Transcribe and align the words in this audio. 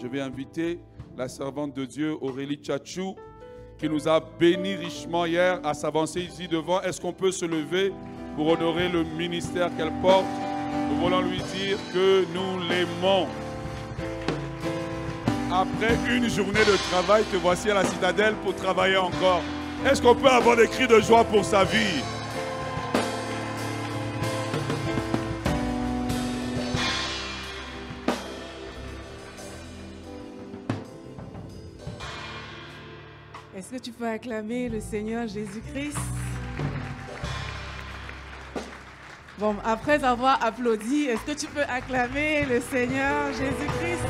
je 0.00 0.06
vais 0.06 0.20
inviter 0.20 0.78
la 1.16 1.28
servante 1.28 1.74
de 1.74 1.84
Dieu, 1.84 2.16
Aurélie 2.20 2.56
Tchatchou, 2.56 3.16
qui 3.78 3.88
nous 3.88 4.08
a 4.08 4.20
bénis 4.20 4.76
richement 4.76 5.24
hier, 5.24 5.60
à 5.64 5.74
s'avancer 5.74 6.20
ici 6.20 6.46
devant. 6.46 6.80
Est-ce 6.82 7.00
qu'on 7.00 7.12
peut 7.12 7.32
se 7.32 7.44
lever 7.44 7.92
pour 8.36 8.48
honorer 8.48 8.88
le 8.88 9.02
ministère 9.02 9.70
qu'elle 9.76 9.92
porte? 10.00 10.26
Nous 10.90 10.96
voulons 11.00 11.22
lui 11.22 11.38
dire 11.38 11.78
que 11.92 12.24
nous 12.32 12.68
l'aimons. 12.68 13.26
Après 15.52 15.96
une 16.08 16.28
journée 16.28 16.52
de 16.52 16.76
travail, 16.90 17.24
te 17.24 17.36
voici 17.36 17.70
à 17.70 17.74
la 17.74 17.84
citadelle 17.84 18.34
pour 18.44 18.54
travailler 18.54 18.98
encore. 18.98 19.42
Est-ce 19.84 20.02
qu'on 20.02 20.14
peut 20.14 20.28
avoir 20.28 20.56
des 20.56 20.68
cris 20.68 20.86
de 20.86 21.00
joie 21.00 21.24
pour 21.24 21.44
sa 21.44 21.64
vie? 21.64 22.02
Est-ce 33.70 33.76
que 33.76 33.84
tu 33.84 33.92
peux 33.92 34.08
acclamer 34.08 34.70
le 34.70 34.80
Seigneur 34.80 35.28
Jésus-Christ? 35.28 35.98
Bon, 39.38 39.56
après 39.62 40.02
avoir 40.04 40.42
applaudi, 40.42 41.02
est-ce 41.02 41.20
que 41.26 41.38
tu 41.38 41.46
peux 41.48 41.64
acclamer 41.64 42.46
le 42.46 42.62
Seigneur 42.62 43.30
Jésus-Christ? 43.34 44.06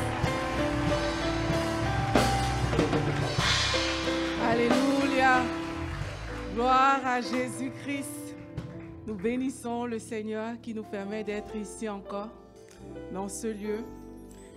Alléluia. 4.49 5.41
Gloire 6.55 7.01
à 7.05 7.19
Jésus-Christ. 7.19 8.37
Nous 9.07 9.15
bénissons 9.15 9.83
le 9.83 9.99
Seigneur 9.99 10.53
qui 10.61 10.73
nous 10.73 10.83
permet 10.83 11.25
d'être 11.25 11.53
ici 11.57 11.89
encore, 11.89 12.29
dans 13.11 13.27
ce 13.27 13.47
lieu. 13.47 13.83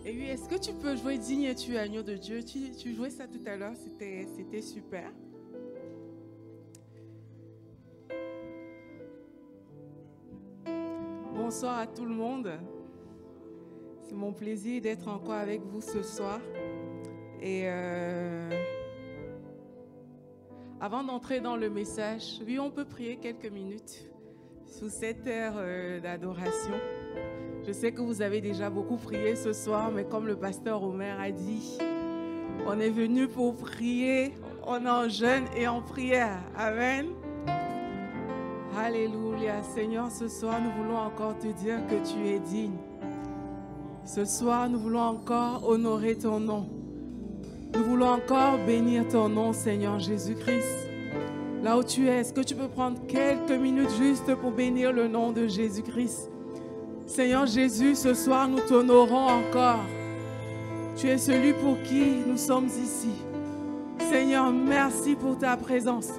Et 0.04 0.10
oui, 0.10 0.24
est-ce 0.24 0.48
que 0.48 0.56
tu 0.56 0.72
peux 0.72 0.96
jouer 0.96 1.16
digne 1.16 1.54
tu 1.54 1.76
agneau 1.76 2.02
de 2.02 2.14
Dieu? 2.14 2.42
Tu, 2.42 2.92
jouais 2.92 3.10
ça 3.10 3.28
tout 3.28 3.40
à 3.46 3.56
l'heure, 3.56 3.74
c'était, 3.76 4.60
super. 4.60 5.12
Bonsoir 11.36 11.78
à 11.78 11.86
tout 11.86 12.04
le 12.04 12.14
monde. 12.14 12.50
C'est 14.00 14.16
mon 14.16 14.32
plaisir 14.32 14.82
d'être 14.82 15.06
encore 15.06 15.34
avec 15.34 15.60
vous 15.62 15.80
ce 15.80 16.02
soir. 16.02 16.40
Et 17.40 17.62
euh, 17.66 18.50
avant 20.80 21.04
d'entrer 21.04 21.40
dans 21.40 21.56
le 21.56 21.70
message, 21.70 22.40
oui, 22.44 22.58
on 22.58 22.72
peut 22.72 22.84
prier 22.84 23.18
quelques 23.18 23.50
minutes 23.50 24.10
sous 24.66 24.88
cette 24.88 25.28
heure 25.28 25.54
euh, 25.58 26.00
d'adoration. 26.00 26.74
Je 27.66 27.72
sais 27.72 27.92
que 27.92 28.00
vous 28.00 28.22
avez 28.22 28.40
déjà 28.40 28.70
beaucoup 28.70 28.96
prié 28.96 29.36
ce 29.36 29.52
soir, 29.52 29.92
mais 29.94 30.04
comme 30.04 30.26
le 30.26 30.34
pasteur 30.34 30.82
Omer 30.82 31.18
a 31.20 31.30
dit, 31.30 31.78
on 32.66 32.80
est 32.80 32.90
venu 32.90 33.28
pour 33.28 33.54
prier, 33.54 34.32
on 34.66 34.84
en 34.84 35.08
jeûne 35.08 35.44
et 35.56 35.68
en 35.68 35.80
prière. 35.80 36.40
Amen. 36.56 37.06
Alléluia. 38.76 39.62
Seigneur, 39.62 40.10
ce 40.10 40.26
soir, 40.26 40.60
nous 40.60 40.72
voulons 40.82 40.98
encore 40.98 41.38
te 41.38 41.46
dire 41.46 41.78
que 41.86 41.94
tu 42.10 42.26
es 42.26 42.40
digne. 42.40 42.76
Ce 44.04 44.24
soir, 44.24 44.68
nous 44.68 44.80
voulons 44.80 45.00
encore 45.00 45.68
honorer 45.68 46.16
ton 46.16 46.40
nom. 46.40 46.68
Nous 47.74 47.84
voulons 47.84 48.08
encore 48.08 48.58
bénir 48.66 49.06
ton 49.06 49.28
nom, 49.28 49.52
Seigneur 49.52 50.00
Jésus-Christ. 50.00 50.88
Là 51.62 51.78
où 51.78 51.84
tu 51.84 52.08
es, 52.08 52.16
est-ce 52.16 52.32
que 52.32 52.40
tu 52.40 52.56
peux 52.56 52.66
prendre 52.66 52.98
quelques 53.06 53.52
minutes 53.52 53.92
juste 54.00 54.34
pour 54.34 54.50
bénir 54.50 54.92
le 54.92 55.06
nom 55.06 55.30
de 55.30 55.46
Jésus-Christ? 55.46 56.31
Seigneur 57.06 57.46
Jésus, 57.46 57.94
ce 57.94 58.14
soir, 58.14 58.48
nous 58.48 58.60
t'honorons 58.60 59.28
encore. 59.28 59.80
Tu 60.96 61.08
es 61.08 61.18
celui 61.18 61.52
pour 61.52 61.80
qui 61.82 62.22
nous 62.26 62.36
sommes 62.36 62.66
ici. 62.66 63.12
Seigneur, 63.98 64.50
merci 64.50 65.14
pour 65.14 65.38
ta 65.38 65.56
présence. 65.56 66.10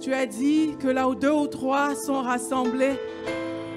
Tu 0.00 0.12
as 0.12 0.26
dit 0.26 0.76
que 0.78 0.88
là 0.88 1.08
où 1.08 1.14
deux 1.14 1.32
ou 1.32 1.46
trois 1.46 1.94
sont 1.94 2.22
rassemblés, 2.22 2.98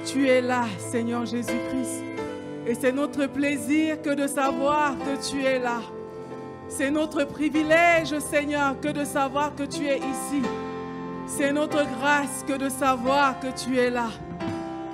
tu 0.06 0.28
es 0.28 0.42
là, 0.42 0.66
Seigneur 0.78 1.26
Jésus-Christ. 1.26 2.04
Et 2.68 2.76
c'est 2.76 2.92
notre 2.92 3.26
plaisir 3.28 4.02
que 4.02 4.12
de 4.12 4.28
savoir 4.28 4.96
que 5.00 5.30
tu 5.30 5.44
es 5.44 5.60
là. 5.60 5.82
C'est 6.68 6.92
notre 6.92 7.24
privilège, 7.26 8.18
Seigneur, 8.20 8.80
que 8.80 8.90
de 8.90 9.04
savoir 9.04 9.56
que 9.56 9.64
tu 9.64 9.86
es 9.88 9.98
ici. 9.98 10.42
C'est 11.28 11.52
notre 11.52 11.84
grâce 12.00 12.44
que 12.48 12.54
de 12.54 12.70
savoir 12.70 13.40
que 13.40 13.48
tu 13.48 13.78
es 13.78 13.90
là. 13.90 14.10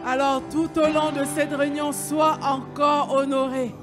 Alors 0.10 0.42
tout 0.50 0.70
au 0.78 0.88
long 0.88 1.12
de 1.12 1.26
cette 1.36 1.54
réunion, 1.54 1.92
sois 1.92 2.38
encore 2.42 3.14
honoré. 3.14 3.76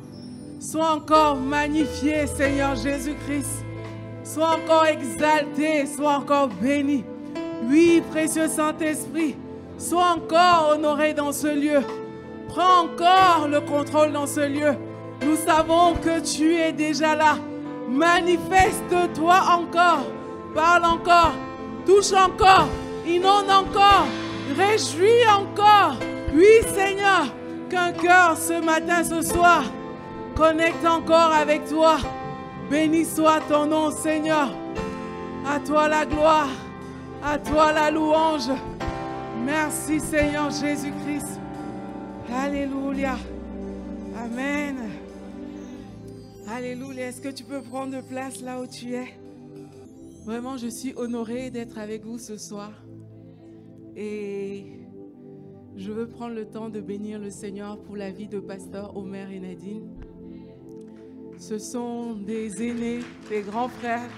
Sois 0.58 0.92
encore 0.92 1.36
magnifié, 1.36 2.26
Seigneur 2.26 2.76
Jésus-Christ. 2.76 3.62
Sois 4.24 4.56
encore 4.56 4.86
exalté, 4.86 5.84
sois 5.84 6.14
encore 6.14 6.48
béni. 6.48 7.04
Oui, 7.68 8.02
précieux 8.10 8.48
Saint-Esprit, 8.48 9.36
sois 9.76 10.16
encore 10.16 10.70
honoré 10.72 11.12
dans 11.12 11.30
ce 11.30 11.48
lieu. 11.48 11.82
Prends 12.48 12.84
encore 12.84 13.46
le 13.46 13.60
contrôle 13.60 14.12
dans 14.12 14.26
ce 14.26 14.48
lieu. 14.48 14.76
Nous 15.26 15.36
savons 15.36 15.92
que 15.92 16.20
tu 16.20 16.54
es 16.54 16.72
déjà 16.72 17.14
là. 17.14 17.36
Manifeste-toi 17.90 19.42
encore. 19.58 20.06
Parle 20.54 20.86
encore. 20.86 21.34
Touche 21.84 22.12
encore. 22.12 22.68
Inonde 23.06 23.50
encore. 23.50 24.06
Réjouis 24.56 25.28
encore. 25.28 25.98
Oui, 26.34 26.46
Seigneur, 26.74 27.32
qu'un 27.70 27.92
cœur 27.92 28.36
ce 28.36 28.60
matin, 28.60 29.04
ce 29.04 29.22
soir, 29.22 29.62
connecte 30.34 30.84
encore 30.84 31.32
avec 31.32 31.64
toi. 31.68 31.98
Béni 32.68 33.04
soit 33.04 33.40
ton 33.48 33.66
nom, 33.66 33.90
Seigneur. 33.92 34.50
À 35.46 35.60
toi 35.60 35.88
la 35.88 36.04
gloire. 36.04 36.48
À 37.22 37.38
toi 37.38 37.72
la 37.72 37.90
louange. 37.90 38.50
Merci, 39.44 40.00
Seigneur 40.00 40.50
Jésus-Christ. 40.50 41.38
Alléluia. 42.34 43.16
Amen. 44.16 44.76
Alléluia. 46.48 47.06
Est-ce 47.06 47.20
que 47.20 47.28
tu 47.28 47.44
peux 47.44 47.62
prendre 47.62 48.02
place 48.02 48.40
là 48.40 48.60
où 48.60 48.66
tu 48.66 48.94
es? 48.94 49.06
Vraiment, 50.24 50.56
je 50.56 50.68
suis 50.68 50.94
honorée 50.96 51.50
d'être 51.50 51.78
avec 51.78 52.04
vous 52.04 52.18
ce 52.18 52.36
soir. 52.38 52.72
Et 53.94 54.83
je 55.76 55.90
veux 55.90 56.06
prendre 56.06 56.34
le 56.34 56.46
temps 56.46 56.68
de 56.68 56.80
bénir 56.80 57.18
le 57.18 57.30
Seigneur 57.30 57.78
pour 57.80 57.96
la 57.96 58.10
vie 58.10 58.28
de 58.28 58.38
Pasteur 58.38 58.96
Omer 58.96 59.30
et 59.30 59.40
Nadine. 59.40 59.88
Ce 61.36 61.58
sont 61.58 62.14
des 62.14 62.62
aînés, 62.62 63.00
des 63.28 63.42
grands 63.42 63.68
frères, 63.68 64.08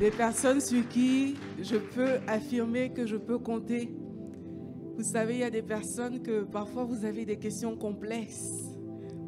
des 0.00 0.10
personnes 0.10 0.60
sur 0.60 0.86
qui 0.88 1.36
je 1.62 1.76
peux 1.76 2.18
affirmer 2.26 2.90
que 2.90 3.06
je 3.06 3.16
peux 3.16 3.38
compter. 3.38 3.94
Vous 4.96 5.04
savez, 5.04 5.34
il 5.34 5.40
y 5.40 5.44
a 5.44 5.50
des 5.50 5.62
personnes 5.62 6.22
que 6.22 6.42
parfois 6.42 6.84
vous 6.84 7.04
avez 7.04 7.24
des 7.24 7.38
questions 7.38 7.76
complexes. 7.76 8.64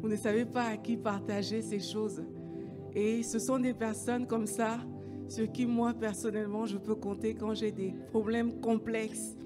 Vous 0.01 0.09
ne 0.09 0.17
savez 0.17 0.45
pas 0.45 0.63
à 0.63 0.77
qui 0.77 0.97
partager 0.97 1.61
ces 1.61 1.79
choses. 1.79 2.23
Et 2.93 3.23
ce 3.23 3.39
sont 3.39 3.59
des 3.59 3.73
personnes 3.73 4.27
comme 4.27 4.47
ça 4.47 4.79
sur 5.29 5.49
qui 5.51 5.65
moi 5.65 5.93
personnellement 5.93 6.65
je 6.65 6.77
peux 6.77 6.95
compter 6.95 7.35
quand 7.35 7.53
j'ai 7.53 7.71
des 7.71 7.93
problèmes 8.09 8.59
complexes. 8.59 9.38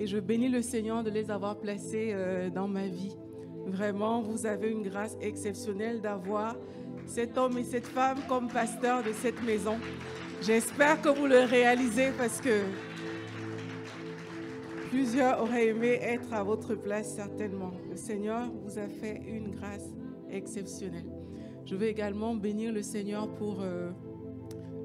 Et 0.00 0.06
je 0.06 0.16
bénis 0.16 0.48
le 0.48 0.62
Seigneur 0.62 1.04
de 1.04 1.10
les 1.10 1.30
avoir 1.30 1.58
placés 1.58 2.12
euh, 2.14 2.48
dans 2.48 2.66
ma 2.66 2.86
vie. 2.86 3.14
Vraiment, 3.66 4.22
vous 4.22 4.46
avez 4.46 4.70
une 4.70 4.82
grâce 4.82 5.14
exceptionnelle 5.20 6.00
d'avoir 6.00 6.56
cet 7.04 7.36
homme 7.36 7.58
et 7.58 7.64
cette 7.64 7.86
femme 7.86 8.16
comme 8.26 8.48
pasteur 8.48 9.02
de 9.02 9.12
cette 9.12 9.42
maison. 9.44 9.76
J'espère 10.40 11.02
que 11.02 11.10
vous 11.10 11.26
le 11.26 11.40
réalisez 11.40 12.12
parce 12.16 12.40
que 12.40 12.62
plusieurs 14.88 15.42
auraient 15.42 15.66
aimé 15.66 15.98
être 16.00 16.32
à 16.32 16.42
votre 16.44 16.74
place 16.74 17.14
certainement. 17.14 17.72
Le 17.90 17.96
Seigneur 17.96 18.50
vous 18.64 18.78
a 18.78 18.88
fait 18.88 19.20
une 19.28 19.50
grâce 19.50 19.90
exceptionnelle. 20.30 21.12
Je 21.66 21.76
veux 21.76 21.88
également 21.88 22.34
bénir 22.34 22.72
le 22.72 22.80
Seigneur 22.80 23.28
pour 23.34 23.58
euh, 23.60 23.90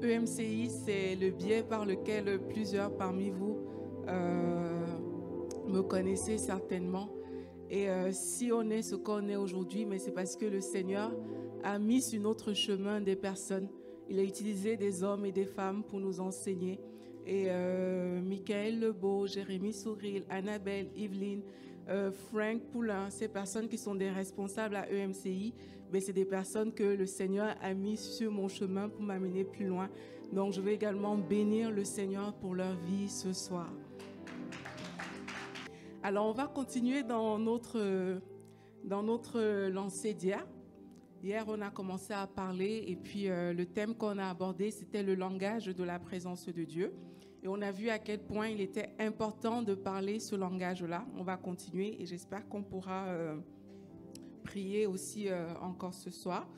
EMCI. 0.02 0.68
C'est 0.68 1.16
le 1.16 1.30
biais 1.30 1.62
par 1.62 1.86
lequel 1.86 2.38
plusieurs 2.50 2.94
parmi 2.94 3.30
vous 3.30 3.66
euh, 4.08 4.65
me 5.68 5.82
connaissez 5.82 6.38
certainement. 6.38 7.08
Et 7.70 7.88
euh, 7.88 8.10
si 8.12 8.52
on 8.52 8.70
est 8.70 8.82
ce 8.82 8.94
qu'on 8.94 9.28
est 9.28 9.36
aujourd'hui, 9.36 9.84
mais 9.84 9.98
c'est 9.98 10.12
parce 10.12 10.36
que 10.36 10.46
le 10.46 10.60
Seigneur 10.60 11.12
a 11.64 11.78
mis 11.78 12.00
sur 12.00 12.20
notre 12.20 12.52
chemin 12.52 13.00
des 13.00 13.16
personnes. 13.16 13.68
Il 14.08 14.18
a 14.20 14.22
utilisé 14.22 14.76
des 14.76 15.02
hommes 15.02 15.26
et 15.26 15.32
des 15.32 15.46
femmes 15.46 15.82
pour 15.82 15.98
nous 15.98 16.20
enseigner. 16.20 16.78
Et 17.26 17.46
euh, 17.48 18.20
Michael 18.22 18.78
Lebeau, 18.78 19.26
Jérémy 19.26 19.72
Souril, 19.72 20.24
Annabelle, 20.30 20.90
Yveline, 20.94 21.42
euh, 21.88 22.12
Frank 22.12 22.62
Poulain, 22.70 23.10
ces 23.10 23.26
personnes 23.26 23.68
qui 23.68 23.78
sont 23.78 23.96
des 23.96 24.10
responsables 24.10 24.76
à 24.76 24.88
EMCI, 24.90 25.52
mais 25.92 26.00
c'est 26.00 26.12
des 26.12 26.24
personnes 26.24 26.72
que 26.72 26.84
le 26.84 27.06
Seigneur 27.06 27.56
a 27.60 27.74
mis 27.74 27.96
sur 27.96 28.30
mon 28.30 28.46
chemin 28.46 28.88
pour 28.88 29.02
m'amener 29.02 29.44
plus 29.44 29.66
loin. 29.66 29.88
Donc 30.32 30.52
je 30.52 30.60
vais 30.60 30.74
également 30.74 31.16
bénir 31.16 31.72
le 31.72 31.84
Seigneur 31.84 32.32
pour 32.34 32.54
leur 32.54 32.76
vie 32.76 33.08
ce 33.08 33.32
soir. 33.32 33.72
Alors 36.06 36.26
on 36.28 36.32
va 36.32 36.46
continuer 36.46 37.02
dans 37.02 37.36
notre, 37.36 38.20
dans 38.84 39.02
notre 39.02 39.66
lancée 39.66 40.14
d'hier. 40.14 40.46
Hier, 41.20 41.44
on 41.48 41.60
a 41.60 41.68
commencé 41.70 42.12
à 42.12 42.28
parler 42.28 42.84
et 42.86 42.94
puis 42.94 43.28
euh, 43.28 43.52
le 43.52 43.66
thème 43.66 43.96
qu'on 43.96 44.16
a 44.18 44.28
abordé, 44.28 44.70
c'était 44.70 45.02
le 45.02 45.16
langage 45.16 45.66
de 45.66 45.82
la 45.82 45.98
présence 45.98 46.46
de 46.46 46.62
Dieu. 46.62 46.92
Et 47.42 47.48
on 47.48 47.60
a 47.60 47.72
vu 47.72 47.88
à 47.88 47.98
quel 47.98 48.20
point 48.20 48.46
il 48.46 48.60
était 48.60 48.90
important 49.00 49.62
de 49.62 49.74
parler 49.74 50.20
ce 50.20 50.36
langage-là. 50.36 51.04
On 51.18 51.24
va 51.24 51.36
continuer 51.36 52.00
et 52.00 52.06
j'espère 52.06 52.48
qu'on 52.48 52.62
pourra 52.62 53.06
euh, 53.06 53.38
prier 54.44 54.86
aussi 54.86 55.28
euh, 55.28 55.52
encore 55.60 55.94
ce 55.94 56.12
soir. 56.12 56.48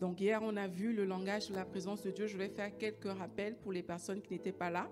Donc 0.00 0.20
hier, 0.20 0.40
on 0.42 0.56
a 0.56 0.66
vu 0.66 0.92
le 0.92 1.04
langage 1.04 1.50
de 1.50 1.54
la 1.54 1.64
présence 1.64 2.02
de 2.02 2.10
Dieu. 2.10 2.26
Je 2.26 2.36
vais 2.36 2.48
faire 2.48 2.76
quelques 2.78 3.12
rappels 3.12 3.56
pour 3.56 3.72
les 3.72 3.82
personnes 3.82 4.22
qui 4.22 4.32
n'étaient 4.32 4.50
pas 4.50 4.70
là. 4.70 4.88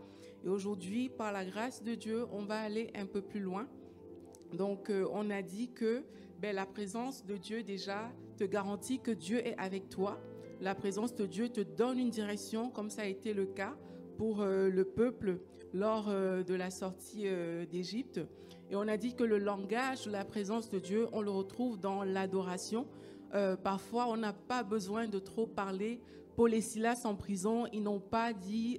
Et 0.47 0.49
aujourd'hui, 0.49 1.09
par 1.09 1.33
la 1.33 1.45
grâce 1.45 1.83
de 1.83 1.97
Dieu, 1.97 2.25
on 2.31 2.45
va 2.45 2.61
aller 2.61 2.93
un 2.95 3.07
peu 3.07 3.21
plus 3.21 3.41
loin. 3.41 3.67
Donc 4.53 4.91
euh, 4.91 5.05
on 5.13 5.29
a 5.29 5.43
dit 5.43 5.73
que 5.73 6.05
ben, 6.41 6.55
la 6.55 6.67
présence 6.67 7.27
de 7.27 7.37
Dieu 7.37 7.65
déjà 7.65 8.13
te 8.37 8.45
garantit 8.45 9.01
que 9.01 9.11
Dieu 9.11 9.45
est 9.45 9.59
avec 9.59 9.89
toi. 9.89 10.21
La 10.61 10.77
présence 10.77 11.17
de 11.17 11.27
Dieu 11.27 11.49
te 11.49 11.61
donne 11.61 11.99
une 11.99 12.11
direction, 12.11 12.71
comme 12.71 12.91
ça 12.91 13.03
a 13.03 13.07
été 13.07 13.35
le 13.35 13.47
cas 13.47 13.75
pour 14.19 14.41
euh, 14.41 14.69
le 14.71 14.85
peuple 14.85 15.41
lors 15.75 16.09
euh, 16.11 16.45
de 16.45 16.55
la 16.55 16.71
sortie 16.71 17.27
d'Égypte. 17.69 18.21
Et 18.71 18.77
on 18.77 18.87
a 18.87 18.97
dit 18.97 19.17
que 19.17 19.25
le 19.25 19.39
langage 19.39 20.07
la 20.07 20.25
présence 20.25 20.71
de 20.71 20.79
Dieu, 20.79 21.09
on 21.13 21.23
le 21.23 21.31
retrouve 21.31 21.81
dans 21.81 22.05
l'adoration. 22.05 22.87
parfois, 23.65 24.07
on 24.09 24.17
n'a 24.17 24.33
pas 24.33 24.63
besoin 24.63 25.09
de 25.09 25.19
trop 25.19 25.49
parler. 25.49 26.01
Paul 26.37 26.53
et 26.53 26.61
Silas 26.61 27.01
en 27.05 27.15
prison, 27.15 27.67
ils 27.73 27.83
n'ont 27.83 27.99
pas 27.99 28.35
dit 28.35 28.79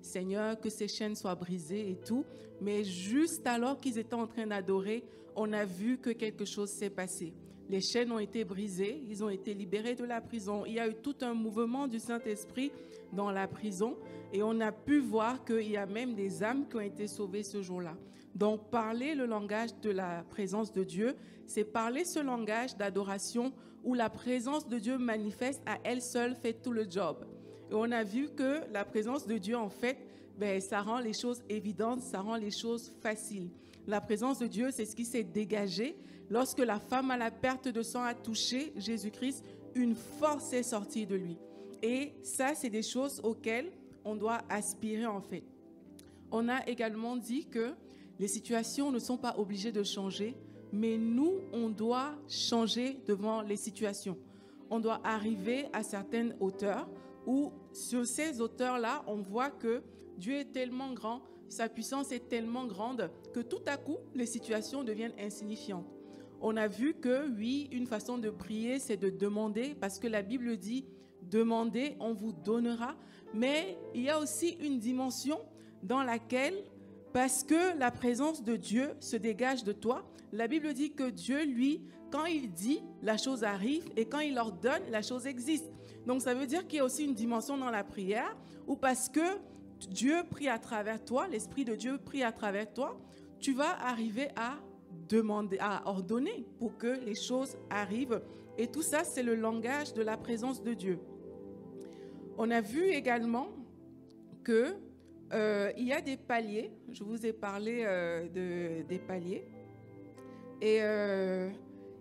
Seigneur, 0.00 0.58
que 0.58 0.70
ces 0.70 0.88
chaînes 0.88 1.14
soient 1.14 1.34
brisées 1.34 1.90
et 1.90 1.96
tout. 1.96 2.24
Mais 2.60 2.84
juste 2.84 3.46
alors 3.46 3.78
qu'ils 3.78 3.98
étaient 3.98 4.14
en 4.14 4.26
train 4.26 4.46
d'adorer, 4.46 5.04
on 5.36 5.52
a 5.52 5.64
vu 5.64 5.98
que 5.98 6.10
quelque 6.10 6.46
chose 6.46 6.70
s'est 6.70 6.90
passé. 6.90 7.34
Les 7.68 7.80
chaînes 7.80 8.10
ont 8.10 8.18
été 8.18 8.44
brisées, 8.44 9.04
ils 9.08 9.22
ont 9.22 9.28
été 9.28 9.54
libérés 9.54 9.94
de 9.94 10.04
la 10.04 10.20
prison. 10.20 10.64
Il 10.66 10.72
y 10.72 10.80
a 10.80 10.88
eu 10.88 10.94
tout 10.94 11.14
un 11.20 11.34
mouvement 11.34 11.86
du 11.86 12.00
Saint-Esprit 12.00 12.72
dans 13.12 13.30
la 13.30 13.46
prison 13.46 13.96
et 14.32 14.42
on 14.42 14.58
a 14.60 14.72
pu 14.72 14.98
voir 14.98 15.44
qu'il 15.44 15.70
y 15.70 15.76
a 15.76 15.86
même 15.86 16.14
des 16.14 16.42
âmes 16.42 16.66
qui 16.68 16.76
ont 16.76 16.80
été 16.80 17.06
sauvées 17.06 17.44
ce 17.44 17.62
jour-là. 17.62 17.94
Donc 18.34 18.70
parler 18.70 19.14
le 19.14 19.26
langage 19.26 19.70
de 19.82 19.90
la 19.90 20.24
présence 20.30 20.72
de 20.72 20.82
Dieu, 20.82 21.14
c'est 21.46 21.64
parler 21.64 22.04
ce 22.04 22.20
langage 22.20 22.76
d'adoration 22.76 23.52
où 23.84 23.94
la 23.94 24.10
présence 24.10 24.68
de 24.68 24.78
Dieu 24.78 24.98
manifeste 24.98 25.62
à 25.66 25.78
elle 25.84 26.02
seule, 26.02 26.34
fait 26.34 26.52
tout 26.52 26.72
le 26.72 26.88
job. 26.88 27.24
Et 27.70 27.74
on 27.74 27.90
a 27.90 28.04
vu 28.04 28.28
que 28.28 28.60
la 28.72 28.84
présence 28.84 29.26
de 29.26 29.38
Dieu, 29.38 29.56
en 29.56 29.70
fait, 29.70 29.98
ben, 30.38 30.60
ça 30.60 30.80
rend 30.80 30.98
les 30.98 31.12
choses 31.12 31.42
évidentes, 31.48 32.00
ça 32.02 32.20
rend 32.20 32.36
les 32.36 32.50
choses 32.50 32.90
faciles. 33.00 33.50
La 33.86 34.00
présence 34.00 34.38
de 34.38 34.46
Dieu, 34.46 34.70
c'est 34.70 34.84
ce 34.84 34.96
qui 34.96 35.04
s'est 35.04 35.24
dégagé. 35.24 35.96
Lorsque 36.28 36.58
la 36.58 36.78
femme 36.78 37.10
à 37.10 37.16
la 37.16 37.30
perte 37.30 37.68
de 37.68 37.82
sang 37.82 38.02
a 38.02 38.14
touché 38.14 38.72
Jésus-Christ, 38.76 39.44
une 39.74 39.94
force 39.94 40.52
est 40.52 40.62
sortie 40.62 41.06
de 41.06 41.16
lui. 41.16 41.36
Et 41.82 42.12
ça, 42.22 42.54
c'est 42.54 42.70
des 42.70 42.82
choses 42.82 43.20
auxquelles 43.22 43.70
on 44.04 44.14
doit 44.14 44.40
aspirer 44.48 45.06
en 45.06 45.20
fait. 45.20 45.44
On 46.30 46.48
a 46.48 46.66
également 46.66 47.16
dit 47.16 47.46
que 47.46 47.72
les 48.18 48.28
situations 48.28 48.90
ne 48.90 48.98
sont 48.98 49.16
pas 49.16 49.34
obligées 49.38 49.72
de 49.72 49.82
changer, 49.82 50.36
mais 50.72 50.98
nous, 50.98 51.40
on 51.52 51.68
doit 51.68 52.12
changer 52.28 52.98
devant 53.06 53.42
les 53.42 53.56
situations. 53.56 54.16
On 54.70 54.80
doit 54.80 55.00
arriver 55.04 55.66
à 55.72 55.82
certaines 55.82 56.36
hauteurs 56.40 56.88
où 57.26 57.52
sur 57.72 58.06
ces 58.06 58.40
hauteurs-là, 58.40 59.02
on 59.06 59.16
voit 59.16 59.50
que 59.50 59.82
Dieu 60.16 60.34
est 60.34 60.52
tellement 60.52 60.92
grand, 60.92 61.22
sa 61.48 61.68
puissance 61.68 62.12
est 62.12 62.28
tellement 62.28 62.66
grande 62.66 63.10
que 63.32 63.40
tout 63.40 63.62
à 63.66 63.76
coup, 63.76 63.98
les 64.14 64.26
situations 64.26 64.84
deviennent 64.84 65.14
insignifiantes. 65.18 65.86
On 66.40 66.56
a 66.56 66.68
vu 66.68 66.94
que 66.94 67.28
oui, 67.28 67.68
une 67.72 67.86
façon 67.86 68.16
de 68.16 68.30
prier, 68.30 68.78
c'est 68.78 68.96
de 68.96 69.10
demander, 69.10 69.74
parce 69.78 69.98
que 69.98 70.06
la 70.06 70.22
Bible 70.22 70.56
dit, 70.56 70.86
demandez, 71.22 71.96
on 72.00 72.14
vous 72.14 72.32
donnera. 72.32 72.96
Mais 73.34 73.76
il 73.94 74.02
y 74.02 74.08
a 74.08 74.18
aussi 74.18 74.56
une 74.60 74.78
dimension 74.78 75.40
dans 75.82 76.02
laquelle, 76.02 76.64
parce 77.12 77.42
que 77.42 77.78
la 77.78 77.90
présence 77.90 78.42
de 78.44 78.56
Dieu 78.56 78.90
se 79.00 79.16
dégage 79.16 79.64
de 79.64 79.72
toi, 79.72 80.04
la 80.32 80.46
Bible 80.46 80.72
dit 80.74 80.92
que 80.92 81.10
Dieu, 81.10 81.44
lui, 81.44 81.82
quand 82.10 82.26
il 82.26 82.52
dit, 82.52 82.82
la 83.02 83.16
chose 83.16 83.44
arrive, 83.44 83.84
et 83.96 84.06
quand 84.06 84.20
il 84.20 84.38
ordonne, 84.38 84.82
la 84.90 85.02
chose 85.02 85.26
existe. 85.26 85.70
Donc 86.06 86.22
ça 86.22 86.34
veut 86.34 86.46
dire 86.46 86.66
qu'il 86.66 86.78
y 86.78 86.80
a 86.80 86.84
aussi 86.84 87.04
une 87.04 87.14
dimension 87.14 87.56
dans 87.56 87.70
la 87.70 87.84
prière, 87.84 88.36
où 88.66 88.76
parce 88.76 89.08
que 89.08 89.38
Dieu 89.88 90.22
prie 90.30 90.48
à 90.48 90.58
travers 90.58 91.04
toi, 91.04 91.26
l'Esprit 91.28 91.64
de 91.64 91.74
Dieu 91.74 91.98
prie 91.98 92.22
à 92.22 92.32
travers 92.32 92.72
toi, 92.72 93.00
tu 93.38 93.54
vas 93.54 93.78
arriver 93.84 94.28
à 94.36 94.58
demander, 95.08 95.58
à 95.60 95.88
ordonner 95.88 96.46
pour 96.58 96.76
que 96.76 97.00
les 97.04 97.14
choses 97.14 97.56
arrivent. 97.70 98.20
Et 98.58 98.68
tout 98.68 98.82
ça, 98.82 99.02
c'est 99.04 99.22
le 99.22 99.34
langage 99.34 99.94
de 99.94 100.02
la 100.02 100.16
présence 100.16 100.62
de 100.62 100.74
Dieu. 100.74 100.98
On 102.38 102.50
a 102.50 102.60
vu 102.60 102.84
également 102.84 103.48
que 104.44 104.76
euh, 105.32 105.70
il 105.76 105.86
y 105.86 105.92
a 105.92 106.00
des 106.00 106.16
paliers. 106.16 106.72
Je 106.90 107.04
vous 107.04 107.24
ai 107.24 107.32
parlé 107.32 107.84
euh, 107.84 108.28
de, 108.28 108.82
des 108.86 108.98
paliers. 108.98 109.44
Et 110.60 110.78
euh, 110.82 111.50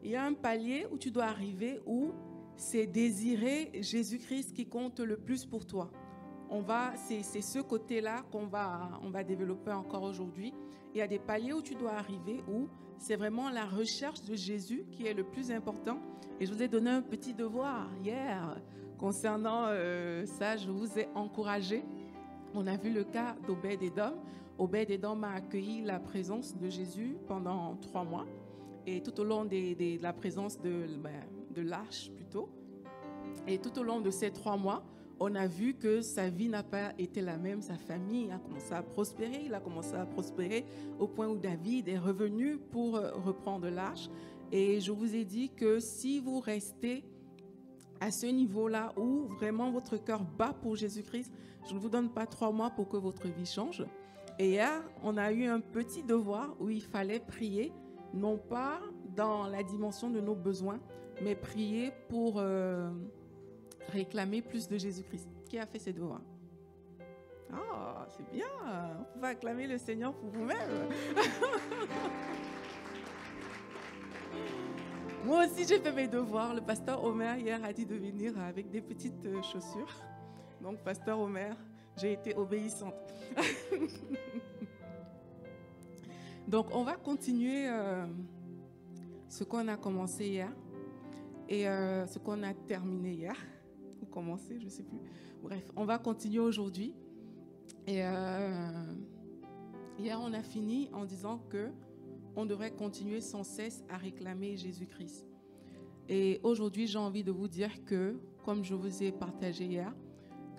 il 0.03 0.11
y 0.11 0.15
a 0.15 0.25
un 0.25 0.33
palier 0.33 0.87
où 0.91 0.97
tu 0.97 1.11
dois 1.11 1.25
arriver 1.25 1.79
où 1.85 2.11
c'est 2.57 2.87
désirer 2.87 3.71
Jésus-Christ 3.73 4.53
qui 4.53 4.65
compte 4.65 4.99
le 4.99 5.17
plus 5.17 5.45
pour 5.45 5.65
toi. 5.65 5.91
On 6.49 6.61
va, 6.61 6.93
c'est, 6.95 7.21
ce 7.41 7.59
côté-là 7.59 8.23
qu'on 8.31 8.47
va, 8.47 8.99
on 9.03 9.11
va 9.11 9.23
développer 9.23 9.71
encore 9.71 10.03
aujourd'hui. 10.03 10.53
Il 10.93 10.97
y 10.97 11.01
a 11.01 11.07
des 11.07 11.19
paliers 11.19 11.53
où 11.53 11.61
tu 11.61 11.75
dois 11.75 11.93
arriver 11.93 12.41
où 12.51 12.67
c'est 12.97 13.15
vraiment 13.15 13.49
la 13.49 13.65
recherche 13.65 14.23
de 14.23 14.35
Jésus 14.35 14.85
qui 14.91 15.05
est 15.05 15.13
le 15.13 15.23
plus 15.23 15.51
important. 15.51 15.99
Et 16.39 16.47
je 16.47 16.53
vous 16.53 16.63
ai 16.63 16.67
donné 16.67 16.89
un 16.89 17.03
petit 17.03 17.33
devoir 17.33 17.89
hier 18.03 18.59
Concernant 18.97 19.67
ça, 20.25 20.57
je 20.57 20.69
vous 20.69 20.99
ai 20.99 21.07
encouragé. 21.15 21.85
On 22.55 22.65
a 22.65 22.77
vu 22.77 22.91
le 22.91 23.03
cas 23.03 23.35
d'Obed 23.45 23.83
Edom. 23.83 24.13
Obed 24.57 25.05
a 25.05 25.31
accueilli 25.33 25.81
la 25.83 25.99
présence 25.99 26.57
de 26.57 26.69
Jésus 26.69 27.15
pendant 27.27 27.75
trois 27.75 28.03
mois. 28.03 28.25
Et 28.87 29.01
tout 29.01 29.19
au 29.19 29.23
long 29.23 29.45
de 29.45 30.01
la 30.01 30.13
présence 30.13 30.59
de, 30.59 30.85
ben, 30.97 31.21
de 31.53 31.61
l'arche 31.61 32.11
plutôt. 32.11 32.49
Et 33.47 33.59
tout 33.59 33.77
au 33.79 33.83
long 33.83 34.01
de 34.01 34.09
ces 34.09 34.31
trois 34.31 34.57
mois, 34.57 34.83
on 35.19 35.35
a 35.35 35.47
vu 35.47 35.75
que 35.75 36.01
sa 36.01 36.29
vie 36.29 36.49
n'a 36.49 36.63
pas 36.63 36.93
été 36.97 37.21
la 37.21 37.37
même, 37.37 37.61
sa 37.61 37.75
famille 37.75 38.31
a 38.31 38.39
commencé 38.39 38.73
à 38.73 38.81
prospérer, 38.81 39.43
il 39.45 39.53
a 39.53 39.59
commencé 39.59 39.93
à 39.93 40.05
prospérer 40.05 40.65
au 40.97 41.07
point 41.07 41.27
où 41.27 41.37
David 41.37 41.87
est 41.89 41.97
revenu 41.97 42.57
pour 42.57 42.95
euh, 42.95 43.11
reprendre 43.25 43.69
l'arche. 43.69 44.09
Et 44.51 44.79
je 44.79 44.91
vous 44.91 45.15
ai 45.15 45.25
dit 45.25 45.49
que 45.49 45.79
si 45.79 46.19
vous 46.19 46.39
restez 46.39 47.03
à 48.01 48.11
ce 48.11 48.25
niveau-là 48.25 48.93
où 48.97 49.27
vraiment 49.27 49.71
votre 49.71 49.97
cœur 49.97 50.23
bat 50.23 50.53
pour 50.61 50.75
Jésus-Christ, 50.75 51.33
je 51.67 51.73
ne 51.73 51.79
vous 51.79 51.89
donne 51.89 52.09
pas 52.09 52.25
trois 52.25 52.51
mois 52.51 52.69
pour 52.69 52.87
que 52.87 52.97
votre 52.97 53.27
vie 53.27 53.45
change. 53.45 53.85
Et 54.37 54.51
hier, 54.51 54.81
on 55.03 55.17
a 55.17 55.31
eu 55.31 55.45
un 55.45 55.59
petit 55.59 56.03
devoir 56.03 56.55
où 56.59 56.69
il 56.69 56.81
fallait 56.81 57.19
prier, 57.19 57.73
non 58.13 58.37
pas 58.37 58.79
dans 59.15 59.47
la 59.47 59.63
dimension 59.63 60.09
de 60.09 60.21
nos 60.21 60.35
besoins, 60.35 60.79
mais 61.21 61.35
prier 61.35 61.91
pour 62.07 62.35
euh, 62.37 62.89
réclamer 63.89 64.41
plus 64.41 64.67
de 64.69 64.77
Jésus-Christ. 64.77 65.27
Qui 65.49 65.57
a 65.59 65.65
fait 65.65 65.79
ces 65.79 65.91
devoirs 65.91 66.21
Ah, 67.51 68.07
c'est 68.07 68.31
bien. 68.31 68.45
On 68.99 69.19
peut 69.19 69.25
acclamer 69.25 69.67
le 69.67 69.77
Seigneur 69.77 70.13
pour 70.13 70.29
vous-même. 70.29 70.89
Moi 75.25 75.45
aussi, 75.45 75.67
j'ai 75.67 75.79
fait 75.79 75.91
mes 75.91 76.07
devoirs. 76.07 76.53
Le 76.53 76.61
pasteur 76.61 77.03
Omer, 77.03 77.37
hier, 77.37 77.61
a 77.63 77.73
dit 77.73 77.85
de 77.85 77.95
venir 77.95 78.39
avec 78.39 78.71
des 78.71 78.79
petites 78.79 79.25
euh, 79.25 79.41
chaussures. 79.41 79.93
Donc, 80.61 80.77
pasteur 80.79 81.19
Omer, 81.19 81.55
j'ai 81.97 82.13
été 82.13 82.35
obéissante. 82.35 82.93
Donc, 86.47 86.67
on 86.73 86.83
va 86.83 86.95
continuer 86.95 87.67
euh, 87.67 88.05
ce 89.27 89.43
qu'on 89.43 89.67
a 89.67 89.75
commencé 89.75 90.25
hier 90.25 90.51
et 91.49 91.67
euh, 91.67 92.07
ce 92.07 92.17
qu'on 92.17 92.41
a 92.43 92.53
terminé 92.53 93.11
hier. 93.11 93.35
Ou 94.01 94.05
commencé, 94.05 94.57
je 94.57 94.65
ne 94.65 94.69
sais 94.69 94.83
plus. 94.83 94.99
Bref, 95.43 95.69
on 95.75 95.83
va 95.83 95.97
continuer 95.97 96.39
aujourd'hui. 96.39 96.95
Et 97.85 98.01
hier, 99.97 100.19
on 100.21 100.31
a 100.33 100.43
fini 100.43 100.89
en 100.93 101.05
disant 101.05 101.39
que 101.49 101.69
on 102.39 102.45
devrait 102.45 102.71
continuer 102.71 103.19
sans 103.19 103.43
cesse 103.43 103.83
à 103.89 103.97
réclamer 103.97 104.55
Jésus-Christ. 104.55 105.25
Et 106.07 106.39
aujourd'hui, 106.43 106.87
j'ai 106.87 106.97
envie 106.97 107.23
de 107.23 107.31
vous 107.31 107.49
dire 107.49 107.83
que, 107.85 108.17
comme 108.45 108.63
je 108.63 108.73
vous 108.73 109.03
ai 109.03 109.11
partagé 109.11 109.65
hier, 109.65 109.93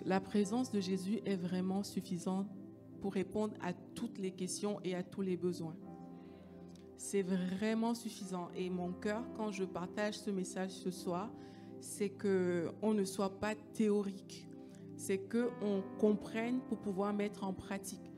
la 0.05 0.19
présence 0.19 0.71
de 0.71 0.79
Jésus 0.79 1.21
est 1.25 1.35
vraiment 1.35 1.83
suffisante 1.83 2.47
pour 3.01 3.13
répondre 3.13 3.55
à 3.61 3.73
toutes 3.73 4.19
les 4.19 4.31
questions 4.31 4.79
et 4.83 4.93
à 4.93 5.01
tous 5.01 5.21
les 5.21 5.37
besoins. 5.37 5.75
C'est 6.97 7.23
vraiment 7.23 7.95
suffisant. 7.95 8.49
Et 8.55 8.69
mon 8.69 8.93
cœur, 8.93 9.23
quand 9.35 9.51
je 9.51 9.63
partage 9.63 10.19
ce 10.19 10.29
message 10.29 10.69
ce 10.69 10.91
soir, 10.91 11.31
c'est 11.79 12.09
que 12.09 12.69
on 12.83 12.93
ne 12.93 13.05
soit 13.05 13.39
pas 13.39 13.55
théorique. 13.73 14.47
C'est 14.97 15.17
que 15.17 15.49
on 15.63 15.81
comprenne 15.97 16.59
pour 16.69 16.77
pouvoir 16.77 17.11
mettre 17.11 17.43
en 17.43 17.53
pratique. 17.53 18.10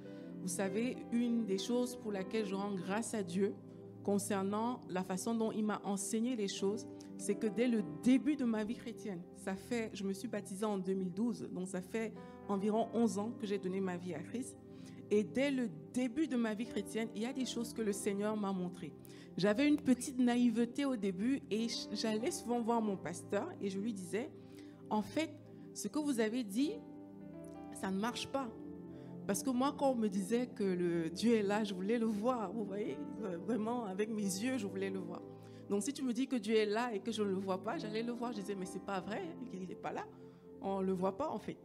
Vous 0.43 0.49
savez, 0.49 0.97
une 1.13 1.45
des 1.45 1.57
choses 1.57 1.95
pour 1.95 2.11
laquelle 2.11 2.45
je 2.45 2.53
rends 2.53 2.75
grâce 2.75 3.13
à 3.13 3.23
Dieu 3.23 3.55
concernant 4.03 4.81
la 4.89 5.01
façon 5.01 5.33
dont 5.33 5.53
il 5.53 5.63
m'a 5.63 5.81
enseigné 5.85 6.35
les 6.35 6.49
choses, 6.49 6.85
c'est 7.17 7.35
que 7.35 7.47
dès 7.47 7.69
le 7.69 7.81
début 8.03 8.35
de 8.35 8.43
ma 8.43 8.65
vie 8.65 8.75
chrétienne, 8.75 9.21
ça 9.37 9.55
fait, 9.55 9.89
je 9.93 10.03
me 10.03 10.11
suis 10.11 10.27
baptisée 10.27 10.65
en 10.65 10.77
2012, 10.77 11.47
donc 11.53 11.69
ça 11.69 11.81
fait 11.81 12.11
environ 12.49 12.89
11 12.93 13.19
ans 13.19 13.31
que 13.39 13.47
j'ai 13.47 13.57
donné 13.57 13.79
ma 13.79 13.95
vie 13.95 14.13
à 14.13 14.19
Christ. 14.19 14.57
Et 15.09 15.23
dès 15.23 15.49
le 15.49 15.69
début 15.93 16.27
de 16.27 16.35
ma 16.35 16.53
vie 16.53 16.65
chrétienne, 16.65 17.07
il 17.15 17.21
y 17.21 17.25
a 17.25 17.31
des 17.31 17.45
choses 17.45 17.71
que 17.71 17.81
le 17.81 17.93
Seigneur 17.93 18.35
m'a 18.35 18.51
montrées. 18.51 18.91
J'avais 19.37 19.65
une 19.65 19.77
petite 19.77 20.19
naïveté 20.19 20.83
au 20.83 20.97
début 20.97 21.41
et 21.49 21.67
j'allais 21.93 22.31
souvent 22.31 22.61
voir 22.61 22.81
mon 22.81 22.97
pasteur 22.97 23.47
et 23.61 23.69
je 23.69 23.79
lui 23.79 23.93
disais, 23.93 24.29
en 24.89 25.03
fait, 25.03 25.29
ce 25.73 25.87
que 25.87 25.99
vous 25.99 26.19
avez 26.19 26.43
dit, 26.43 26.73
ça 27.79 27.89
ne 27.91 27.97
marche 27.97 28.27
pas. 28.27 28.49
Parce 29.25 29.41
que 29.41 29.49
moi, 29.49 29.73
quand 29.77 29.91
on 29.91 29.95
me 29.95 30.09
disait 30.09 30.47
que 30.47 31.07
Dieu 31.09 31.35
est 31.35 31.43
là, 31.43 31.63
je 31.63 31.73
voulais 31.73 31.97
le 31.97 32.05
voir. 32.05 32.51
Vous 32.51 32.65
voyez, 32.65 32.97
vraiment, 33.45 33.85
avec 33.85 34.09
mes 34.09 34.21
yeux, 34.21 34.57
je 34.57 34.67
voulais 34.67 34.89
le 34.89 34.99
voir. 34.99 35.21
Donc, 35.69 35.83
si 35.83 35.93
tu 35.93 36.03
me 36.03 36.11
dis 36.11 36.27
que 36.27 36.35
Dieu 36.35 36.55
est 36.55 36.65
là 36.65 36.93
et 36.93 36.99
que 36.99 37.11
je 37.11 37.23
ne 37.23 37.29
le 37.29 37.35
vois 37.35 37.63
pas, 37.63 37.77
j'allais 37.77 38.03
le 38.03 38.11
voir. 38.11 38.33
Je 38.33 38.41
disais, 38.41 38.55
mais 38.55 38.65
c'est 38.65 38.83
pas 38.83 38.99
vrai, 38.99 39.23
il 39.53 39.65
n'est 39.65 39.75
pas 39.75 39.93
là. 39.93 40.05
On 40.61 40.81
ne 40.81 40.85
le 40.85 40.93
voit 40.93 41.17
pas, 41.17 41.29
en 41.29 41.39
fait. 41.39 41.57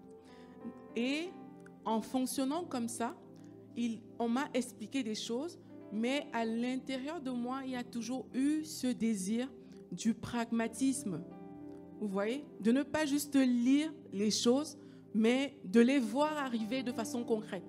Et 0.94 1.30
en 1.84 2.00
fonctionnant 2.00 2.64
comme 2.64 2.88
ça, 2.88 3.16
on 4.18 4.28
m'a 4.28 4.48
expliqué 4.54 5.02
des 5.02 5.14
choses, 5.14 5.58
mais 5.92 6.26
à 6.32 6.44
l'intérieur 6.44 7.20
de 7.20 7.30
moi, 7.30 7.60
il 7.64 7.72
y 7.72 7.76
a 7.76 7.84
toujours 7.84 8.26
eu 8.34 8.64
ce 8.64 8.86
désir 8.88 9.48
du 9.92 10.14
pragmatisme. 10.14 11.22
Vous 12.00 12.08
voyez 12.08 12.44
De 12.60 12.72
ne 12.72 12.82
pas 12.82 13.06
juste 13.06 13.36
lire 13.36 13.92
les 14.12 14.30
choses, 14.30 14.78
mais 15.18 15.58
de 15.64 15.80
les 15.80 15.98
voir 15.98 16.38
arriver 16.38 16.84
de 16.84 16.92
façon 16.92 17.24
concrète. 17.24 17.64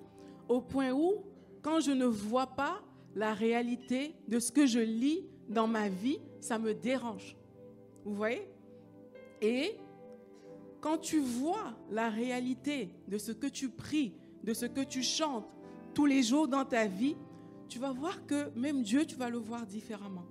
Au 0.48 0.60
point 0.60 0.92
où, 0.92 1.24
quand 1.62 1.80
je 1.80 1.90
ne 1.90 2.06
vois 2.06 2.46
pas 2.46 2.80
la 3.16 3.34
réalité 3.34 4.14
de 4.28 4.38
ce 4.38 4.52
que 4.52 4.66
je 4.66 4.78
lis 4.78 5.26
dans 5.48 5.66
ma 5.66 5.88
vie, 5.88 6.20
ça 6.40 6.60
me 6.60 6.72
dérange. 6.72 7.36
Vous 8.04 8.14
voyez? 8.14 8.48
Et 9.42 9.72
quand 10.80 10.98
tu 10.98 11.18
vois 11.18 11.74
la 11.90 12.08
réalité 12.08 12.94
de 13.08 13.18
ce 13.18 13.32
que 13.32 13.48
tu 13.48 13.68
pries, 13.68 14.14
de 14.44 14.54
ce 14.54 14.66
que 14.66 14.82
tu 14.82 15.02
chantes 15.02 15.46
tous 15.92 16.06
les 16.06 16.22
jours 16.22 16.46
dans 16.46 16.64
ta 16.64 16.86
vie, 16.86 17.16
tu 17.68 17.80
vas 17.80 17.90
voir 17.90 18.24
que 18.26 18.56
même 18.56 18.82
Dieu, 18.82 19.04
tu 19.04 19.16
vas 19.16 19.28
le 19.28 19.38
voir 19.38 19.66
différemment. 19.66 20.24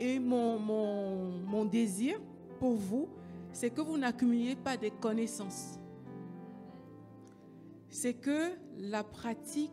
Et 0.00 0.18
mon, 0.18 1.66
désir 1.66 2.18
pour 2.58 2.74
vous, 2.74 3.08
c'est 3.52 3.68
que 3.68 3.82
vous 3.82 3.98
n'accumuliez 3.98 4.56
pas 4.56 4.78
des 4.78 4.90
connaissances. 4.90 5.78
C'est 7.94 8.14
que 8.14 8.50
la 8.76 9.04
pratique 9.04 9.70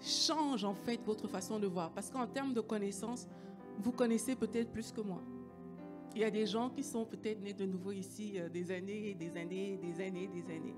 change 0.00 0.64
en 0.64 0.74
fait 0.74 1.00
votre 1.06 1.28
façon 1.28 1.60
de 1.60 1.68
voir. 1.68 1.92
Parce 1.92 2.10
qu'en 2.10 2.26
termes 2.26 2.52
de 2.52 2.60
connaissances, 2.60 3.28
vous 3.78 3.92
connaissez 3.92 4.34
peut-être 4.34 4.72
plus 4.72 4.90
que 4.90 5.00
moi. 5.00 5.22
Il 6.16 6.22
y 6.22 6.24
a 6.24 6.32
des 6.32 6.46
gens 6.46 6.68
qui 6.68 6.82
sont 6.82 7.04
peut-être 7.04 7.40
nés 7.40 7.52
de 7.52 7.64
nouveau 7.64 7.92
ici 7.92 8.40
euh, 8.40 8.48
des 8.48 8.72
années, 8.72 9.14
des 9.14 9.36
années, 9.36 9.78
des 9.80 10.04
années, 10.04 10.26
des 10.26 10.52
années. 10.52 10.74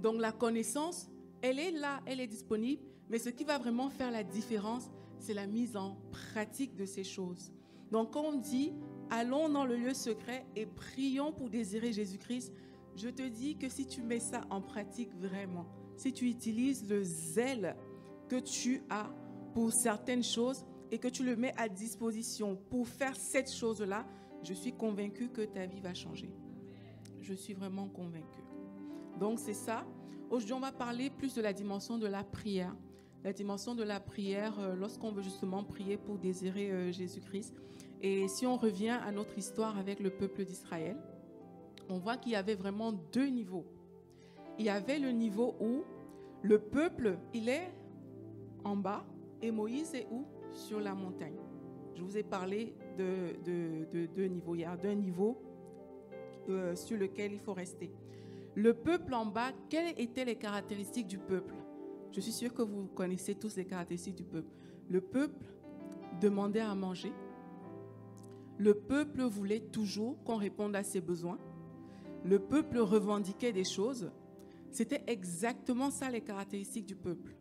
Donc 0.00 0.20
la 0.20 0.32
connaissance, 0.32 1.08
elle 1.40 1.60
est 1.60 1.70
là, 1.70 2.00
elle 2.04 2.18
est 2.18 2.26
disponible, 2.26 2.82
mais 3.08 3.20
ce 3.20 3.28
qui 3.28 3.44
va 3.44 3.58
vraiment 3.58 3.90
faire 3.90 4.10
la 4.10 4.24
différence, 4.24 4.90
c'est 5.20 5.34
la 5.34 5.46
mise 5.46 5.76
en 5.76 5.98
pratique 6.10 6.74
de 6.74 6.84
ces 6.84 7.04
choses. 7.04 7.52
Donc 7.92 8.14
quand 8.14 8.24
on 8.24 8.38
dit, 8.40 8.72
allons 9.08 9.48
dans 9.48 9.66
le 9.66 9.76
lieu 9.76 9.94
secret 9.94 10.44
et 10.56 10.66
prions 10.66 11.32
pour 11.32 11.48
désirer 11.48 11.92
Jésus-Christ, 11.92 12.52
je 12.96 13.08
te 13.08 13.22
dis 13.22 13.56
que 13.56 13.68
si 13.68 13.86
tu 13.86 14.02
mets 14.02 14.20
ça 14.20 14.42
en 14.50 14.60
pratique 14.60 15.14
vraiment, 15.14 15.66
si 15.96 16.12
tu 16.12 16.28
utilises 16.28 16.88
le 16.88 17.02
zèle 17.02 17.76
que 18.28 18.36
tu 18.36 18.82
as 18.90 19.10
pour 19.54 19.72
certaines 19.72 20.24
choses, 20.24 20.64
et 20.92 20.98
que 20.98 21.08
tu 21.08 21.24
le 21.24 21.34
mets 21.36 21.54
à 21.56 21.68
disposition 21.68 22.54
pour 22.68 22.86
faire 22.86 23.16
cette 23.16 23.50
chose-là, 23.50 24.06
je 24.42 24.52
suis 24.52 24.74
convaincue 24.74 25.30
que 25.30 25.40
ta 25.40 25.64
vie 25.64 25.80
va 25.80 25.94
changer. 25.94 26.30
Je 27.22 27.32
suis 27.32 27.54
vraiment 27.54 27.88
convaincue. 27.88 28.44
Donc 29.18 29.38
c'est 29.38 29.54
ça. 29.54 29.86
Aujourd'hui, 30.28 30.52
on 30.52 30.60
va 30.60 30.70
parler 30.70 31.08
plus 31.08 31.34
de 31.34 31.40
la 31.40 31.54
dimension 31.54 31.96
de 31.96 32.06
la 32.06 32.22
prière. 32.22 32.76
La 33.24 33.32
dimension 33.32 33.74
de 33.74 33.82
la 33.82 34.00
prière 34.00 34.58
euh, 34.58 34.74
lorsqu'on 34.74 35.12
veut 35.12 35.22
justement 35.22 35.64
prier 35.64 35.96
pour 35.96 36.18
désirer 36.18 36.70
euh, 36.70 36.92
Jésus-Christ. 36.92 37.54
Et 38.02 38.28
si 38.28 38.46
on 38.46 38.56
revient 38.56 38.98
à 39.06 39.12
notre 39.12 39.38
histoire 39.38 39.78
avec 39.78 40.00
le 40.00 40.10
peuple 40.10 40.44
d'Israël, 40.44 40.96
on 41.92 41.98
voit 41.98 42.16
qu'il 42.16 42.32
y 42.32 42.36
avait 42.36 42.54
vraiment 42.54 42.92
deux 43.12 43.26
niveaux. 43.26 43.66
Il 44.58 44.64
y 44.64 44.70
avait 44.70 44.98
le 44.98 45.10
niveau 45.10 45.54
où 45.60 45.82
le 46.42 46.58
peuple, 46.58 47.18
il 47.34 47.48
est 47.50 47.70
en 48.64 48.76
bas 48.76 49.04
et 49.42 49.50
Moïse 49.50 49.94
est 49.94 50.06
où? 50.10 50.24
Sur 50.54 50.80
la 50.80 50.94
montagne. 50.94 51.36
Je 51.94 52.02
vous 52.02 52.16
ai 52.16 52.22
parlé 52.22 52.74
de 52.98 54.06
deux 54.06 54.24
niveaux. 54.26 54.54
Il 54.54 54.60
y 54.60 54.64
a 54.64 54.76
d'un 54.76 54.94
niveau 54.94 55.38
euh, 56.48 56.74
sur 56.76 56.98
lequel 56.98 57.32
il 57.32 57.38
faut 57.38 57.54
rester. 57.54 57.90
Le 58.54 58.74
peuple 58.74 59.14
en 59.14 59.24
bas, 59.24 59.52
quelles 59.70 59.98
étaient 59.98 60.26
les 60.26 60.36
caractéristiques 60.36 61.06
du 61.06 61.18
peuple? 61.18 61.54
Je 62.10 62.20
suis 62.20 62.32
sûre 62.32 62.52
que 62.52 62.62
vous 62.62 62.86
connaissez 62.94 63.34
tous 63.34 63.56
les 63.56 63.64
caractéristiques 63.64 64.16
du 64.16 64.24
peuple. 64.24 64.50
Le 64.90 65.00
peuple 65.00 65.46
demandait 66.20 66.60
à 66.60 66.74
manger. 66.74 67.12
Le 68.58 68.74
peuple 68.74 69.22
voulait 69.22 69.60
toujours 69.60 70.22
qu'on 70.24 70.36
réponde 70.36 70.76
à 70.76 70.82
ses 70.82 71.00
besoins. 71.00 71.38
Le 72.24 72.38
peuple 72.38 72.78
revendiquait 72.78 73.52
des 73.52 73.64
choses. 73.64 74.10
C'était 74.70 75.02
exactement 75.06 75.90
ça 75.90 76.08
les 76.08 76.20
caractéristiques 76.20 76.86
du 76.86 76.94
peuple. 76.94 77.34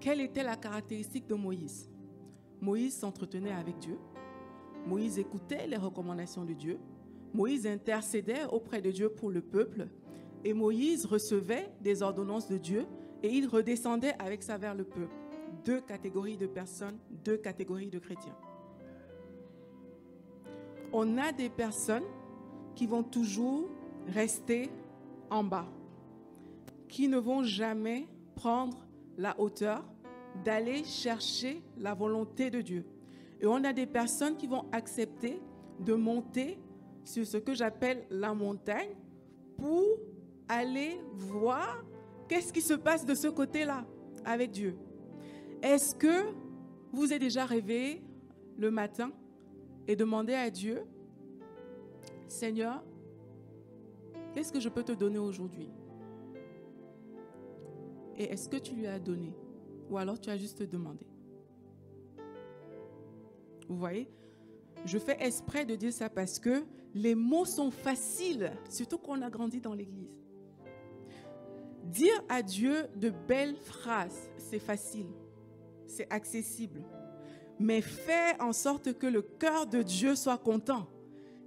Quelle 0.00 0.20
était 0.20 0.42
la 0.42 0.56
caractéristique 0.56 1.26
de 1.26 1.34
Moïse? 1.34 1.90
Moïse 2.60 2.96
s'entretenait 2.96 3.52
avec 3.52 3.78
Dieu. 3.78 3.98
Moïse 4.86 5.18
écoutait 5.18 5.66
les 5.66 5.76
recommandations 5.76 6.44
de 6.44 6.52
Dieu. 6.52 6.78
Moïse 7.32 7.66
intercédait 7.66 8.44
auprès 8.50 8.80
de 8.80 8.90
Dieu 8.90 9.08
pour 9.08 9.30
le 9.30 9.40
peuple. 9.40 9.88
Et 10.44 10.52
Moïse 10.52 11.06
recevait 11.06 11.70
des 11.80 12.02
ordonnances 12.02 12.48
de 12.48 12.58
Dieu 12.58 12.86
et 13.22 13.30
il 13.30 13.48
redescendait 13.48 14.14
avec 14.18 14.42
ça 14.42 14.58
vers 14.58 14.74
le 14.74 14.84
peuple. 14.84 15.14
Deux 15.64 15.80
catégories 15.80 16.36
de 16.36 16.46
personnes, 16.46 16.98
deux 17.24 17.38
catégories 17.38 17.90
de 17.90 17.98
chrétiens. 17.98 18.36
On 20.92 21.18
a 21.18 21.32
des 21.32 21.48
personnes 21.48 22.04
qui 22.76 22.86
vont 22.86 23.02
toujours 23.02 23.68
rester 24.06 24.70
en 25.30 25.44
bas, 25.44 25.68
qui 26.88 27.08
ne 27.08 27.18
vont 27.18 27.42
jamais 27.42 28.06
prendre 28.34 28.78
la 29.16 29.38
hauteur, 29.40 29.84
d'aller 30.44 30.84
chercher 30.84 31.62
la 31.78 31.94
volonté 31.94 32.50
de 32.50 32.60
Dieu. 32.60 32.84
Et 33.40 33.46
on 33.46 33.64
a 33.64 33.72
des 33.72 33.86
personnes 33.86 34.36
qui 34.36 34.46
vont 34.46 34.66
accepter 34.72 35.40
de 35.80 35.94
monter 35.94 36.58
sur 37.04 37.26
ce 37.26 37.36
que 37.36 37.54
j'appelle 37.54 38.04
la 38.10 38.34
montagne 38.34 38.90
pour 39.56 39.84
aller 40.48 41.00
voir 41.14 41.84
qu'est-ce 42.28 42.52
qui 42.52 42.60
se 42.60 42.74
passe 42.74 43.04
de 43.04 43.14
ce 43.14 43.28
côté-là 43.28 43.84
avec 44.24 44.50
Dieu. 44.50 44.76
Est-ce 45.62 45.94
que 45.94 46.32
vous 46.92 47.12
êtes 47.12 47.20
déjà 47.20 47.44
réveillé 47.44 48.02
le 48.58 48.70
matin 48.70 49.10
et 49.86 49.96
demandé 49.96 50.34
à 50.34 50.50
Dieu, 50.50 50.82
Seigneur, 52.28 52.82
qu'est-ce 54.36 54.52
que 54.52 54.60
je 54.60 54.68
peux 54.68 54.82
te 54.82 54.92
donner 54.92 55.18
aujourd'hui? 55.18 55.70
Et 58.18 58.24
est-ce 58.24 58.50
que 58.50 58.58
tu 58.58 58.74
lui 58.74 58.86
as 58.86 58.98
donné? 58.98 59.32
Ou 59.88 59.96
alors 59.96 60.20
tu 60.20 60.28
as 60.28 60.36
juste 60.36 60.62
demandé? 60.62 61.06
Vous 63.66 63.78
voyez? 63.78 64.10
Je 64.84 64.98
fais 64.98 65.16
exprès 65.20 65.64
de 65.64 65.74
dire 65.74 65.92
ça 65.92 66.10
parce 66.10 66.38
que 66.38 66.64
les 66.92 67.14
mots 67.14 67.46
sont 67.46 67.70
faciles, 67.70 68.52
surtout 68.68 68.98
qu'on 68.98 69.22
a 69.22 69.30
grandi 69.30 69.58
dans 69.58 69.72
l'église. 69.72 70.14
Dire 71.84 72.22
à 72.28 72.42
Dieu 72.42 72.88
de 72.94 73.08
belles 73.08 73.56
phrases, 73.56 74.30
c'est 74.36 74.58
facile, 74.58 75.08
c'est 75.86 76.12
accessible. 76.12 76.82
Mais 77.58 77.80
faire 77.80 78.36
en 78.40 78.52
sorte 78.52 78.98
que 78.98 79.06
le 79.06 79.22
cœur 79.22 79.66
de 79.66 79.80
Dieu 79.80 80.14
soit 80.14 80.36
content, 80.36 80.86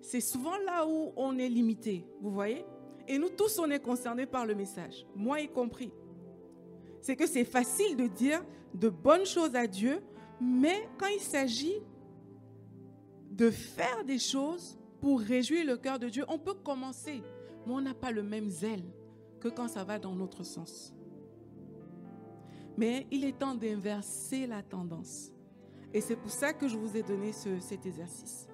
c'est 0.01 0.21
souvent 0.21 0.57
là 0.65 0.87
où 0.87 1.13
on 1.15 1.37
est 1.37 1.49
limité, 1.49 2.03
vous 2.19 2.31
voyez? 2.31 2.65
Et 3.09 3.17
nous 3.17 3.29
tous, 3.29 3.59
on 3.59 3.69
est 3.69 3.81
concernés 3.81 4.25
par 4.25 4.45
le 4.45 4.55
message, 4.55 5.05
moi 5.13 5.41
y 5.41 5.49
compris 5.49 5.91
c'est 7.01 7.15
que 7.15 7.27
c'est 7.27 7.45
facile 7.45 7.95
de 7.95 8.07
dire 8.07 8.43
de 8.73 8.89
bonnes 8.89 9.25
choses 9.25 9.55
à 9.55 9.67
Dieu, 9.67 10.01
mais 10.41 10.87
quand 10.97 11.07
il 11.07 11.21
s'agit 11.21 11.81
de 13.31 13.49
faire 13.49 14.03
des 14.05 14.19
choses 14.19 14.77
pour 15.01 15.19
réjouir 15.19 15.65
le 15.65 15.77
cœur 15.77 15.99
de 15.99 16.09
Dieu, 16.09 16.25
on 16.27 16.37
peut 16.37 16.53
commencer, 16.53 17.23
mais 17.65 17.73
on 17.73 17.81
n'a 17.81 17.93
pas 17.93 18.11
le 18.11 18.23
même 18.23 18.49
zèle 18.49 18.83
que 19.39 19.47
quand 19.47 19.67
ça 19.67 19.83
va 19.83 19.97
dans 19.97 20.13
notre 20.13 20.43
sens. 20.43 20.93
Mais 22.77 23.07
il 23.11 23.25
est 23.25 23.37
temps 23.37 23.55
d'inverser 23.55 24.47
la 24.47 24.61
tendance. 24.61 25.31
Et 25.93 26.01
c'est 26.01 26.15
pour 26.15 26.31
ça 26.31 26.53
que 26.53 26.67
je 26.67 26.77
vous 26.77 26.95
ai 26.95 27.03
donné 27.03 27.31
cet 27.33 27.85
exercice. 27.85 28.47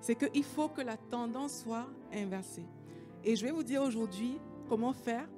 C'est 0.00 0.14
qu'il 0.14 0.44
faut 0.44 0.68
que 0.68 0.80
la 0.80 0.96
tendance 0.96 1.62
soit 1.62 1.86
inversée. 2.12 2.64
Et 3.26 3.34
je 3.34 3.44
vais 3.44 3.50
vous 3.50 3.64
dire 3.64 3.82
aujourd'hui 3.82 4.38
comment 4.68 4.92
faire 4.92 5.28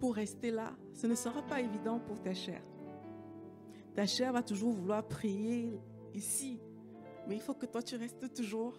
pour 0.00 0.16
rester 0.16 0.50
là, 0.50 0.72
ce 0.92 1.06
ne 1.06 1.14
sera 1.14 1.40
pas 1.40 1.60
évident 1.60 2.00
pour 2.00 2.20
ta 2.20 2.34
chair. 2.34 2.60
Ta 3.94 4.06
chair 4.06 4.32
va 4.32 4.42
toujours 4.42 4.72
vouloir 4.72 5.06
prier 5.06 5.80
ici, 6.14 6.60
mais 7.28 7.36
il 7.36 7.40
faut 7.40 7.54
que 7.54 7.66
toi 7.66 7.80
tu 7.80 7.94
restes 7.94 8.34
toujours 8.34 8.74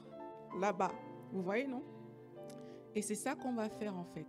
là-bas. 0.59 0.91
Vous 1.31 1.41
voyez, 1.41 1.67
non? 1.67 1.81
Et 2.93 3.01
c'est 3.01 3.15
ça 3.15 3.33
qu'on 3.33 3.53
va 3.53 3.69
faire 3.69 3.95
en 3.95 4.03
fait. 4.03 4.27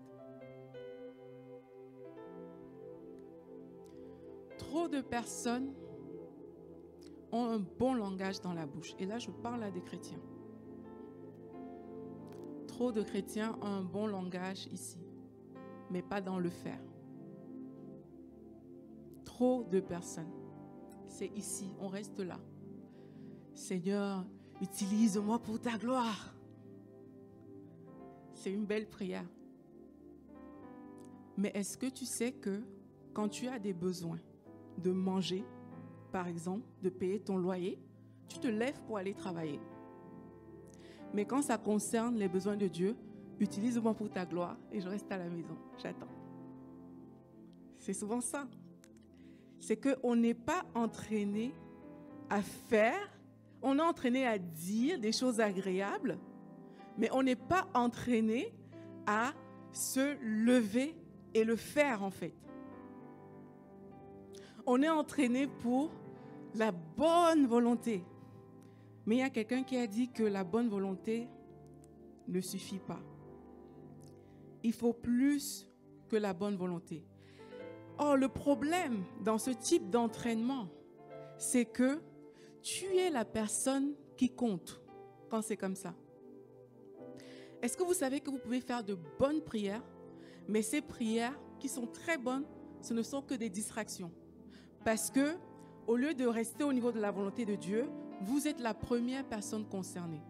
Trop 4.58 4.86
de 4.86 5.00
personnes 5.00 5.74
ont 7.32 7.46
un 7.46 7.58
bon 7.58 7.94
langage 7.94 8.40
dans 8.40 8.52
la 8.52 8.66
bouche. 8.66 8.94
Et 9.00 9.06
là, 9.06 9.18
je 9.18 9.30
parle 9.32 9.64
à 9.64 9.72
des 9.72 9.82
chrétiens. 9.82 10.20
Trop 12.80 12.92
de 12.92 13.02
chrétiens 13.02 13.58
ont 13.60 13.66
un 13.66 13.82
bon 13.82 14.06
langage 14.06 14.66
ici, 14.72 14.96
mais 15.90 16.00
pas 16.00 16.22
dans 16.22 16.38
le 16.38 16.48
faire. 16.48 16.80
Trop 19.22 19.64
de 19.64 19.80
personnes. 19.80 20.32
C'est 21.06 21.26
ici, 21.36 21.74
on 21.78 21.88
reste 21.88 22.20
là. 22.20 22.40
Seigneur, 23.52 24.24
utilise-moi 24.62 25.38
pour 25.40 25.60
ta 25.60 25.76
gloire. 25.76 26.34
C'est 28.32 28.50
une 28.50 28.64
belle 28.64 28.88
prière. 28.88 29.28
Mais 31.36 31.50
est-ce 31.54 31.76
que 31.76 31.90
tu 31.90 32.06
sais 32.06 32.32
que 32.32 32.62
quand 33.12 33.28
tu 33.28 33.46
as 33.46 33.58
des 33.58 33.74
besoins 33.74 34.20
de 34.78 34.90
manger, 34.90 35.44
par 36.12 36.26
exemple, 36.28 36.66
de 36.80 36.88
payer 36.88 37.20
ton 37.20 37.36
loyer, 37.36 37.78
tu 38.26 38.38
te 38.38 38.48
lèves 38.48 38.80
pour 38.86 38.96
aller 38.96 39.12
travailler? 39.12 39.60
Mais 41.12 41.24
quand 41.24 41.42
ça 41.42 41.58
concerne 41.58 42.16
les 42.16 42.28
besoins 42.28 42.56
de 42.56 42.68
Dieu, 42.68 42.96
utilise-moi 43.38 43.94
pour 43.94 44.10
ta 44.10 44.24
gloire 44.24 44.56
et 44.70 44.80
je 44.80 44.88
reste 44.88 45.10
à 45.10 45.18
la 45.18 45.28
maison. 45.28 45.56
J'attends. 45.82 46.08
C'est 47.78 47.94
souvent 47.94 48.20
ça. 48.20 48.46
C'est 49.58 49.76
qu'on 49.76 50.16
n'est 50.16 50.34
pas 50.34 50.64
entraîné 50.74 51.54
à 52.28 52.42
faire, 52.42 53.18
on 53.62 53.78
est 53.78 53.82
entraîné 53.82 54.26
à 54.26 54.38
dire 54.38 54.98
des 55.00 55.12
choses 55.12 55.40
agréables, 55.40 56.18
mais 56.96 57.10
on 57.12 57.22
n'est 57.22 57.36
pas 57.36 57.66
entraîné 57.74 58.54
à 59.06 59.32
se 59.72 60.16
lever 60.22 60.94
et 61.34 61.44
le 61.44 61.56
faire 61.56 62.02
en 62.02 62.10
fait. 62.10 62.34
On 64.66 64.82
est 64.82 64.88
entraîné 64.88 65.46
pour 65.46 65.90
la 66.54 66.72
bonne 66.72 67.46
volonté. 67.46 68.04
Mais 69.10 69.16
il 69.16 69.18
y 69.18 69.22
a 69.22 69.30
quelqu'un 69.30 69.64
qui 69.64 69.76
a 69.76 69.88
dit 69.88 70.08
que 70.08 70.22
la 70.22 70.44
bonne 70.44 70.68
volonté 70.68 71.26
ne 72.28 72.40
suffit 72.40 72.78
pas. 72.78 73.00
Il 74.62 74.72
faut 74.72 74.92
plus 74.92 75.68
que 76.08 76.14
la 76.14 76.32
bonne 76.32 76.54
volonté. 76.54 77.02
Or, 77.98 78.16
le 78.16 78.28
problème 78.28 79.02
dans 79.24 79.36
ce 79.36 79.50
type 79.50 79.90
d'entraînement, 79.90 80.68
c'est 81.38 81.64
que 81.64 82.00
tu 82.62 82.84
es 82.84 83.10
la 83.10 83.24
personne 83.24 83.94
qui 84.16 84.30
compte 84.30 84.80
quand 85.28 85.42
c'est 85.42 85.56
comme 85.56 85.74
ça. 85.74 85.92
Est-ce 87.62 87.76
que 87.76 87.82
vous 87.82 87.94
savez 87.94 88.20
que 88.20 88.30
vous 88.30 88.38
pouvez 88.38 88.60
faire 88.60 88.84
de 88.84 88.96
bonnes 89.18 89.42
prières, 89.42 89.82
mais 90.46 90.62
ces 90.62 90.82
prières 90.82 91.36
qui 91.58 91.68
sont 91.68 91.88
très 91.88 92.16
bonnes, 92.16 92.46
ce 92.80 92.94
ne 92.94 93.02
sont 93.02 93.22
que 93.22 93.34
des 93.34 93.50
distractions. 93.50 94.12
Parce 94.84 95.10
que 95.10 95.34
au 95.88 95.96
lieu 95.96 96.14
de 96.14 96.26
rester 96.26 96.62
au 96.62 96.72
niveau 96.72 96.92
de 96.92 97.00
la 97.00 97.10
volonté 97.10 97.44
de 97.44 97.56
Dieu, 97.56 97.90
vous 98.20 98.46
êtes 98.46 98.60
la 98.60 98.74
première 98.74 99.24
personne 99.24 99.64
concernée. 99.64 100.22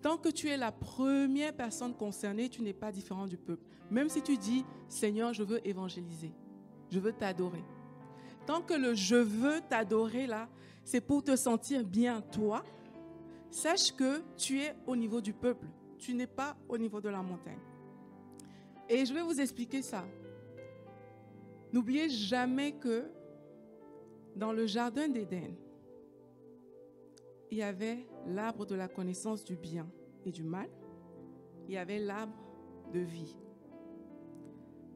Tant 0.00 0.16
que 0.16 0.28
tu 0.28 0.48
es 0.48 0.56
la 0.56 0.72
première 0.72 1.54
personne 1.54 1.94
concernée, 1.94 2.48
tu 2.48 2.62
n'es 2.62 2.72
pas 2.72 2.90
différent 2.90 3.26
du 3.26 3.36
peuple. 3.36 3.64
Même 3.90 4.08
si 4.08 4.22
tu 4.22 4.36
dis, 4.36 4.64
Seigneur, 4.88 5.32
je 5.32 5.42
veux 5.42 5.66
évangéliser, 5.66 6.32
je 6.90 6.98
veux 6.98 7.12
t'adorer. 7.12 7.62
Tant 8.46 8.62
que 8.62 8.74
le 8.74 8.94
je 8.94 9.16
veux 9.16 9.60
t'adorer 9.68 10.26
là, 10.26 10.48
c'est 10.84 11.00
pour 11.00 11.22
te 11.22 11.36
sentir 11.36 11.84
bien 11.84 12.20
toi, 12.20 12.64
sache 13.50 13.92
que 13.92 14.22
tu 14.36 14.60
es 14.60 14.74
au 14.86 14.96
niveau 14.96 15.20
du 15.20 15.32
peuple. 15.32 15.66
Tu 15.98 16.14
n'es 16.14 16.26
pas 16.26 16.56
au 16.68 16.76
niveau 16.76 17.00
de 17.00 17.08
la 17.08 17.22
montagne. 17.22 17.60
Et 18.88 19.06
je 19.06 19.14
vais 19.14 19.22
vous 19.22 19.40
expliquer 19.40 19.82
ça. 19.82 20.04
N'oubliez 21.72 22.08
jamais 22.08 22.72
que 22.72 23.04
dans 24.34 24.52
le 24.52 24.66
jardin 24.66 25.08
d'Éden, 25.08 25.54
il 27.52 27.58
y 27.58 27.62
avait 27.62 28.06
l'arbre 28.26 28.64
de 28.64 28.74
la 28.74 28.88
connaissance 28.88 29.44
du 29.44 29.56
bien 29.56 29.86
et 30.24 30.32
du 30.32 30.42
mal. 30.42 30.70
Il 31.68 31.74
y 31.74 31.76
avait 31.76 31.98
l'arbre 31.98 32.32
de 32.94 33.00
vie. 33.00 33.36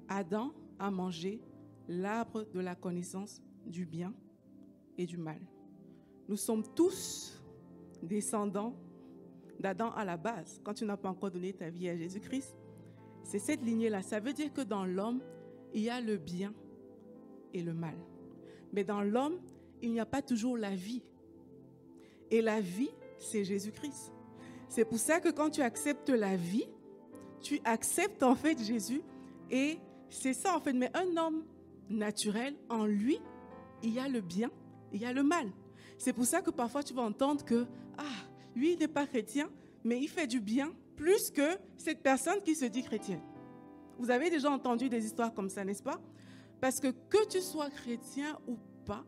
Adam 0.08 0.54
a 0.78 0.90
mangé 0.90 1.42
l'arbre 1.86 2.44
de 2.44 2.60
la 2.60 2.74
connaissance 2.74 3.42
du 3.66 3.84
bien 3.84 4.14
et 4.96 5.04
du 5.04 5.18
mal. 5.18 5.38
Nous 6.30 6.36
sommes 6.36 6.62
tous 6.74 7.38
descendants 8.02 8.74
d'Adam 9.60 9.90
à 9.90 10.06
la 10.06 10.16
base. 10.16 10.58
Quand 10.64 10.72
tu 10.72 10.86
n'as 10.86 10.96
pas 10.96 11.10
encore 11.10 11.30
donné 11.30 11.52
ta 11.52 11.68
vie 11.68 11.90
à 11.90 11.96
Jésus-Christ, 11.96 12.56
c'est 13.22 13.38
cette 13.38 13.62
lignée-là. 13.62 14.00
Ça 14.00 14.18
veut 14.18 14.32
dire 14.32 14.50
que 14.50 14.62
dans 14.62 14.86
l'homme, 14.86 15.20
il 15.74 15.82
y 15.82 15.90
a 15.90 16.00
le 16.00 16.16
bien 16.16 16.54
et 17.52 17.60
le 17.60 17.74
mal. 17.74 17.98
Mais 18.72 18.82
dans 18.82 19.02
l'homme, 19.02 19.40
il 19.82 19.92
n'y 19.92 20.00
a 20.00 20.06
pas 20.06 20.22
toujours 20.22 20.56
la 20.56 20.74
vie. 20.74 21.02
Et 22.30 22.42
la 22.42 22.60
vie, 22.60 22.90
c'est 23.18 23.44
Jésus-Christ. 23.44 24.12
C'est 24.68 24.84
pour 24.84 24.98
ça 24.98 25.20
que 25.20 25.28
quand 25.28 25.50
tu 25.50 25.62
acceptes 25.62 26.10
la 26.10 26.36
vie, 26.36 26.66
tu 27.40 27.60
acceptes 27.64 28.22
en 28.22 28.34
fait 28.34 28.62
Jésus. 28.62 29.02
Et 29.50 29.78
c'est 30.10 30.32
ça 30.32 30.56
en 30.56 30.60
fait. 30.60 30.72
Mais 30.72 30.90
un 30.94 31.16
homme 31.16 31.44
naturel, 31.88 32.56
en 32.68 32.84
lui, 32.84 33.18
il 33.82 33.94
y 33.94 33.98
a 33.98 34.08
le 34.08 34.20
bien, 34.20 34.50
il 34.92 35.00
y 35.00 35.06
a 35.06 35.12
le 35.12 35.22
mal. 35.22 35.50
C'est 35.98 36.12
pour 36.12 36.24
ça 36.24 36.42
que 36.42 36.50
parfois 36.50 36.82
tu 36.82 36.92
vas 36.92 37.02
entendre 37.02 37.44
que, 37.44 37.66
ah, 37.96 38.02
lui, 38.54 38.72
il 38.72 38.78
n'est 38.78 38.88
pas 38.88 39.06
chrétien, 39.06 39.48
mais 39.84 40.00
il 40.00 40.08
fait 40.08 40.26
du 40.26 40.40
bien 40.40 40.72
plus 40.96 41.30
que 41.30 41.56
cette 41.76 42.02
personne 42.02 42.42
qui 42.42 42.54
se 42.54 42.64
dit 42.64 42.82
chrétienne. 42.82 43.22
Vous 43.98 44.10
avez 44.10 44.30
déjà 44.30 44.50
entendu 44.50 44.88
des 44.88 45.04
histoires 45.04 45.32
comme 45.32 45.48
ça, 45.48 45.64
n'est-ce 45.64 45.82
pas? 45.82 46.00
Parce 46.60 46.80
que 46.80 46.88
que 46.88 47.26
tu 47.28 47.40
sois 47.40 47.70
chrétien 47.70 48.38
ou 48.46 48.56
pas, 48.84 49.04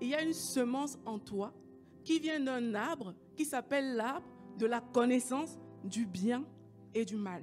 il 0.00 0.08
y 0.08 0.14
a 0.14 0.22
une 0.22 0.32
semence 0.32 0.98
en 1.04 1.18
toi 1.18 1.52
qui 2.04 2.18
vient 2.18 2.40
d'un 2.40 2.74
arbre 2.74 3.14
qui 3.36 3.44
s'appelle 3.44 3.96
l'arbre 3.96 4.26
de 4.58 4.66
la 4.66 4.80
connaissance 4.80 5.58
du 5.84 6.06
bien 6.06 6.44
et 6.94 7.04
du 7.04 7.16
mal. 7.16 7.42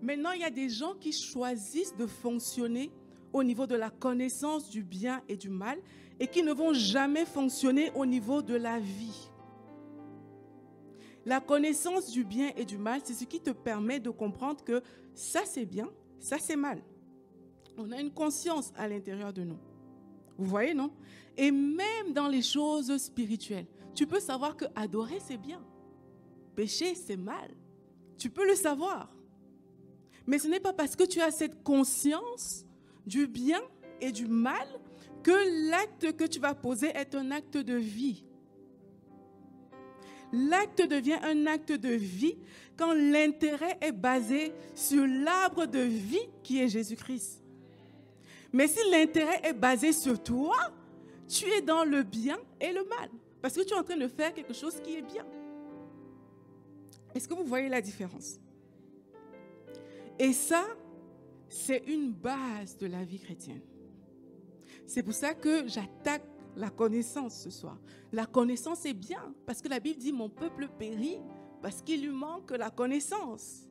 Maintenant, 0.00 0.30
il 0.32 0.40
y 0.40 0.44
a 0.44 0.50
des 0.50 0.68
gens 0.68 0.94
qui 0.94 1.12
choisissent 1.12 1.96
de 1.96 2.06
fonctionner 2.06 2.90
au 3.32 3.42
niveau 3.42 3.66
de 3.66 3.74
la 3.74 3.90
connaissance 3.90 4.70
du 4.70 4.82
bien 4.82 5.22
et 5.28 5.36
du 5.36 5.50
mal 5.50 5.78
et 6.20 6.26
qui 6.26 6.42
ne 6.42 6.52
vont 6.52 6.72
jamais 6.72 7.24
fonctionner 7.24 7.90
au 7.94 8.06
niveau 8.06 8.42
de 8.42 8.54
la 8.54 8.78
vie. 8.78 9.30
La 11.26 11.40
connaissance 11.40 12.10
du 12.10 12.24
bien 12.24 12.52
et 12.56 12.64
du 12.64 12.78
mal, 12.78 13.00
c'est 13.04 13.12
ce 13.12 13.24
qui 13.24 13.40
te 13.40 13.50
permet 13.50 14.00
de 14.00 14.10
comprendre 14.10 14.64
que 14.64 14.82
ça 15.14 15.40
c'est 15.44 15.66
bien, 15.66 15.90
ça 16.18 16.38
c'est 16.38 16.56
mal. 16.56 16.82
On 17.76 17.92
a 17.92 18.00
une 18.00 18.10
conscience 18.10 18.72
à 18.76 18.88
l'intérieur 18.88 19.32
de 19.32 19.42
nous. 19.42 19.58
Vous 20.38 20.46
voyez, 20.46 20.74
non? 20.74 20.90
Et 21.36 21.50
même 21.50 22.12
dans 22.14 22.28
les 22.28 22.42
choses 22.42 22.96
spirituelles, 22.96 23.66
tu 23.98 24.06
peux 24.06 24.20
savoir 24.20 24.56
que 24.56 24.64
adorer, 24.76 25.18
c'est 25.18 25.36
bien. 25.36 25.60
Pécher, 26.54 26.94
c'est 26.94 27.16
mal. 27.16 27.50
Tu 28.16 28.30
peux 28.30 28.46
le 28.46 28.54
savoir. 28.54 29.12
Mais 30.24 30.38
ce 30.38 30.46
n'est 30.46 30.60
pas 30.60 30.72
parce 30.72 30.94
que 30.94 31.02
tu 31.02 31.20
as 31.20 31.32
cette 31.32 31.64
conscience 31.64 32.64
du 33.04 33.26
bien 33.26 33.60
et 34.00 34.12
du 34.12 34.28
mal 34.28 34.68
que 35.24 35.68
l'acte 35.68 36.16
que 36.16 36.22
tu 36.22 36.38
vas 36.38 36.54
poser 36.54 36.90
est 36.94 37.16
un 37.16 37.32
acte 37.32 37.56
de 37.56 37.74
vie. 37.74 38.24
L'acte 40.32 40.86
devient 40.88 41.18
un 41.24 41.46
acte 41.46 41.72
de 41.72 41.90
vie 41.90 42.38
quand 42.76 42.92
l'intérêt 42.92 43.78
est 43.80 43.90
basé 43.90 44.52
sur 44.76 45.04
l'arbre 45.08 45.66
de 45.66 45.80
vie 45.80 46.28
qui 46.44 46.60
est 46.60 46.68
Jésus-Christ. 46.68 47.42
Mais 48.52 48.68
si 48.68 48.78
l'intérêt 48.92 49.40
est 49.42 49.54
basé 49.54 49.92
sur 49.92 50.22
toi, 50.22 50.54
tu 51.26 51.46
es 51.50 51.62
dans 51.62 51.82
le 51.82 52.04
bien 52.04 52.38
et 52.60 52.72
le 52.72 52.84
mal. 52.84 53.10
Parce 53.40 53.54
que 53.54 53.62
tu 53.62 53.72
es 53.72 53.76
en 53.76 53.82
train 53.82 53.96
de 53.96 54.08
faire 54.08 54.32
quelque 54.34 54.52
chose 54.52 54.80
qui 54.80 54.96
est 54.96 55.02
bien. 55.02 55.26
Est-ce 57.14 57.28
que 57.28 57.34
vous 57.34 57.44
voyez 57.44 57.68
la 57.68 57.80
différence? 57.80 58.38
Et 60.18 60.32
ça, 60.32 60.64
c'est 61.48 61.84
une 61.86 62.12
base 62.12 62.76
de 62.76 62.86
la 62.86 63.04
vie 63.04 63.18
chrétienne. 63.18 63.62
C'est 64.86 65.02
pour 65.02 65.14
ça 65.14 65.34
que 65.34 65.68
j'attaque 65.68 66.24
la 66.56 66.70
connaissance 66.70 67.40
ce 67.42 67.50
soir. 67.50 67.78
La 68.12 68.26
connaissance 68.26 68.84
est 68.84 68.94
bien, 68.94 69.34
parce 69.46 69.62
que 69.62 69.68
la 69.68 69.80
Bible 69.80 69.98
dit, 69.98 70.12
mon 70.12 70.28
peuple 70.28 70.68
périt 70.78 71.18
parce 71.60 71.82
qu'il 71.82 72.02
lui 72.02 72.10
manque 72.10 72.50
la 72.52 72.70
connaissance. 72.70 73.66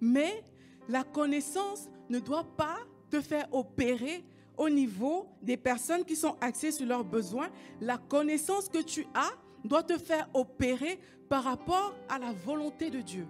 Mais 0.00 0.42
la 0.88 1.04
connaissance 1.04 1.88
ne 2.08 2.18
doit 2.18 2.44
pas 2.56 2.78
te 3.10 3.20
faire 3.20 3.48
opérer 3.52 4.24
au 4.56 4.68
niveau 4.68 5.26
des 5.42 5.56
personnes 5.56 6.04
qui 6.04 6.16
sont 6.16 6.36
axées 6.40 6.72
sur 6.72 6.86
leurs 6.86 7.04
besoins. 7.04 7.48
La 7.80 7.98
connaissance 7.98 8.68
que 8.68 8.82
tu 8.82 9.06
as 9.14 9.32
doit 9.64 9.82
te 9.82 9.98
faire 9.98 10.28
opérer 10.34 10.98
par 11.28 11.44
rapport 11.44 11.94
à 12.08 12.18
la 12.18 12.32
volonté 12.32 12.90
de 12.90 13.00
Dieu, 13.00 13.26